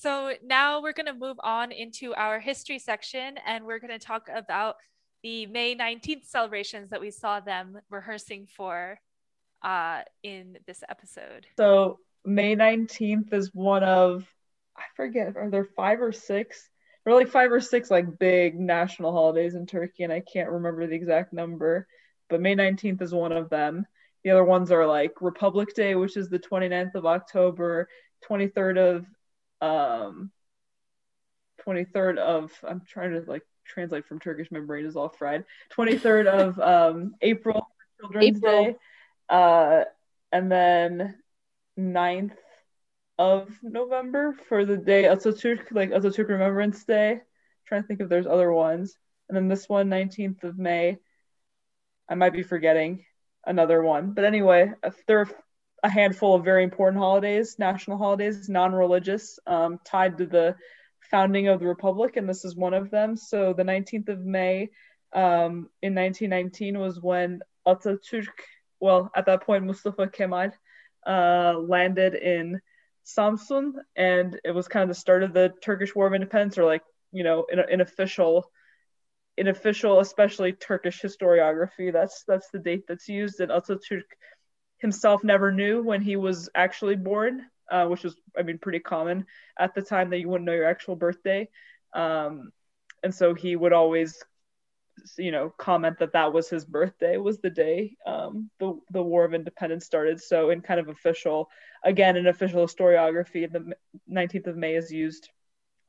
So 0.00 0.32
now 0.42 0.80
we're 0.80 0.94
going 0.94 1.06
to 1.06 1.14
move 1.14 1.38
on 1.42 1.72
into 1.72 2.14
our 2.14 2.40
history 2.40 2.78
section 2.78 3.34
and 3.46 3.66
we're 3.66 3.78
going 3.78 3.90
to 3.90 3.98
talk 3.98 4.30
about 4.34 4.76
the 5.22 5.44
May 5.44 5.76
19th 5.76 6.24
celebrations 6.24 6.88
that 6.88 7.02
we 7.02 7.10
saw 7.10 7.40
them 7.40 7.78
rehearsing 7.90 8.46
for 8.46 8.98
uh, 9.62 10.00
in 10.22 10.56
this 10.66 10.82
episode. 10.88 11.46
So 11.58 11.98
May 12.24 12.56
19th 12.56 13.34
is 13.34 13.50
one 13.52 13.84
of 13.84 14.24
I 14.74 14.84
forget, 14.96 15.36
are 15.36 15.50
there 15.50 15.68
five 15.76 16.00
or 16.00 16.12
six? 16.12 16.70
Are 17.04 17.12
like 17.12 17.28
five 17.28 17.52
or 17.52 17.60
six 17.60 17.90
like 17.90 18.18
big 18.18 18.58
national 18.58 19.12
holidays 19.12 19.54
in 19.54 19.66
Turkey, 19.66 20.04
and 20.04 20.12
I 20.12 20.20
can't 20.20 20.48
remember 20.48 20.86
the 20.86 20.94
exact 20.94 21.34
number, 21.34 21.86
but 22.30 22.40
May 22.40 22.54
19th 22.54 23.02
is 23.02 23.12
one 23.12 23.32
of 23.32 23.50
them. 23.50 23.86
The 24.24 24.30
other 24.30 24.44
ones 24.44 24.70
are 24.70 24.86
like 24.86 25.20
Republic 25.20 25.74
Day, 25.74 25.94
which 25.94 26.16
is 26.16 26.30
the 26.30 26.38
29th 26.38 26.94
of 26.94 27.04
October, 27.04 27.88
23rd 28.28 28.78
of 28.78 29.06
um 29.60 30.30
23rd 31.66 32.18
of 32.18 32.52
I'm 32.66 32.82
trying 32.86 33.12
to 33.12 33.30
like 33.30 33.42
translate 33.66 34.06
from 34.06 34.18
Turkish, 34.18 34.50
my 34.50 34.60
brain 34.60 34.86
is 34.86 34.96
all 34.96 35.08
fried. 35.08 35.44
23rd 35.76 36.26
of 36.40 36.58
um 36.58 37.14
April, 37.20 37.66
Children's 38.00 38.38
April. 38.38 38.64
Day. 38.64 38.76
Uh 39.28 39.84
and 40.32 40.50
then 40.50 41.18
9th 41.78 42.36
of 43.18 43.50
November 43.62 44.34
for 44.48 44.64
the 44.64 44.76
day 44.76 45.04
Atatürk, 45.04 45.72
like 45.72 45.90
Atatürk 45.90 46.28
Remembrance 46.28 46.84
Day. 46.84 47.20
trying 47.66 47.82
to 47.82 47.86
think 47.88 48.00
if 48.00 48.08
there's 48.08 48.26
other 48.26 48.52
ones. 48.52 48.96
And 49.28 49.36
then 49.36 49.48
this 49.48 49.68
one, 49.68 49.88
19th 49.88 50.42
of 50.44 50.58
May. 50.58 50.98
I 52.08 52.14
might 52.14 52.32
be 52.32 52.42
forgetting 52.42 53.04
another 53.46 53.82
one. 53.82 54.12
But 54.12 54.24
anyway, 54.24 54.72
there 55.06 55.20
are 55.20 55.28
a 55.82 55.88
handful 55.88 56.34
of 56.34 56.44
very 56.44 56.64
important 56.64 57.00
holidays, 57.00 57.58
national 57.58 57.98
holidays, 57.98 58.48
non 58.48 58.72
religious, 58.72 59.38
um, 59.46 59.78
tied 59.84 60.18
to 60.18 60.26
the 60.26 60.56
founding 61.10 61.48
of 61.48 61.60
the 61.60 61.66
Republic, 61.66 62.16
and 62.16 62.28
this 62.28 62.44
is 62.44 62.54
one 62.54 62.74
of 62.74 62.90
them. 62.90 63.16
So 63.16 63.52
the 63.52 63.62
19th 63.62 64.08
of 64.08 64.20
May 64.20 64.70
um, 65.12 65.68
in 65.82 65.94
1919 65.94 66.78
was 66.78 67.00
when 67.00 67.40
Atatürk, 67.66 68.26
well, 68.78 69.10
at 69.14 69.26
that 69.26 69.42
point, 69.42 69.64
Mustafa 69.64 70.08
Kemal 70.08 70.52
uh, 71.06 71.54
landed 71.58 72.14
in 72.14 72.60
Samsun, 73.04 73.72
and 73.96 74.38
it 74.44 74.52
was 74.52 74.68
kind 74.68 74.82
of 74.82 74.88
the 74.88 75.00
start 75.00 75.22
of 75.22 75.32
the 75.32 75.52
Turkish 75.62 75.94
War 75.94 76.06
of 76.06 76.14
Independence, 76.14 76.58
or 76.58 76.64
like 76.64 76.82
you 77.12 77.24
know, 77.24 77.44
in 77.50 77.58
an 77.58 77.80
official, 77.80 78.50
in 79.36 79.48
official, 79.48 80.00
especially 80.00 80.52
Turkish 80.52 81.00
historiography. 81.00 81.92
That's 81.92 82.24
that's 82.26 82.50
the 82.50 82.58
date 82.58 82.84
that's 82.86 83.08
used, 83.08 83.40
and 83.40 83.50
Atatürk 83.50 84.04
himself 84.80 85.22
never 85.24 85.52
knew 85.52 85.82
when 85.82 86.00
he 86.00 86.16
was 86.16 86.48
actually 86.54 86.96
born, 86.96 87.46
uh, 87.70 87.86
which 87.86 88.04
was, 88.04 88.16
I 88.36 88.42
mean, 88.42 88.58
pretty 88.58 88.80
common 88.80 89.26
at 89.58 89.74
the 89.74 89.82
time 89.82 90.10
that 90.10 90.18
you 90.18 90.28
wouldn't 90.28 90.46
know 90.46 90.54
your 90.54 90.64
actual 90.66 90.96
birthday, 90.96 91.48
um, 91.94 92.50
and 93.02 93.14
so 93.14 93.34
he 93.34 93.56
would 93.56 93.72
always 93.72 94.22
you 95.18 95.32
know 95.32 95.52
comment 95.58 95.98
that 95.98 96.12
that 96.12 96.32
was 96.32 96.48
his 96.48 96.64
birthday 96.64 97.16
was 97.16 97.38
the 97.38 97.50
day 97.50 97.96
um, 98.06 98.50
the 98.58 98.78
the 98.90 99.02
War 99.02 99.24
of 99.24 99.34
Independence 99.34 99.84
started. 99.84 100.20
So 100.20 100.50
in 100.50 100.60
kind 100.60 100.80
of 100.80 100.88
official, 100.88 101.48
again, 101.84 102.16
in 102.16 102.26
official 102.26 102.66
historiography, 102.66 103.50
the 103.50 103.74
19th 104.10 104.46
of 104.48 104.56
May 104.56 104.76
is 104.76 104.90
used 104.90 105.30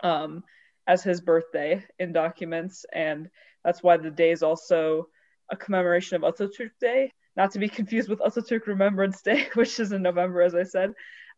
um, 0.02 0.44
as 0.88 1.04
his 1.04 1.22
birthday 1.22 1.84
in 2.00 2.14
documents, 2.14 2.86
and 2.94 3.30
that's 3.64 3.84
why 3.84 3.98
the 3.98 4.12
day 4.12 4.32
is 4.32 4.44
also 4.44 5.08
a 5.50 5.58
commemoration 5.58 6.16
of 6.16 6.34
Atatürk 6.34 6.72
Day, 6.80 7.12
not 7.36 7.52
to 7.52 7.60
be 7.60 7.70
confused 7.70 8.10
with 8.10 8.20
Atatürk 8.20 8.68
Remembrance 8.68 9.22
Day, 9.22 9.50
which 9.54 9.80
is 9.80 9.92
in 9.92 10.02
November, 10.02 10.42
as 10.42 10.56
I 10.56 10.64
said. 10.64 10.94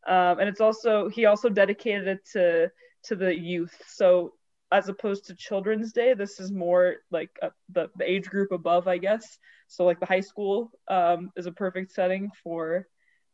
Um, 0.08 0.40
and 0.40 0.50
it's 0.50 0.62
also 0.62 1.10
he 1.10 1.26
also 1.26 1.50
dedicated 1.50 2.08
it 2.08 2.26
to 2.34 2.72
to 3.06 3.16
the 3.16 3.38
youth. 3.38 3.76
So 3.88 4.34
as 4.72 4.90
opposed 4.90 5.26
to 5.26 5.36
Children's 5.36 5.94
Day, 5.94 6.14
this 6.14 6.40
is 6.40 6.52
more 6.52 6.96
like 7.12 7.30
uh, 7.42 7.50
the, 7.70 7.90
the 7.96 8.10
age 8.10 8.28
group 8.28 8.52
above, 8.52 8.88
I 8.88 8.98
guess. 8.98 9.38
So 9.68 9.86
like 9.86 10.00
the 10.00 10.08
high 10.08 10.22
school 10.22 10.72
um, 10.88 11.32
is 11.38 11.46
a 11.46 11.52
perfect 11.52 11.92
setting 11.92 12.32
for 12.44 12.88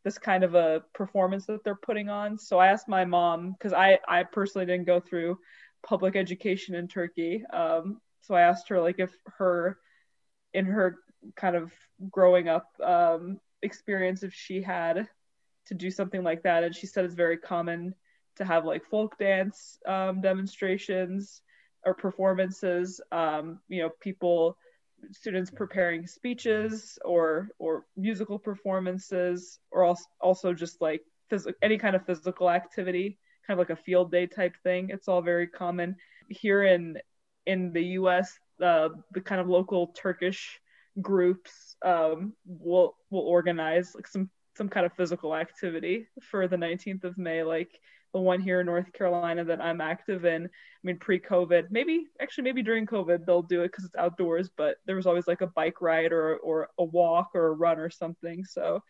this 0.04 0.18
kind 0.18 0.44
of 0.44 0.54
a 0.54 0.82
performance 0.94 1.46
that 1.46 1.64
they're 1.64 1.74
putting 1.74 2.08
on. 2.08 2.38
So 2.38 2.58
I 2.58 2.68
asked 2.68 2.88
my 2.88 3.04
mom 3.04 3.52
because 3.52 3.72
I 3.72 3.98
I 4.06 4.22
personally 4.24 4.66
didn't 4.66 4.86
go 4.86 5.00
through 5.00 5.38
public 5.82 6.14
education 6.14 6.74
in 6.74 6.88
Turkey. 6.88 7.44
Um, 7.52 8.00
so 8.20 8.34
I 8.34 8.42
asked 8.42 8.68
her 8.68 8.80
like 8.80 8.98
if 8.98 9.10
her 9.38 9.78
in 10.52 10.66
her 10.66 10.96
kind 11.36 11.56
of 11.56 11.72
growing 12.10 12.48
up 12.48 12.68
um, 12.82 13.40
experience 13.62 14.22
if 14.22 14.32
she 14.32 14.62
had 14.62 15.08
to 15.66 15.74
do 15.74 15.90
something 15.90 16.22
like 16.22 16.42
that, 16.42 16.64
and 16.64 16.74
she 16.74 16.86
said 16.86 17.04
it's 17.04 17.14
very 17.14 17.36
common 17.36 17.94
to 18.36 18.44
have 18.44 18.64
like 18.64 18.84
folk 18.86 19.18
dance 19.18 19.78
um, 19.86 20.20
demonstrations 20.20 21.42
or 21.84 21.94
performances. 21.94 23.00
Um, 23.12 23.60
you 23.68 23.82
know, 23.82 23.90
people 24.00 24.56
students 25.12 25.50
preparing 25.50 26.06
speeches 26.06 26.98
or 27.04 27.48
or 27.58 27.86
musical 27.96 28.38
performances 28.38 29.58
or 29.70 29.84
also, 29.84 30.04
also 30.20 30.52
just 30.52 30.80
like 30.80 31.02
phys- 31.30 31.52
any 31.62 31.78
kind 31.78 31.96
of 31.96 32.04
physical 32.04 32.50
activity 32.50 33.18
kind 33.46 33.58
of 33.58 33.66
like 33.66 33.76
a 33.76 33.82
field 33.82 34.10
day 34.10 34.26
type 34.26 34.54
thing 34.62 34.90
it's 34.90 35.08
all 35.08 35.22
very 35.22 35.46
common 35.46 35.96
here 36.28 36.64
in 36.64 36.98
in 37.46 37.72
the 37.72 37.82
us 37.82 38.38
uh, 38.62 38.90
the 39.12 39.20
kind 39.20 39.40
of 39.40 39.48
local 39.48 39.88
turkish 39.88 40.60
groups 41.00 41.76
um, 41.84 42.34
will 42.46 42.96
will 43.10 43.20
organize 43.20 43.94
like 43.94 44.06
some 44.06 44.30
some 44.56 44.68
kind 44.68 44.84
of 44.84 44.92
physical 44.94 45.34
activity 45.34 46.06
for 46.20 46.48
the 46.48 46.56
19th 46.56 47.04
of 47.04 47.16
may 47.16 47.42
like 47.42 47.70
the 48.12 48.20
one 48.20 48.40
here 48.40 48.60
in 48.60 48.66
North 48.66 48.92
Carolina 48.92 49.44
that 49.44 49.60
I'm 49.60 49.80
active 49.80 50.24
in. 50.24 50.44
I 50.44 50.48
mean, 50.82 50.98
pre-COVID, 50.98 51.66
maybe 51.70 52.06
actually 52.20 52.44
maybe 52.44 52.62
during 52.62 52.86
COVID 52.86 53.24
they'll 53.24 53.42
do 53.42 53.62
it 53.62 53.68
because 53.68 53.84
it's 53.84 53.96
outdoors, 53.96 54.50
but 54.56 54.76
there 54.86 54.96
was 54.96 55.06
always 55.06 55.28
like 55.28 55.42
a 55.42 55.46
bike 55.46 55.80
ride 55.80 56.12
or 56.12 56.36
or 56.38 56.68
a 56.78 56.84
walk 56.84 57.30
or 57.34 57.48
a 57.48 57.52
run 57.52 57.78
or 57.78 57.90
something. 57.90 58.44
So, 58.44 58.82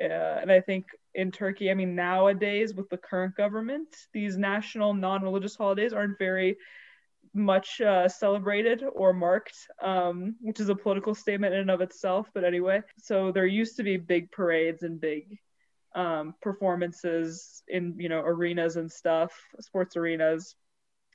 uh, 0.00 0.04
and 0.42 0.50
I 0.50 0.60
think 0.60 0.86
in 1.14 1.30
Turkey, 1.30 1.70
I 1.70 1.74
mean, 1.74 1.94
nowadays 1.94 2.74
with 2.74 2.88
the 2.88 2.96
current 2.96 3.36
government, 3.36 3.88
these 4.12 4.36
national 4.36 4.94
non-religious 4.94 5.54
holidays 5.56 5.92
aren't 5.92 6.18
very 6.18 6.56
much 7.34 7.80
uh, 7.80 8.08
celebrated 8.08 8.84
or 8.92 9.12
marked, 9.12 9.56
um, 9.82 10.36
which 10.40 10.60
is 10.60 10.68
a 10.68 10.74
political 10.74 11.14
statement 11.14 11.54
in 11.54 11.60
and 11.60 11.70
of 11.70 11.80
itself. 11.80 12.30
But 12.34 12.44
anyway, 12.44 12.82
so 12.98 13.32
there 13.32 13.46
used 13.46 13.76
to 13.76 13.82
be 13.82 13.96
big 13.96 14.30
parades 14.30 14.82
and 14.82 15.00
big 15.00 15.38
um, 15.94 16.34
performances 16.42 17.62
in 17.68 17.94
you 17.98 18.08
know 18.08 18.20
arenas 18.20 18.76
and 18.76 18.90
stuff, 18.90 19.32
sports 19.60 19.96
arenas. 19.96 20.54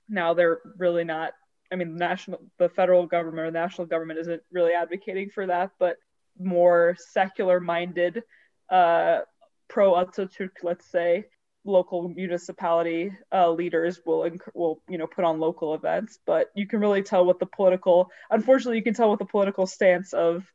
Now 0.09 0.33
they're 0.33 0.59
really 0.77 1.03
not. 1.03 1.33
I 1.71 1.75
mean, 1.75 1.93
the 1.93 1.99
national, 1.99 2.41
the 2.59 2.69
federal 2.69 3.07
government 3.07 3.47
or 3.47 3.51
the 3.51 3.59
national 3.59 3.87
government 3.87 4.19
isn't 4.19 4.43
really 4.51 4.73
advocating 4.73 5.29
for 5.29 5.47
that, 5.47 5.71
but 5.79 5.95
more 6.39 6.95
secular-minded, 6.99 8.23
uh, 8.69 9.21
pro 9.69 9.93
Atatürk, 9.93 10.61
let's 10.61 10.89
say, 10.91 11.25
local 11.65 12.09
municipality 12.09 13.11
uh, 13.31 13.49
leaders 13.49 14.01
will 14.05 14.29
will 14.53 14.81
you 14.89 14.97
know 14.97 15.07
put 15.07 15.23
on 15.23 15.39
local 15.39 15.73
events. 15.73 16.19
But 16.25 16.51
you 16.55 16.67
can 16.67 16.79
really 16.79 17.03
tell 17.03 17.25
what 17.25 17.39
the 17.39 17.45
political. 17.45 18.09
Unfortunately, 18.29 18.77
you 18.77 18.83
can 18.83 18.93
tell 18.93 19.09
what 19.09 19.19
the 19.19 19.25
political 19.25 19.65
stance 19.65 20.13
of 20.13 20.45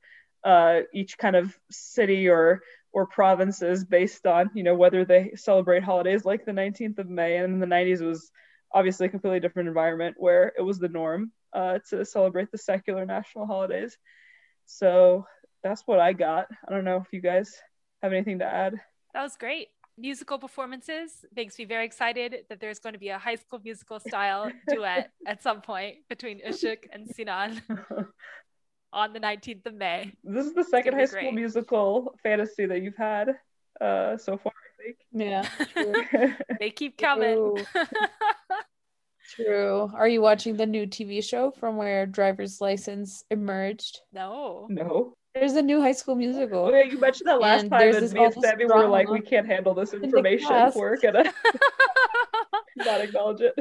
uh, 0.44 0.80
each 0.92 1.18
kind 1.18 1.36
of 1.36 1.56
city 1.70 2.28
or 2.28 2.62
or 2.92 3.06
provinces 3.06 3.84
based 3.84 4.26
on 4.26 4.50
you 4.54 4.62
know 4.62 4.74
whether 4.74 5.04
they 5.04 5.32
celebrate 5.34 5.82
holidays 5.82 6.24
like 6.24 6.44
the 6.44 6.52
19th 6.52 6.98
of 6.98 7.08
May. 7.08 7.36
And 7.36 7.54
in 7.54 7.60
the 7.60 7.66
90s 7.66 8.00
was 8.00 8.30
obviously 8.72 9.06
a 9.06 9.10
completely 9.10 9.40
different 9.40 9.68
environment 9.68 10.16
where 10.18 10.52
it 10.58 10.62
was 10.62 10.78
the 10.78 10.88
norm 10.88 11.32
uh, 11.52 11.78
to 11.90 12.04
celebrate 12.04 12.50
the 12.50 12.58
secular 12.58 13.06
national 13.06 13.46
holidays. 13.46 13.96
So 14.66 15.26
that's 15.62 15.82
what 15.86 16.00
I 16.00 16.12
got. 16.12 16.48
I 16.66 16.72
don't 16.72 16.84
know 16.84 16.98
if 16.98 17.12
you 17.12 17.20
guys 17.20 17.54
have 18.02 18.12
anything 18.12 18.40
to 18.40 18.44
add. 18.44 18.74
That 19.14 19.22
was 19.22 19.36
great. 19.36 19.68
Musical 19.98 20.38
performances 20.38 21.24
makes 21.34 21.58
me 21.58 21.64
very 21.64 21.84
excited 21.84 22.36
that 22.48 22.60
there's 22.60 22.78
going 22.78 22.92
to 22.92 22.98
be 22.98 23.08
a 23.08 23.18
high 23.18 23.34
school 23.34 23.60
musical 23.62 23.98
style 23.98 24.50
duet 24.68 25.10
at 25.26 25.42
some 25.42 25.60
point 25.60 25.96
between 26.08 26.40
Işık 26.40 26.86
and 26.92 27.08
Sinan. 27.08 27.60
on 28.92 29.12
the 29.12 29.20
19th 29.20 29.66
of 29.66 29.74
May. 29.74 30.12
This 30.24 30.46
is 30.46 30.54
the 30.54 30.64
second 30.64 30.94
high 30.94 31.04
school 31.04 31.20
great. 31.20 31.34
musical 31.34 32.14
fantasy 32.22 32.66
that 32.66 32.80
you've 32.80 32.96
had 32.96 33.34
uh, 33.80 34.16
so 34.16 34.38
far, 34.38 34.52
I 34.52 34.82
think. 34.82 34.96
Yeah. 35.12 36.36
they 36.58 36.70
keep 36.70 36.96
coming. 36.96 37.64
True. 37.74 37.84
true. 39.34 39.90
Are 39.94 40.08
you 40.08 40.22
watching 40.22 40.56
the 40.56 40.66
new 40.66 40.86
TV 40.86 41.22
show 41.22 41.50
from 41.50 41.76
where 41.76 42.06
driver's 42.06 42.60
license 42.60 43.24
emerged? 43.30 44.00
No. 44.12 44.66
No. 44.70 45.14
There's 45.34 45.54
a 45.54 45.62
new 45.62 45.80
high 45.80 45.92
school 45.92 46.14
musical. 46.14 46.66
Oh, 46.66 46.70
yeah, 46.70 46.84
you 46.84 46.98
mentioned 46.98 47.28
that 47.28 47.40
last 47.40 47.62
and 47.62 47.70
time, 47.70 47.94
and 47.94 48.12
me 48.12 48.24
and 48.24 48.34
Sammy 48.34 48.64
were 48.64 48.88
like, 48.88 49.08
we 49.08 49.20
can't 49.20 49.46
handle 49.46 49.74
this 49.74 49.94
information. 49.94 50.72
We're 50.74 50.96
gonna 50.96 51.32
not 52.76 53.00
acknowledge 53.00 53.40
it. 53.42 53.54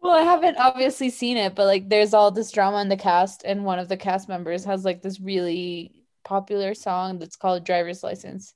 Well, 0.00 0.16
I 0.16 0.22
haven't 0.22 0.56
obviously 0.58 1.10
seen 1.10 1.36
it, 1.36 1.54
but 1.54 1.66
like 1.66 1.88
there's 1.88 2.14
all 2.14 2.30
this 2.30 2.50
drama 2.50 2.80
in 2.80 2.88
the 2.88 2.96
cast, 2.96 3.42
and 3.44 3.64
one 3.64 3.78
of 3.78 3.88
the 3.88 3.96
cast 3.96 4.28
members 4.28 4.64
has 4.64 4.84
like 4.84 5.02
this 5.02 5.20
really 5.20 6.04
popular 6.24 6.74
song 6.74 7.18
that's 7.18 7.36
called 7.36 7.64
Driver's 7.64 8.02
License. 8.02 8.54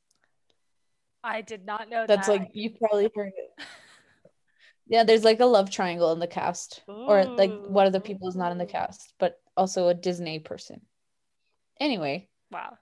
I 1.22 1.42
did 1.42 1.66
not 1.66 1.88
know 1.88 2.00
that. 2.00 2.08
that's 2.08 2.26
that. 2.28 2.38
like 2.38 2.50
you 2.54 2.70
probably 2.70 3.10
heard 3.14 3.32
it. 3.36 3.64
yeah, 4.86 5.04
there's 5.04 5.24
like 5.24 5.40
a 5.40 5.46
love 5.46 5.70
triangle 5.70 6.12
in 6.12 6.18
the 6.18 6.26
cast, 6.26 6.82
Ooh. 6.88 7.06
or 7.06 7.24
like 7.24 7.52
one 7.66 7.86
of 7.86 7.92
the 7.92 8.00
people 8.00 8.28
is 8.28 8.36
not 8.36 8.52
in 8.52 8.58
the 8.58 8.66
cast, 8.66 9.12
but 9.18 9.38
also 9.56 9.88
a 9.88 9.94
Disney 9.94 10.38
person. 10.38 10.80
Anyway. 11.78 12.28
Wow. 12.50 12.78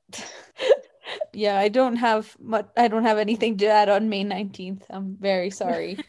yeah, 1.32 1.58
I 1.58 1.68
don't 1.68 1.96
have 1.96 2.36
much. 2.40 2.68
I 2.76 2.88
don't 2.88 3.04
have 3.04 3.18
anything 3.18 3.56
to 3.58 3.66
add 3.66 3.88
on 3.88 4.08
May 4.08 4.24
19th. 4.24 4.82
I'm 4.90 5.16
very 5.20 5.50
sorry. 5.50 5.98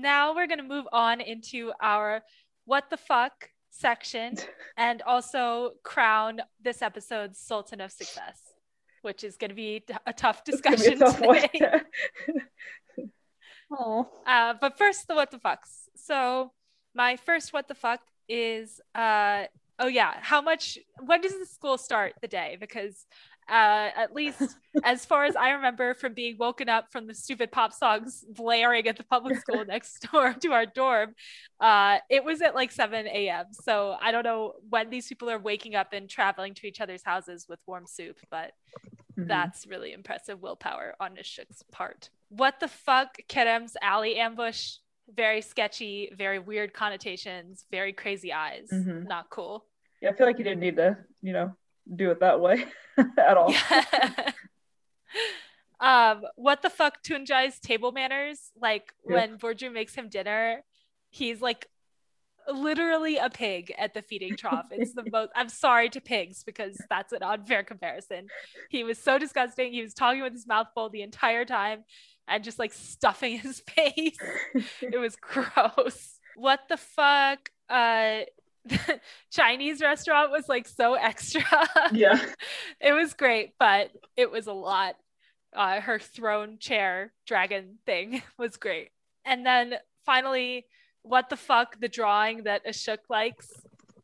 Now 0.00 0.34
we're 0.34 0.46
going 0.46 0.58
to 0.58 0.64
move 0.64 0.86
on 0.92 1.20
into 1.20 1.72
our 1.82 2.22
what 2.64 2.88
the 2.88 2.96
fuck 2.96 3.50
section 3.78 4.36
and 4.76 5.02
also 5.02 5.72
crown 5.82 6.40
this 6.60 6.82
episode's 6.82 7.38
Sultan 7.38 7.80
of 7.80 7.92
Success, 7.92 8.40
which 9.02 9.24
is 9.24 9.36
going 9.36 9.50
to 9.50 9.54
be 9.54 9.84
a 10.06 10.12
tough 10.12 10.44
discussion 10.44 10.94
a 10.94 10.98
tough 10.98 11.20
today. 11.20 11.82
oh. 13.72 14.08
Uh, 14.26 14.54
but 14.60 14.76
first, 14.76 15.08
the 15.08 15.14
what 15.14 15.30
the 15.30 15.38
fucks. 15.38 15.88
So, 15.96 16.52
my 16.94 17.16
first 17.16 17.52
what 17.52 17.68
the 17.68 17.74
fuck 17.74 18.00
is 18.28 18.80
uh, 18.94 19.44
oh 19.78 19.86
yeah, 19.86 20.14
how 20.20 20.40
much? 20.40 20.78
When 21.00 21.20
does 21.20 21.38
the 21.38 21.46
school 21.46 21.78
start 21.78 22.14
the 22.20 22.28
day? 22.28 22.56
Because 22.60 23.06
uh, 23.48 23.90
at 23.96 24.14
least 24.14 24.56
as 24.84 25.04
far 25.04 25.24
as 25.24 25.34
I 25.36 25.50
remember 25.50 25.94
from 25.94 26.12
being 26.12 26.36
woken 26.38 26.68
up 26.68 26.92
from 26.92 27.06
the 27.06 27.14
stupid 27.14 27.50
pop 27.50 27.72
songs 27.72 28.24
blaring 28.28 28.86
at 28.86 28.96
the 28.96 29.04
public 29.04 29.38
school 29.38 29.64
next 29.68 30.06
door 30.10 30.34
to 30.34 30.52
our 30.52 30.66
dorm. 30.66 31.14
Uh, 31.58 31.98
it 32.10 32.24
was 32.24 32.42
at 32.42 32.54
like 32.54 32.70
7 32.70 33.06
a.m. 33.06 33.46
So 33.52 33.96
I 34.00 34.12
don't 34.12 34.24
know 34.24 34.54
when 34.68 34.90
these 34.90 35.08
people 35.08 35.30
are 35.30 35.38
waking 35.38 35.74
up 35.74 35.92
and 35.92 36.08
traveling 36.08 36.54
to 36.54 36.66
each 36.66 36.80
other's 36.80 37.02
houses 37.02 37.46
with 37.48 37.58
warm 37.66 37.86
soup, 37.86 38.18
but 38.30 38.52
mm-hmm. 39.18 39.26
that's 39.26 39.66
really 39.66 39.92
impressive 39.92 40.40
willpower 40.40 40.94
on 41.00 41.16
Işık's 41.16 41.62
part. 41.72 42.10
What 42.28 42.60
the 42.60 42.68
fuck? 42.68 43.16
Kerem's 43.28 43.76
alley 43.80 44.16
ambush. 44.16 44.74
Very 45.10 45.40
sketchy, 45.40 46.12
very 46.14 46.38
weird 46.38 46.74
connotations, 46.74 47.64
very 47.70 47.94
crazy 47.94 48.30
eyes. 48.30 48.68
Mm-hmm. 48.70 49.04
Not 49.04 49.30
cool. 49.30 49.64
Yeah, 50.02 50.10
I 50.10 50.12
feel 50.12 50.26
like 50.26 50.36
you 50.36 50.44
didn't 50.44 50.60
need 50.60 50.76
to, 50.76 50.98
you 51.22 51.32
know, 51.32 51.56
do 51.94 52.10
it 52.10 52.20
that 52.20 52.40
way 52.40 52.64
at 53.18 53.36
all. 53.36 53.52
Yeah. 53.52 54.32
um, 55.80 56.22
what 56.36 56.62
the 56.62 56.70
fuck 56.70 57.02
Tuncay's 57.02 57.58
table 57.60 57.92
manners? 57.92 58.50
Like 58.60 58.92
when 59.02 59.38
Burcu 59.38 59.72
makes 59.72 59.94
him 59.94 60.08
dinner, 60.08 60.62
he's 61.10 61.40
like 61.40 61.66
literally 62.52 63.18
a 63.18 63.28
pig 63.28 63.72
at 63.78 63.94
the 63.94 64.02
feeding 64.02 64.36
trough. 64.36 64.66
It's 64.70 64.94
the 64.94 65.04
most 65.12 65.30
I'm 65.34 65.48
sorry 65.48 65.88
to 65.90 66.00
pigs 66.00 66.42
because 66.44 66.76
that's 66.88 67.12
an 67.12 67.22
unfair 67.22 67.62
comparison. 67.62 68.26
He 68.70 68.84
was 68.84 68.98
so 68.98 69.18
disgusting. 69.18 69.72
He 69.72 69.82
was 69.82 69.94
talking 69.94 70.22
with 70.22 70.32
his 70.32 70.46
mouth 70.46 70.68
full 70.74 70.88
the 70.90 71.02
entire 71.02 71.44
time 71.44 71.84
and 72.26 72.42
just 72.44 72.58
like 72.58 72.72
stuffing 72.72 73.38
his 73.38 73.60
face. 73.68 74.16
it 74.80 74.98
was 74.98 75.16
gross. 75.16 76.18
What 76.36 76.60
the 76.68 76.76
fuck? 76.76 77.50
Uh 77.68 78.20
Chinese 79.30 79.80
restaurant 79.80 80.30
was 80.30 80.48
like 80.48 80.68
so 80.68 80.94
extra. 80.94 81.42
Yeah. 81.92 82.18
it 82.80 82.92
was 82.92 83.14
great, 83.14 83.52
but 83.58 83.90
it 84.16 84.30
was 84.30 84.46
a 84.46 84.52
lot. 84.52 84.96
Uh, 85.54 85.80
her 85.80 85.98
throne 85.98 86.58
chair 86.58 87.12
dragon 87.26 87.78
thing 87.86 88.22
was 88.38 88.56
great. 88.56 88.90
And 89.24 89.44
then 89.46 89.74
finally, 90.04 90.66
what 91.02 91.30
the 91.30 91.36
fuck, 91.36 91.80
the 91.80 91.88
drawing 91.88 92.44
that 92.44 92.66
Işık 92.66 92.98
likes, 93.08 93.50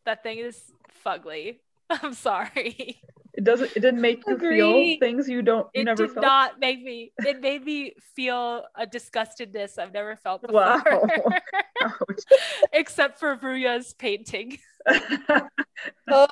that 0.04 0.22
thing 0.22 0.38
is 0.38 0.72
fugly. 1.04 1.58
I'm 1.90 2.14
sorry. 2.14 3.00
It 3.36 3.42
doesn't. 3.42 3.72
It 3.74 3.80
didn't 3.80 4.00
make 4.00 4.22
you 4.26 4.38
feel 4.38 4.96
things 5.00 5.28
you 5.28 5.42
don't. 5.42 5.66
You 5.74 5.82
it 5.82 5.84
never 5.84 6.06
did 6.06 6.14
felt. 6.14 6.24
not 6.24 6.60
make 6.60 6.82
me. 6.82 7.12
It 7.18 7.40
made 7.40 7.64
me 7.64 7.94
feel 8.14 8.64
a 8.76 8.86
disgustedness 8.86 9.76
I've 9.76 9.92
never 9.92 10.14
felt 10.14 10.42
before. 10.42 10.60
Wow. 10.60 11.08
Except 12.72 13.18
for 13.18 13.36
Ruya's 13.36 13.92
painting. 13.92 14.58
oh. 16.08 16.28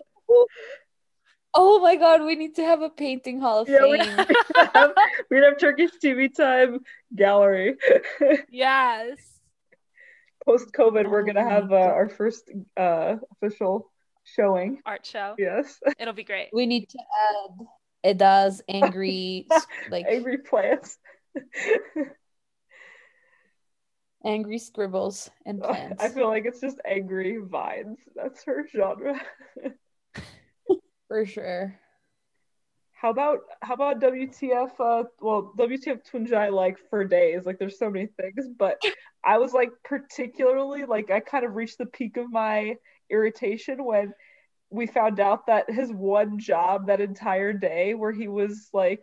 oh 1.54 1.80
my 1.80 1.96
god, 1.96 2.22
we 2.22 2.36
need 2.36 2.54
to 2.56 2.64
have 2.64 2.82
a 2.82 2.90
painting 2.90 3.40
hall 3.40 3.62
of 3.62 3.68
yeah, 3.68 3.80
fame. 3.80 3.90
We'd 4.28 4.68
have, 4.72 4.92
we'd 5.28 5.42
have 5.42 5.58
Turkish 5.58 5.90
TV 6.02 6.32
time 6.32 6.80
gallery. 7.16 7.74
yes. 8.48 9.18
post 10.46 10.72
COVID, 10.72 11.10
we're 11.10 11.24
gonna 11.24 11.42
Oh 11.44 11.50
have 11.50 11.72
uh, 11.72 11.76
our 11.76 12.08
first 12.08 12.48
uh, 12.76 13.16
official 13.32 13.91
showing. 14.24 14.80
Art 14.86 15.04
show. 15.06 15.34
Yes, 15.38 15.78
It'll 15.98 16.14
be 16.14 16.24
great. 16.24 16.48
We 16.52 16.66
need 16.66 16.88
to 16.88 16.98
add 16.98 17.66
Eda's 18.04 18.62
angry, 18.68 19.46
like 19.90 20.06
angry 20.08 20.38
plants. 20.38 20.98
angry 24.24 24.58
scribbles 24.58 25.30
and 25.46 25.62
plants. 25.62 26.02
I 26.02 26.08
feel 26.08 26.28
like 26.28 26.44
it's 26.46 26.60
just 26.60 26.78
angry 26.84 27.38
vines. 27.42 27.98
That's 28.14 28.44
her 28.44 28.66
genre. 28.74 29.20
for 31.08 31.26
sure. 31.26 31.78
How 32.92 33.10
about 33.10 33.40
how 33.62 33.74
about 33.74 34.00
WTF? 34.00 34.70
Uh, 34.78 35.04
well, 35.20 35.52
WTF 35.58 36.02
Tuncay 36.08 36.52
like 36.52 36.76
for 36.88 37.04
days. 37.04 37.44
Like 37.44 37.58
there's 37.58 37.76
so 37.78 37.90
many 37.90 38.06
things, 38.06 38.46
but 38.56 38.80
I 39.24 39.38
was 39.38 39.52
like 39.52 39.70
particularly 39.84 40.84
like 40.84 41.10
I 41.10 41.18
kind 41.18 41.44
of 41.44 41.56
reached 41.56 41.78
the 41.78 41.86
peak 41.86 42.16
of 42.16 42.30
my 42.30 42.76
irritation 43.12 43.84
when 43.84 44.12
we 44.70 44.86
found 44.86 45.20
out 45.20 45.46
that 45.46 45.70
his 45.70 45.92
one 45.92 46.38
job 46.38 46.86
that 46.86 47.00
entire 47.00 47.52
day 47.52 47.94
where 47.94 48.12
he 48.12 48.26
was 48.26 48.68
like 48.72 49.02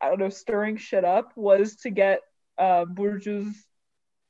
I 0.00 0.08
don't 0.08 0.20
know 0.20 0.28
stirring 0.28 0.76
shit 0.76 1.04
up 1.04 1.32
was 1.36 1.76
to 1.76 1.90
get 1.90 2.20
uh, 2.58 2.84
Burcu's 2.84 3.56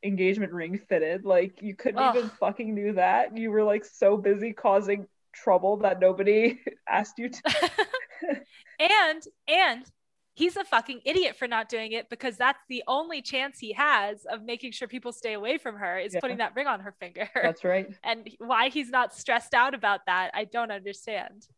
engagement 0.05 0.53
ring 0.53 0.79
fitted. 0.79 1.25
Like 1.25 1.61
you 1.61 1.75
couldn't 1.75 2.01
Ugh. 2.01 2.17
even 2.17 2.31
fucking 2.31 2.75
do 2.75 2.93
that. 2.93 3.37
You 3.37 3.51
were 3.51 3.65
like 3.65 3.85
so 3.85 4.17
busy 4.17 4.53
causing 4.53 5.07
trouble 5.33 5.79
that 5.79 6.01
nobody 6.01 6.61
asked 6.89 7.19
you 7.19 7.31
to. 7.31 7.43
and 8.79 9.23
and 9.49 9.85
he's 10.37 10.57
a 10.57 10.65
fucking 10.65 11.01
idiot 11.07 11.35
for 11.35 11.49
not 11.49 11.69
doing 11.69 11.93
it 11.93 12.11
because 12.11 12.37
that's 12.37 12.63
the 12.69 12.85
only 12.87 13.23
chance 13.23 13.59
he 13.59 13.73
has 13.73 14.27
of 14.31 14.43
making 14.43 14.71
sure 14.71 14.87
people 14.87 15.11
stay 15.11 15.33
away 15.33 15.57
from 15.57 15.77
her 15.77 15.99
is 15.99 16.13
Yeah. 16.13 16.21
putting 16.21 16.37
that 16.37 16.55
ring 16.55 16.67
on 16.67 16.81
her 16.81 16.93
finger. 16.93 17.29
That's 17.35 17.65
right. 17.65 17.89
and 18.05 18.31
why 18.39 18.69
he's 18.69 18.91
not 18.91 19.15
stressed 19.15 19.55
out 19.55 19.75
about 19.75 20.05
that, 20.07 20.31
I 20.35 20.45
don't 20.45 20.71
understand. 20.71 21.49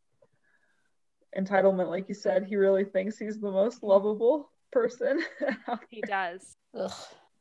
entitlement, 1.37 1.91
like 1.91 2.09
you 2.09 2.14
said, 2.14 2.45
he 2.45 2.57
really 2.57 2.85
thinks 2.85 3.18
he's 3.18 3.39
the 3.39 3.51
most 3.51 3.83
lovable 3.83 4.51
person. 4.72 5.20
He 5.91 6.01
does. 6.01 6.57
Ugh. 6.74 6.93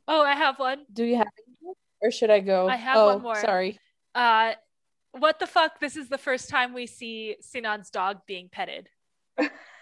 Oh, 0.07 0.23
I 0.23 0.33
have 0.33 0.57
one. 0.57 0.85
Do 0.91 1.03
you 1.03 1.17
have 1.17 1.27
any 1.37 1.73
or 2.01 2.11
should 2.11 2.29
I 2.29 2.39
go? 2.39 2.67
I 2.67 2.75
have 2.75 2.97
oh, 2.97 3.05
one 3.13 3.21
more. 3.21 3.39
Sorry. 3.39 3.79
Uh 4.15 4.53
what 5.11 5.39
the 5.39 5.47
fuck? 5.47 5.79
This 5.79 5.95
is 5.95 6.09
the 6.09 6.17
first 6.17 6.49
time 6.49 6.73
we 6.73 6.87
see 6.87 7.35
Sinan's 7.41 7.89
dog 7.91 8.21
being 8.25 8.49
petted. 8.49 8.89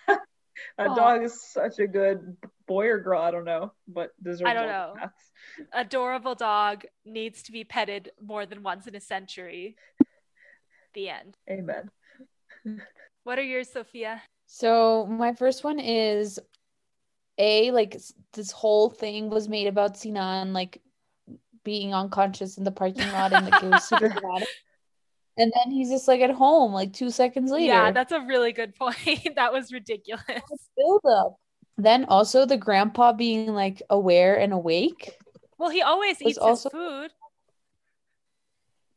there. 0.78 0.88
that 0.88 0.92
Aw. 0.92 0.96
dog 0.96 1.24
is 1.24 1.42
such 1.42 1.80
a 1.80 1.88
good 1.88 2.38
boy 2.68 2.88
or 2.88 3.00
girl. 3.00 3.22
I 3.22 3.32
don't 3.32 3.46
know, 3.46 3.74
but 3.88 4.12
deserves 4.22 4.50
I 4.50 4.54
don't 4.54 4.68
know. 4.68 4.94
the 4.96 5.00
pats. 5.02 5.32
Adorable 5.74 6.36
dog 6.36 6.86
needs 7.06 7.44
to 7.44 7.52
be 7.52 7.64
petted 7.64 8.12
more 8.22 8.46
than 8.46 8.64
once 8.64 8.88
in 8.88 8.96
a 8.96 9.02
century. 9.02 9.76
The 10.94 11.10
end. 11.10 11.38
Amen. 11.50 11.92
What 13.24 13.40
are 13.40 13.44
yours, 13.44 13.70
Sophia? 13.70 14.22
So 14.48 15.06
my 15.08 15.34
first 15.34 15.64
one 15.64 15.80
is 15.80 16.40
a 17.38 17.72
like 17.72 18.00
this 18.34 18.52
whole 18.52 18.90
thing 18.90 19.30
was 19.30 19.50
made 19.50 19.68
about 19.68 19.98
Sinan 19.98 20.54
like 20.54 20.82
being 21.64 21.94
unconscious 21.94 22.58
in 22.58 22.64
the 22.64 22.72
parking 22.72 23.12
lot 23.12 23.34
and 23.34 23.50
like 23.50 23.62
it 23.64 23.70
was 23.70 23.84
super 23.84 24.08
dramatic. 24.20 24.48
And 25.38 25.52
then 25.54 25.72
he's 25.72 25.90
just 25.90 26.08
like 26.08 26.22
at 26.22 26.32
home 26.32 26.72
like 26.74 26.94
two 26.94 27.10
seconds 27.12 27.52
later. 27.52 27.66
Yeah, 27.66 27.92
that's 27.92 28.12
a 28.14 28.22
really 28.22 28.54
good 28.54 28.74
point. 28.80 29.36
that 29.36 29.52
was 29.52 29.72
ridiculous. 29.72 30.24
build 30.78 31.02
up. 31.06 31.38
Then 31.78 32.06
also 32.06 32.46
the 32.46 32.56
grandpa 32.58 33.12
being 33.12 33.54
like 33.54 33.82
aware 33.90 34.36
and 34.40 34.54
awake. 34.54 35.12
Well, 35.58 35.70
he 35.70 35.82
always 35.82 36.18
Was 36.20 36.30
eats 36.32 36.38
also- 36.38 36.70
his 36.70 36.74
food. 36.74 37.12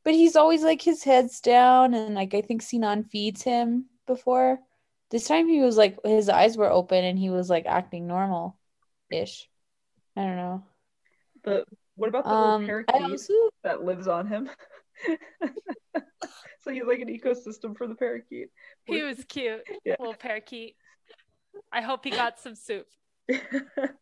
But 0.05 0.15
he's 0.15 0.37
always 0.37 0.63
like 0.63 0.81
his 0.81 1.03
head's 1.03 1.41
down 1.41 1.93
and 1.93 2.15
like 2.15 2.33
I 2.35 2.41
think 2.41 2.63
Sinan 2.63 3.05
feeds 3.05 3.43
him 3.43 3.87
before. 4.07 4.59
This 5.11 5.27
time 5.27 5.49
he 5.49 5.61
was 5.61 5.77
like 5.77 5.99
his 6.05 6.29
eyes 6.29 6.57
were 6.57 6.71
open 6.71 7.05
and 7.05 7.19
he 7.19 7.31
was 7.31 7.51
like 7.51 7.67
acting 7.67 8.07
normal 8.07 8.57
ish. 9.11 9.49
I 10.17 10.23
don't 10.25 10.37
know. 10.37 10.65
But 11.43 11.65
what 11.97 12.09
about 12.09 12.25
the 12.25 12.31
Um 12.31 12.63
little 12.67 12.85
I 12.89 12.93
parakeet 12.93 13.11
also 13.11 13.33
that 13.65 13.85
lives 13.85 14.07
on 14.09 14.27
him? 14.29 14.49
so 16.61 16.71
he's 16.71 16.85
like 16.85 17.01
an 17.01 17.09
ecosystem 17.09 17.77
for 17.77 17.87
the 17.87 17.95
parakeet. 17.95 18.49
He 18.85 19.03
was 19.03 19.25
cute. 19.25 19.63
Yeah. 19.85 19.97
Little 19.99 20.15
parakeet. 20.15 20.77
I 21.73 21.81
hope 21.81 22.05
he 22.05 22.11
got 22.11 22.39
some 22.39 22.55
soup. 22.55 22.87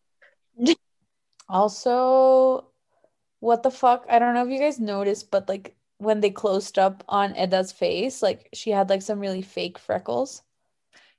also 1.49 2.67
what 3.41 3.63
the 3.63 3.71
fuck? 3.71 4.07
I 4.09 4.19
don't 4.19 4.35
know 4.35 4.45
if 4.45 4.51
you 4.51 4.59
guys 4.59 4.81
noticed, 4.81 5.31
but 5.31 5.49
like 5.49 5.77
when 5.99 6.21
they 6.21 6.31
closed 6.31 6.79
up 6.79 7.05
on 7.09 7.35
Eda's 7.37 7.73
face, 7.73 8.23
like 8.23 8.49
she 8.53 8.71
had 8.71 8.89
like 8.91 9.03
some 9.03 9.21
really 9.21 9.43
fake 9.43 9.79
freckles 9.79 10.43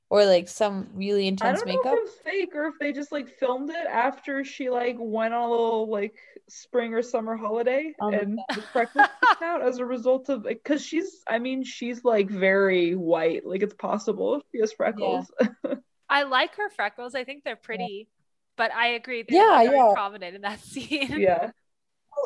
or 0.10 0.26
like 0.26 0.47
some 0.47 0.88
really 0.93 1.28
intense 1.28 1.62
I 1.62 1.66
intense 1.66 1.66
don't 1.66 1.68
know 1.68 1.84
makeup. 1.84 1.93
if 1.93 1.99
it 1.99 2.03
was 2.03 2.20
fake 2.24 2.55
or 2.55 2.68
if 2.68 2.76
they 2.80 2.93
just 2.93 3.12
like 3.12 3.28
filmed 3.39 3.70
it 3.70 3.88
after 3.88 4.43
she 4.43 4.70
like 4.70 4.95
went 4.99 5.34
on 5.34 5.43
a 5.43 5.51
little 5.51 5.89
like 5.89 6.16
spring 6.49 6.93
or 6.93 7.01
summer 7.01 7.36
holiday 7.36 7.93
On 7.99 8.12
the 8.12 8.18
and 8.18 8.39
the 8.55 8.62
freckles 8.62 9.08
out 9.41 9.62
as 9.62 9.78
a 9.80 9.86
result 9.86 10.30
of 10.30 10.43
because 10.43 10.84
she's 10.84 11.22
I 11.28 11.39
mean 11.39 11.64
she's 11.64 12.03
like 12.03 12.30
very 12.30 12.95
white 12.95 13.45
like 13.45 13.62
it's 13.62 13.74
possible 13.74 14.41
she 14.51 14.60
has 14.60 14.74
freckles 14.74 15.32
I 16.10 16.24
like 16.24 16.55
her 16.55 16.70
freckles. 16.70 17.16
I 17.16 17.24
think 17.26 17.43
they're 17.43 17.58
pretty, 17.58 18.08
but 18.55 18.72
I 18.74 18.88
agree 18.93 19.24
they're 19.24 19.36
Yeah, 19.36 19.62
very 19.62 19.76
yeah. 19.76 19.93
prominent 19.93 20.36
in 20.36 20.41
that 20.41 20.60
scene. 20.64 21.10
yeah 21.20 21.51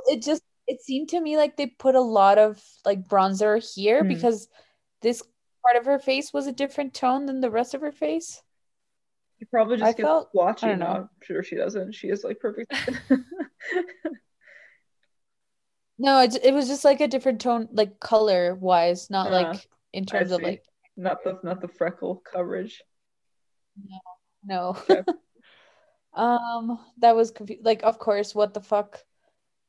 it 0.08 0.22
just 0.22 0.44
it 0.68 0.82
seemed 0.82 1.10
to 1.10 1.20
me 1.20 1.38
like 1.38 1.58
they 1.58 1.68
put 1.68 1.96
a 1.96 2.02
lot 2.02 2.38
of 2.38 2.62
like 2.86 3.08
bronzer 3.08 3.62
here 3.76 4.04
Hmm. 4.04 4.10
because 4.10 4.48
this 5.02 5.24
part 5.64 5.78
of 5.78 5.86
her 5.86 6.00
face 6.00 6.32
was 6.34 6.48
a 6.48 6.52
different 6.52 6.94
tone 6.94 7.26
than 7.26 7.42
the 7.42 7.52
rest 7.52 7.74
of 7.74 7.82
her 7.82 7.92
face. 7.92 8.42
she 9.40 9.46
probably 9.46 9.78
just 9.78 9.88
I 9.88 9.92
gets 9.94 10.02
felt- 10.08 10.32
blotchy 10.34 10.66
I 10.66 10.70
don't 10.70 10.80
know. 10.80 10.86
I'm 10.86 11.10
sure 11.22 11.44
she 11.44 11.56
doesn't 11.56 11.94
she 11.94 12.10
is 12.10 12.24
like 12.24 12.40
perfect 12.40 12.74
No, 15.98 16.22
it, 16.22 16.36
it 16.44 16.54
was 16.54 16.68
just 16.68 16.84
like 16.84 17.00
a 17.00 17.08
different 17.08 17.42
tone, 17.42 17.68
like 17.74 18.00
color 18.00 18.56
wise, 18.56 19.12
not 19.12 19.28
Uh, 19.28 19.44
like 19.44 19.68
in 19.94 20.06
terms 20.06 20.32
of 20.32 20.42
like 20.42 20.64
not 20.98 21.24
the 21.24 21.40
not 21.44 21.62
the 21.62 21.68
freckle 21.68 22.16
coverage 22.16 22.82
no. 24.44 24.76
Okay. 24.90 25.04
um, 26.16 26.80
that 26.98 27.16
was 27.16 27.30
confu- 27.32 27.62
like, 27.64 27.84
of 27.84 28.00
course, 28.00 28.34
what 28.34 28.54
the 28.56 28.62
fuck? 28.62 29.00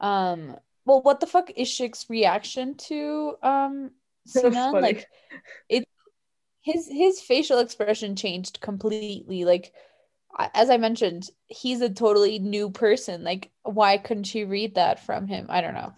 Um, 0.01 0.57
well, 0.86 1.03
what 1.03 1.20
the 1.20 1.26
fuck 1.26 1.51
is 1.55 1.68
Shik's 1.68 2.09
reaction 2.09 2.76
to 2.88 3.34
um 3.43 3.90
Sinan? 4.27 4.73
funny. 4.73 4.81
Like, 4.83 5.07
it 5.68 5.85
his 6.62 6.89
his 6.89 7.20
facial 7.20 7.59
expression 7.59 8.14
changed 8.16 8.61
completely. 8.61 9.45
Like, 9.45 9.73
as 10.55 10.70
I 10.70 10.77
mentioned, 10.77 11.29
he's 11.47 11.81
a 11.81 11.91
totally 11.91 12.39
new 12.39 12.70
person. 12.70 13.25
Like, 13.25 13.51
why 13.62 13.99
couldn't 13.99 14.25
she 14.25 14.45
read 14.45 14.77
that 14.77 15.05
from 15.05 15.27
him? 15.27 15.47
I 15.49 15.61
don't 15.61 15.75
know. 15.75 15.93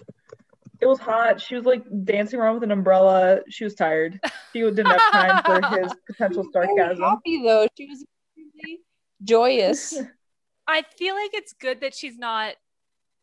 it 0.80 0.86
was 0.86 0.98
hot 0.98 1.40
she 1.40 1.54
was 1.54 1.64
like 1.64 1.84
dancing 2.04 2.38
around 2.40 2.54
with 2.54 2.64
an 2.64 2.72
umbrella 2.72 3.38
she 3.48 3.64
was 3.64 3.74
tired 3.74 4.18
she 4.52 4.60
didn't 4.60 4.86
have 4.86 5.00
time 5.12 5.42
for 5.44 5.78
his 5.78 5.94
potential 6.06 6.44
Very 6.52 6.66
sarcasm 6.66 7.02
happy 7.04 7.42
though. 7.42 7.68
She 7.78 7.86
was 7.86 8.04
extremely 8.04 8.80
joyous. 9.22 9.94
I 10.66 10.82
feel 10.98 11.14
like 11.14 11.30
it's 11.34 11.52
good 11.52 11.80
that 11.82 11.94
she's 11.94 12.18
not 12.18 12.54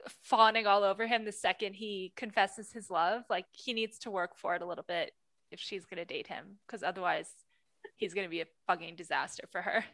fawning 0.08 0.68
all 0.68 0.84
over 0.84 1.08
him 1.08 1.26
the 1.26 1.32
second 1.32 1.74
he 1.74 2.14
confesses 2.16 2.72
his 2.72 2.90
love. 2.90 3.24
Like 3.30 3.46
he 3.52 3.74
needs 3.74 4.00
to 4.00 4.12
work 4.12 4.36
for 4.36 4.56
it 4.56 4.62
a 4.62 4.66
little 4.66 4.86
bit 4.88 5.14
if 5.52 5.60
she's 5.60 5.86
gonna 5.86 6.06
date 6.06 6.28
him, 6.28 6.58
because 6.66 6.84
otherwise 6.84 7.30
he's 7.98 8.14
gonna 8.14 8.30
be 8.30 8.42
a 8.42 8.48
fucking 8.68 8.96
disaster 8.96 9.44
for 9.52 9.62
her. 9.62 9.86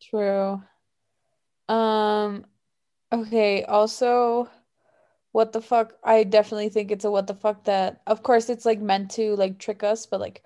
True. 0.00 0.62
Um, 1.68 2.44
okay, 3.12 3.64
also 3.64 4.48
what 5.32 5.52
the 5.52 5.60
fuck? 5.60 5.94
I 6.02 6.24
definitely 6.24 6.68
think 6.70 6.90
it's 6.90 7.04
a 7.04 7.10
what 7.10 7.26
the 7.26 7.34
fuck 7.34 7.64
that 7.64 8.00
of 8.06 8.22
course 8.22 8.48
it's 8.48 8.64
like 8.64 8.80
meant 8.80 9.10
to 9.12 9.36
like 9.36 9.58
trick 9.58 9.82
us, 9.82 10.06
but 10.06 10.20
like 10.20 10.42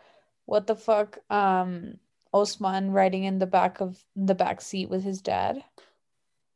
what 0.47 0.67
the 0.67 0.75
fuck 0.75 1.19
um 1.31 1.99
Osman 2.33 2.93
riding 2.93 3.25
in 3.25 3.39
the 3.39 3.47
back 3.47 3.81
of 3.81 4.03
the 4.17 4.35
back 4.35 4.61
seat 4.61 4.89
with 4.89 5.05
his 5.05 5.21
dad. 5.21 5.63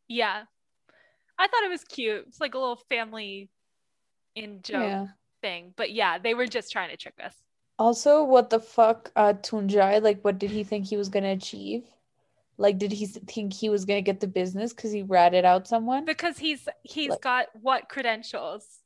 Yeah. 0.09 0.45
I 1.39 1.47
thought 1.49 1.65
it 1.65 1.71
was 1.71 1.85
cute. 1.85 2.25
It's 2.29 2.41
like 2.41 2.55
a 2.55 2.59
little 2.59 2.77
family 2.89 3.51
in 4.35 4.63
joke 4.63 4.83
Yeah. 4.83 5.07
thing. 5.43 5.75
But 5.77 5.93
yeah, 5.93 6.19
they 6.19 6.35
were 6.35 6.47
just 6.47 6.71
trying 6.73 6.91
to 6.91 6.97
trick 6.97 7.15
us. 7.23 7.35
Also, 7.79 8.25
what 8.25 8.49
the 8.51 8.61
fuck 8.61 9.11
uh 9.17 9.35
Tuncay, 9.35 10.03
like 10.03 10.23
what 10.23 10.39
did 10.39 10.51
he 10.51 10.65
think 10.65 10.87
he 10.87 10.97
was 10.97 11.09
gonna 11.09 11.33
achieve? 11.33 11.85
Like 12.59 12.79
did 12.79 12.91
he 12.93 13.07
think 13.07 13.53
he 13.53 13.69
was 13.69 13.85
gonna 13.85 14.01
get 14.01 14.21
the 14.21 14.27
business 14.27 14.73
because 14.73 14.93
he 14.93 15.03
ratted 15.03 15.45
out 15.45 15.69
someone? 15.69 16.05
Because 16.07 16.39
he's 16.39 16.69
he's 16.83 17.11
Like- 17.11 17.21
got 17.21 17.47
what 17.61 17.89
credentials 17.91 18.81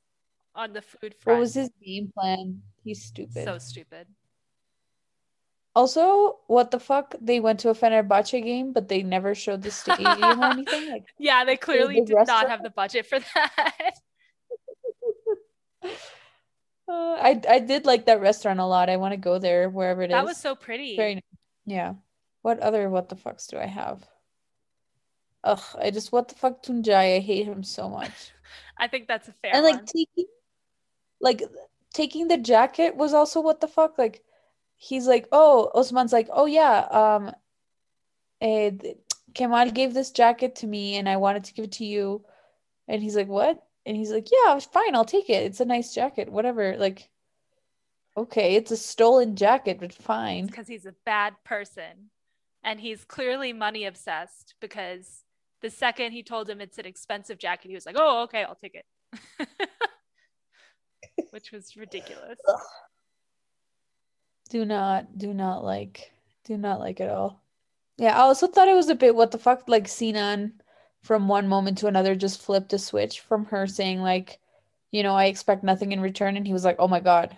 on 0.56 0.72
the 0.72 0.82
food 0.82 1.14
front? 1.14 1.36
What 1.36 1.40
was 1.40 1.54
his 1.54 1.70
game 1.84 2.10
plan? 2.12 2.62
He's 2.82 3.04
stupid. 3.04 3.44
so 3.44 3.58
stupid. 3.58 4.08
Also, 5.74 6.38
what 6.48 6.72
the 6.72 6.80
fuck? 6.80 7.14
They 7.20 7.38
went 7.38 7.60
to 7.60 7.70
a 7.70 7.74
Fenerbahce 7.74 8.42
game, 8.42 8.72
but 8.72 8.88
they 8.88 9.02
never 9.02 9.34
showed 9.34 9.62
the 9.62 9.70
stadium 9.70 10.42
or 10.42 10.46
anything. 10.46 10.90
Like, 10.90 11.06
Yeah, 11.18 11.44
they 11.44 11.56
clearly 11.56 12.00
the 12.00 12.06
did 12.06 12.26
not 12.26 12.48
have 12.48 12.62
the 12.62 12.70
budget 12.70 13.06
for 13.06 13.20
that. 13.20 13.92
Uh, 16.88 17.14
I 17.22 17.40
I 17.48 17.58
did 17.60 17.86
like 17.86 18.06
that 18.06 18.20
restaurant 18.20 18.58
a 18.58 18.66
lot. 18.66 18.90
I 18.90 18.96
want 18.96 19.12
to 19.12 19.16
go 19.16 19.38
there 19.38 19.70
wherever 19.70 20.02
it 20.02 20.10
is. 20.10 20.12
That 20.12 20.24
was 20.24 20.38
so 20.38 20.56
pretty. 20.56 20.96
very 20.96 21.14
nice. 21.14 21.22
yeah. 21.64 21.94
What 22.42 22.58
other 22.58 22.90
what 22.90 23.08
the 23.08 23.14
fucks 23.14 23.46
do 23.46 23.58
I 23.58 23.66
have? 23.66 24.04
Ugh, 25.44 25.62
I 25.78 25.92
just 25.92 26.10
what 26.10 26.28
the 26.28 26.34
fuck 26.34 26.64
Tuncay. 26.64 27.16
I 27.16 27.20
hate 27.20 27.46
him 27.46 27.62
so 27.62 27.88
much. 27.88 28.32
I 28.76 28.88
think 28.88 29.06
that's 29.06 29.28
a 29.28 29.32
fair 29.34 29.54
and 29.54 29.64
like 29.64 29.76
one. 29.76 29.84
taking 29.84 30.26
like 31.20 31.42
taking 31.94 32.26
the 32.26 32.38
jacket 32.38 32.96
was 32.96 33.14
also 33.14 33.40
what 33.40 33.60
the 33.60 33.68
fuck 33.68 33.96
like 33.96 34.24
he's 34.82 35.06
like 35.06 35.28
oh 35.30 35.70
Osman's 35.74 36.12
like 36.12 36.28
oh 36.32 36.46
yeah 36.46 36.78
um 36.90 37.30
eh, 38.40 38.70
Kemal 39.34 39.70
gave 39.70 39.92
this 39.92 40.10
jacket 40.10 40.56
to 40.56 40.66
me 40.66 40.96
and 40.96 41.06
I 41.06 41.18
wanted 41.18 41.44
to 41.44 41.54
give 41.54 41.66
it 41.66 41.72
to 41.72 41.84
you. 41.84 42.24
And 42.88 43.02
he's 43.02 43.14
like 43.14 43.28
what? 43.28 43.62
And 43.84 43.94
he's 43.94 44.10
like 44.10 44.28
yeah 44.32 44.58
fine 44.58 44.94
I'll 44.94 45.04
take 45.04 45.28
it. 45.28 45.44
It's 45.44 45.60
a 45.60 45.66
nice 45.66 45.94
jacket 45.94 46.32
whatever. 46.32 46.78
Like 46.78 47.10
okay 48.16 48.54
it's 48.56 48.70
a 48.70 48.76
stolen 48.76 49.36
jacket 49.36 49.78
but 49.78 49.92
fine. 49.92 50.46
Because 50.46 50.66
he's 50.66 50.86
a 50.86 50.94
bad 51.04 51.34
person. 51.44 52.08
And 52.64 52.80
he's 52.80 53.04
clearly 53.04 53.52
money 53.52 53.84
obsessed 53.84 54.54
because 54.60 55.24
the 55.60 55.70
second 55.70 56.12
he 56.12 56.22
told 56.22 56.48
him 56.48 56.62
it's 56.62 56.78
an 56.78 56.86
expensive 56.86 57.38
jacket 57.38 57.68
he 57.68 57.74
was 57.74 57.84
like 57.84 57.96
oh 57.98 58.22
okay 58.22 58.44
i'll 58.44 58.54
take 58.54 58.76
it. 58.76 58.86
Which 61.32 61.52
was 61.52 61.76
ridiculous 61.76 62.38
do 64.50 64.64
not 64.64 65.16
do 65.16 65.32
not 65.32 65.64
like 65.64 66.12
do 66.44 66.58
not 66.58 66.80
like 66.80 67.00
at 67.00 67.08
all. 67.08 67.40
Yeah 67.96 68.16
i 68.16 68.20
also 68.20 68.46
thought 68.46 68.68
it 68.68 68.74
was 68.74 68.88
a 68.88 68.94
bit 68.94 69.14
what 69.14 69.30
the 69.30 69.38
fuck 69.38 69.68
like 69.68 69.88
sinan 69.88 70.60
from 71.00 71.28
one 71.28 71.48
moment 71.48 71.78
to 71.78 71.86
another 71.86 72.14
just 72.14 72.42
flipped 72.42 72.72
a 72.72 72.78
switch 72.78 73.20
from 73.20 73.46
her 73.46 73.66
saying 73.66 74.02
like 74.02 74.38
you 74.90 75.02
know 75.02 75.14
i 75.14 75.26
expect 75.26 75.64
nothing 75.64 75.92
in 75.92 76.00
return 76.00 76.36
and 76.36 76.46
he 76.46 76.52
was 76.52 76.64
like 76.64 76.76
oh 76.78 76.88
my 76.88 77.00
god. 77.00 77.36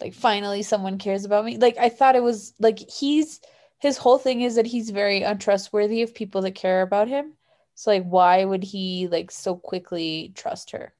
Like 0.00 0.14
finally 0.14 0.62
someone 0.62 0.98
cares 0.98 1.24
about 1.24 1.44
me. 1.44 1.56
Like 1.56 1.76
i 1.78 1.88
thought 1.88 2.14
it 2.16 2.22
was 2.22 2.54
like 2.60 2.78
he's 2.78 3.40
his 3.80 3.96
whole 3.96 4.18
thing 4.18 4.42
is 4.42 4.56
that 4.56 4.66
he's 4.66 4.90
very 4.90 5.22
untrustworthy 5.22 6.02
of 6.02 6.14
people 6.14 6.42
that 6.42 6.54
care 6.54 6.82
about 6.82 7.08
him. 7.08 7.32
So 7.74 7.90
like 7.90 8.04
why 8.04 8.44
would 8.44 8.62
he 8.62 9.08
like 9.10 9.30
so 9.30 9.56
quickly 9.56 10.32
trust 10.36 10.70
her? 10.72 10.92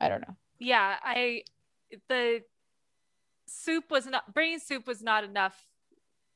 I 0.00 0.08
don't 0.08 0.22
know. 0.22 0.36
Yeah 0.58 0.96
i 1.02 1.42
the 2.08 2.42
soup 3.62 3.90
was 3.90 4.06
not 4.06 4.34
bringing 4.34 4.58
soup 4.58 4.86
was 4.86 5.02
not 5.02 5.24
enough 5.24 5.66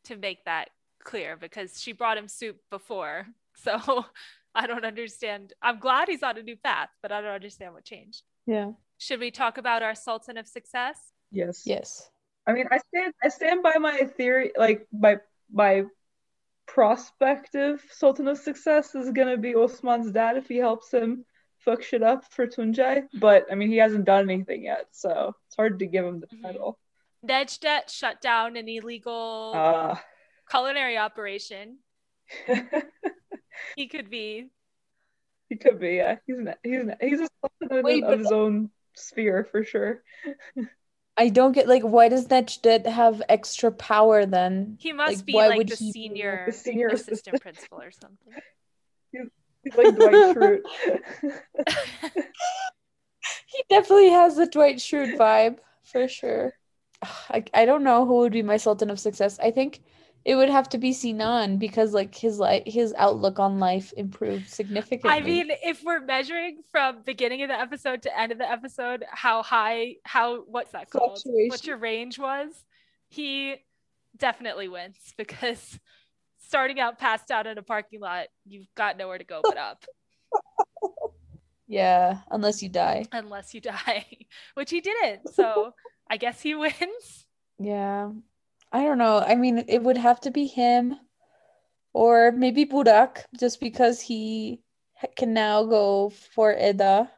to 0.04 0.16
make 0.16 0.44
that 0.44 0.70
clear 1.04 1.36
because 1.36 1.80
she 1.80 1.92
brought 1.92 2.16
him 2.18 2.28
soup 2.28 2.56
before 2.70 3.26
so 3.54 4.04
i 4.54 4.66
don't 4.66 4.84
understand 4.84 5.52
i'm 5.62 5.78
glad 5.78 6.08
he's 6.08 6.22
on 6.22 6.38
a 6.38 6.42
new 6.42 6.56
path 6.56 6.90
but 7.02 7.10
i 7.12 7.20
don't 7.20 7.30
understand 7.34 7.72
what 7.74 7.84
changed 7.84 8.22
yeah 8.46 8.70
should 8.98 9.20
we 9.20 9.30
talk 9.30 9.58
about 9.58 9.82
our 9.82 9.94
sultan 9.94 10.36
of 10.36 10.46
success 10.46 10.98
Yes. 11.30 11.62
yes 11.66 12.10
I 12.46 12.52
mean, 12.54 12.66
I 12.70 12.78
stand 12.78 13.12
I 13.22 13.28
stand 13.28 13.62
by 13.62 13.74
my 13.78 13.98
theory, 14.16 14.52
like 14.56 14.86
my 14.90 15.18
my 15.52 15.84
prospective 16.66 17.84
Sultan 17.90 18.26
of 18.28 18.38
Success 18.38 18.94
is 18.94 19.10
gonna 19.10 19.36
be 19.36 19.54
Osman's 19.54 20.10
dad 20.12 20.38
if 20.38 20.48
he 20.48 20.56
helps 20.56 20.90
him 20.90 21.26
fuck 21.58 21.82
shit 21.82 22.02
up 22.02 22.24
for 22.32 22.46
Tuncay. 22.46 23.02
But 23.12 23.44
I 23.52 23.54
mean, 23.54 23.68
he 23.70 23.76
hasn't 23.76 24.06
done 24.06 24.30
anything 24.30 24.64
yet, 24.64 24.86
so 24.92 25.34
it's 25.46 25.56
hard 25.56 25.78
to 25.80 25.86
give 25.86 26.06
him 26.06 26.20
the 26.20 26.26
Mhm. 26.28 26.42
title. 26.42 26.78
Nejdet 27.26 27.88
shut 27.90 28.20
down 28.20 28.56
an 28.56 28.68
illegal 28.68 29.52
Uh, 29.54 29.98
culinary 30.50 30.96
operation. 30.98 31.78
He 33.76 33.88
could 33.88 34.08
be. 34.08 34.50
he 35.48 35.56
could 35.56 35.80
be. 35.80 35.96
Yeah, 35.96 36.16
he's 36.26 36.38
an, 36.38 36.54
he's 36.62 36.80
an, 36.80 36.94
he's 37.00 37.20
a 37.20 37.28
sultan 37.40 37.82
Wait, 37.84 38.04
of 38.04 38.10
but- 38.10 38.18
his 38.20 38.30
own 38.30 38.70
sphere 38.94 39.48
for 39.50 39.64
sure. 39.64 40.02
I 41.16 41.28
don't 41.30 41.50
get 41.50 41.66
like 41.66 41.82
why 41.82 42.08
does 42.08 42.28
Nejdet 42.28 42.86
have 42.86 43.20
extra 43.28 43.72
power 43.72 44.24
then? 44.26 44.76
He 44.78 44.92
must 44.92 45.16
Like, 45.16 45.24
be 45.24 45.32
why 45.34 45.48
like 45.48 45.58
would 45.58 45.68
the 45.68 45.74
he 45.74 45.86
be 45.86 45.92
senior, 45.92 46.44
the 46.46 46.52
senior 46.52 46.86
assistant 46.88 47.12
assistant? 47.36 47.42
principal 47.42 47.80
or 47.82 47.90
something. 47.90 48.32
He's 49.64 49.74
like 49.76 49.96
Dwight 49.96 50.36
Schrute. 50.36 50.62
He 53.46 53.62
definitely 53.68 54.10
has 54.10 54.36
the 54.36 54.46
Dwight 54.46 54.76
Schrute 54.76 55.16
vibe 55.16 55.56
for 55.82 56.06
sure. 56.08 56.52
I, 57.02 57.44
I 57.54 57.64
don't 57.64 57.84
know 57.84 58.04
who 58.04 58.16
would 58.18 58.32
be 58.32 58.42
my 58.42 58.56
Sultan 58.56 58.90
of 58.90 58.98
Success. 59.00 59.38
I 59.38 59.50
think 59.50 59.80
it 60.24 60.34
would 60.34 60.50
have 60.50 60.68
to 60.70 60.78
be 60.78 60.92
Sinan 60.92 61.58
because 61.58 61.94
like 61.94 62.14
his 62.14 62.38
like 62.38 62.66
his 62.66 62.92
outlook 62.98 63.38
on 63.38 63.58
life 63.58 63.92
improved 63.96 64.48
significantly. 64.48 65.10
I 65.10 65.20
mean, 65.20 65.50
if 65.62 65.82
we're 65.82 66.00
measuring 66.00 66.62
from 66.70 67.02
beginning 67.04 67.42
of 67.42 67.48
the 67.48 67.58
episode 67.58 68.02
to 68.02 68.18
end 68.18 68.32
of 68.32 68.38
the 68.38 68.50
episode, 68.50 69.04
how 69.10 69.42
high, 69.42 69.96
how 70.04 70.42
what's 70.42 70.72
that 70.72 70.90
called? 70.90 71.22
What 71.24 71.66
your 71.66 71.78
range 71.78 72.18
was, 72.18 72.50
he 73.08 73.56
definitely 74.16 74.68
wins 74.68 74.98
because 75.16 75.78
starting 76.38 76.80
out 76.80 76.98
passed 76.98 77.30
out 77.30 77.46
in 77.46 77.56
a 77.58 77.62
parking 77.62 78.00
lot, 78.00 78.26
you've 78.46 78.68
got 78.74 78.96
nowhere 78.96 79.18
to 79.18 79.24
go 79.24 79.40
but 79.42 79.56
up 79.56 79.84
yeah, 81.68 82.18
unless 82.30 82.62
you 82.62 82.68
die. 82.68 83.04
unless 83.12 83.54
you 83.54 83.60
die, 83.60 84.04
which 84.54 84.70
he 84.70 84.80
didn't. 84.80 85.32
So 85.32 85.74
I 86.10 86.16
guess 86.16 86.40
he 86.40 86.54
wins. 86.54 87.26
Yeah. 87.58 88.10
I 88.70 88.84
don't 88.84 88.98
know. 88.98 89.18
I 89.18 89.34
mean, 89.34 89.64
it 89.68 89.82
would 89.82 89.96
have 89.96 90.20
to 90.20 90.30
be 90.30 90.46
him 90.46 90.96
or 91.92 92.32
maybe 92.32 92.66
Burak 92.66 93.24
just 93.38 93.60
because 93.60 94.00
he 94.00 94.60
can 95.16 95.32
now 95.32 95.64
go 95.64 96.10
for 96.10 96.52
Eda, 96.52 97.10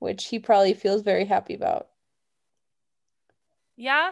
which 0.00 0.26
he 0.26 0.38
probably 0.38 0.74
feels 0.74 1.02
very 1.02 1.24
happy 1.24 1.54
about. 1.54 1.88
Yeah. 3.76 4.10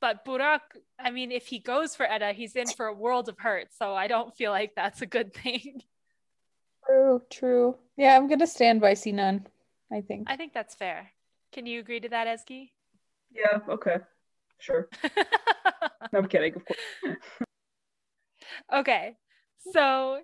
But 0.00 0.24
Burak, 0.24 0.60
I 0.98 1.10
mean, 1.10 1.32
if 1.32 1.46
he 1.46 1.58
goes 1.58 1.96
for 1.96 2.06
Eda, 2.06 2.32
he's 2.32 2.54
in 2.56 2.68
for 2.68 2.86
a 2.86 2.94
world 2.94 3.28
of 3.28 3.38
hurt. 3.38 3.68
So 3.76 3.94
I 3.94 4.06
don't 4.06 4.34
feel 4.34 4.50
like 4.50 4.74
that's 4.74 5.02
a 5.02 5.06
good 5.06 5.32
thing. 5.34 5.82
True, 6.86 7.22
true. 7.30 7.76
Yeah, 7.96 8.16
I'm 8.16 8.28
gonna 8.28 8.46
stand 8.46 8.80
by 8.80 8.94
Sinan, 8.94 9.46
I 9.92 10.00
think. 10.00 10.30
I 10.30 10.36
think 10.36 10.54
that's 10.54 10.74
fair. 10.74 11.10
Can 11.52 11.66
you 11.66 11.80
agree 11.80 12.00
to 12.00 12.08
that, 12.08 12.26
Eski? 12.26 12.72
Yeah. 13.32 13.58
Okay. 13.68 13.96
Sure. 14.58 14.88
No, 16.12 16.20
I'm 16.20 16.28
kidding. 16.28 16.54
Of 16.54 16.64
course. 16.64 17.16
okay. 18.72 19.16
So 19.72 20.20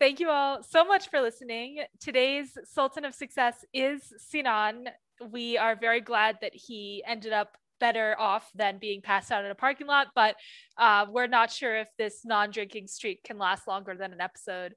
thank 0.00 0.18
you 0.20 0.30
all 0.30 0.62
so 0.62 0.84
much 0.84 1.10
for 1.10 1.20
listening. 1.20 1.84
Today's 2.00 2.56
Sultan 2.64 3.04
of 3.04 3.14
Success 3.14 3.64
is 3.72 4.12
Sinan. 4.18 4.88
We 5.30 5.58
are 5.58 5.76
very 5.76 6.00
glad 6.00 6.38
that 6.40 6.54
he 6.54 7.04
ended 7.06 7.32
up 7.32 7.56
better 7.78 8.16
off 8.18 8.50
than 8.54 8.78
being 8.78 9.00
passed 9.02 9.30
out 9.30 9.44
in 9.44 9.50
a 9.50 9.54
parking 9.56 9.86
lot, 9.86 10.08
but 10.14 10.36
uh, 10.78 11.06
we're 11.08 11.26
not 11.26 11.50
sure 11.52 11.76
if 11.76 11.88
this 11.98 12.24
non 12.24 12.50
drinking 12.50 12.86
streak 12.86 13.22
can 13.24 13.38
last 13.38 13.68
longer 13.68 13.94
than 13.94 14.12
an 14.12 14.20
episode, 14.20 14.74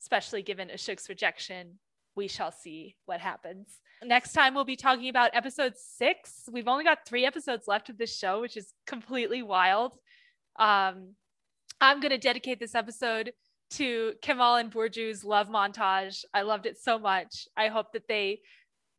especially 0.00 0.42
given 0.42 0.68
Işık's 0.68 1.08
rejection. 1.08 1.78
We 2.14 2.28
shall 2.28 2.52
see 2.52 2.96
what 3.06 3.20
happens. 3.20 3.78
Next 4.04 4.32
time, 4.32 4.54
we'll 4.54 4.64
be 4.64 4.76
talking 4.76 5.08
about 5.08 5.30
episode 5.34 5.74
six. 5.76 6.48
We've 6.50 6.68
only 6.68 6.84
got 6.84 7.06
three 7.06 7.26
episodes 7.26 7.66
left 7.66 7.88
of 7.88 7.98
this 7.98 8.16
show, 8.16 8.40
which 8.40 8.56
is 8.56 8.72
completely 8.86 9.42
wild. 9.42 9.92
Um, 10.58 11.14
I'm 11.80 12.00
going 12.00 12.10
to 12.10 12.18
dedicate 12.18 12.60
this 12.60 12.74
episode 12.74 13.32
to 13.70 14.14
Kemal 14.22 14.56
and 14.56 14.72
Burcu's 14.72 15.24
love 15.24 15.48
montage. 15.48 16.24
I 16.32 16.42
loved 16.42 16.66
it 16.66 16.78
so 16.78 16.98
much. 16.98 17.46
I 17.56 17.68
hope 17.68 17.92
that 17.92 18.08
they 18.08 18.40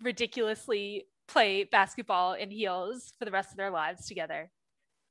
ridiculously 0.01 1.05
play 1.27 1.63
basketball 1.63 2.33
in 2.33 2.51
heels 2.51 3.13
for 3.17 3.25
the 3.25 3.31
rest 3.31 3.51
of 3.51 3.57
their 3.57 3.71
lives 3.71 4.05
together. 4.05 4.51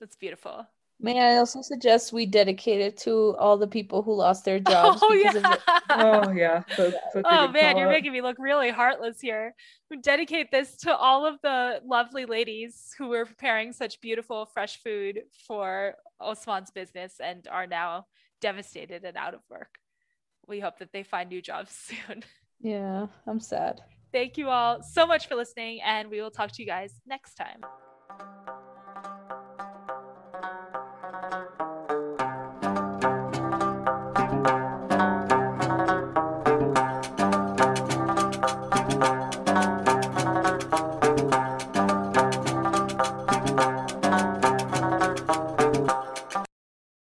That's 0.00 0.16
beautiful. 0.16 0.66
May 1.00 1.20
I 1.20 1.36
also 1.36 1.62
suggest 1.62 2.12
we 2.12 2.26
dedicate 2.26 2.80
it 2.80 2.96
to 2.98 3.36
all 3.36 3.56
the 3.56 3.68
people 3.68 4.02
who 4.02 4.14
lost 4.14 4.44
their 4.44 4.58
jobs 4.58 4.98
oh, 5.02 5.12
because 5.16 5.36
of 5.36 5.42
yeah. 5.42 5.54
it. 5.54 5.60
Oh 5.90 6.30
yeah. 6.32 6.62
That's 6.76 7.12
such 7.12 7.24
a 7.24 7.28
Oh 7.28 7.48
man, 7.48 7.76
you're 7.76 7.86
call-out. 7.86 7.90
making 7.90 8.12
me 8.12 8.20
look 8.20 8.36
really 8.38 8.70
heartless 8.70 9.20
here. 9.20 9.54
We 9.90 9.98
dedicate 9.98 10.50
this 10.50 10.76
to 10.78 10.96
all 10.96 11.24
of 11.24 11.40
the 11.42 11.80
lovely 11.86 12.24
ladies 12.24 12.92
who 12.98 13.08
were 13.08 13.24
preparing 13.24 13.72
such 13.72 14.00
beautiful, 14.00 14.46
fresh 14.46 14.82
food 14.82 15.20
for 15.46 15.94
Osman's 16.20 16.72
business 16.72 17.20
and 17.22 17.46
are 17.48 17.66
now 17.68 18.06
devastated 18.40 19.04
and 19.04 19.16
out 19.16 19.34
of 19.34 19.40
work. 19.48 19.78
We 20.48 20.58
hope 20.58 20.78
that 20.80 20.92
they 20.92 21.04
find 21.04 21.28
new 21.28 21.42
jobs 21.42 21.72
soon. 22.08 22.24
Yeah, 22.60 23.06
I'm 23.26 23.38
sad. 23.40 23.82
Thank 24.12 24.36
you 24.36 24.48
all 24.48 24.82
so 24.82 25.06
much 25.06 25.28
for 25.28 25.36
listening, 25.36 25.80
and 25.84 26.10
we 26.10 26.20
will 26.20 26.30
talk 26.30 26.50
to 26.52 26.62
you 26.62 26.66
guys 26.66 27.00
next 27.06 27.34
time. 27.34 27.60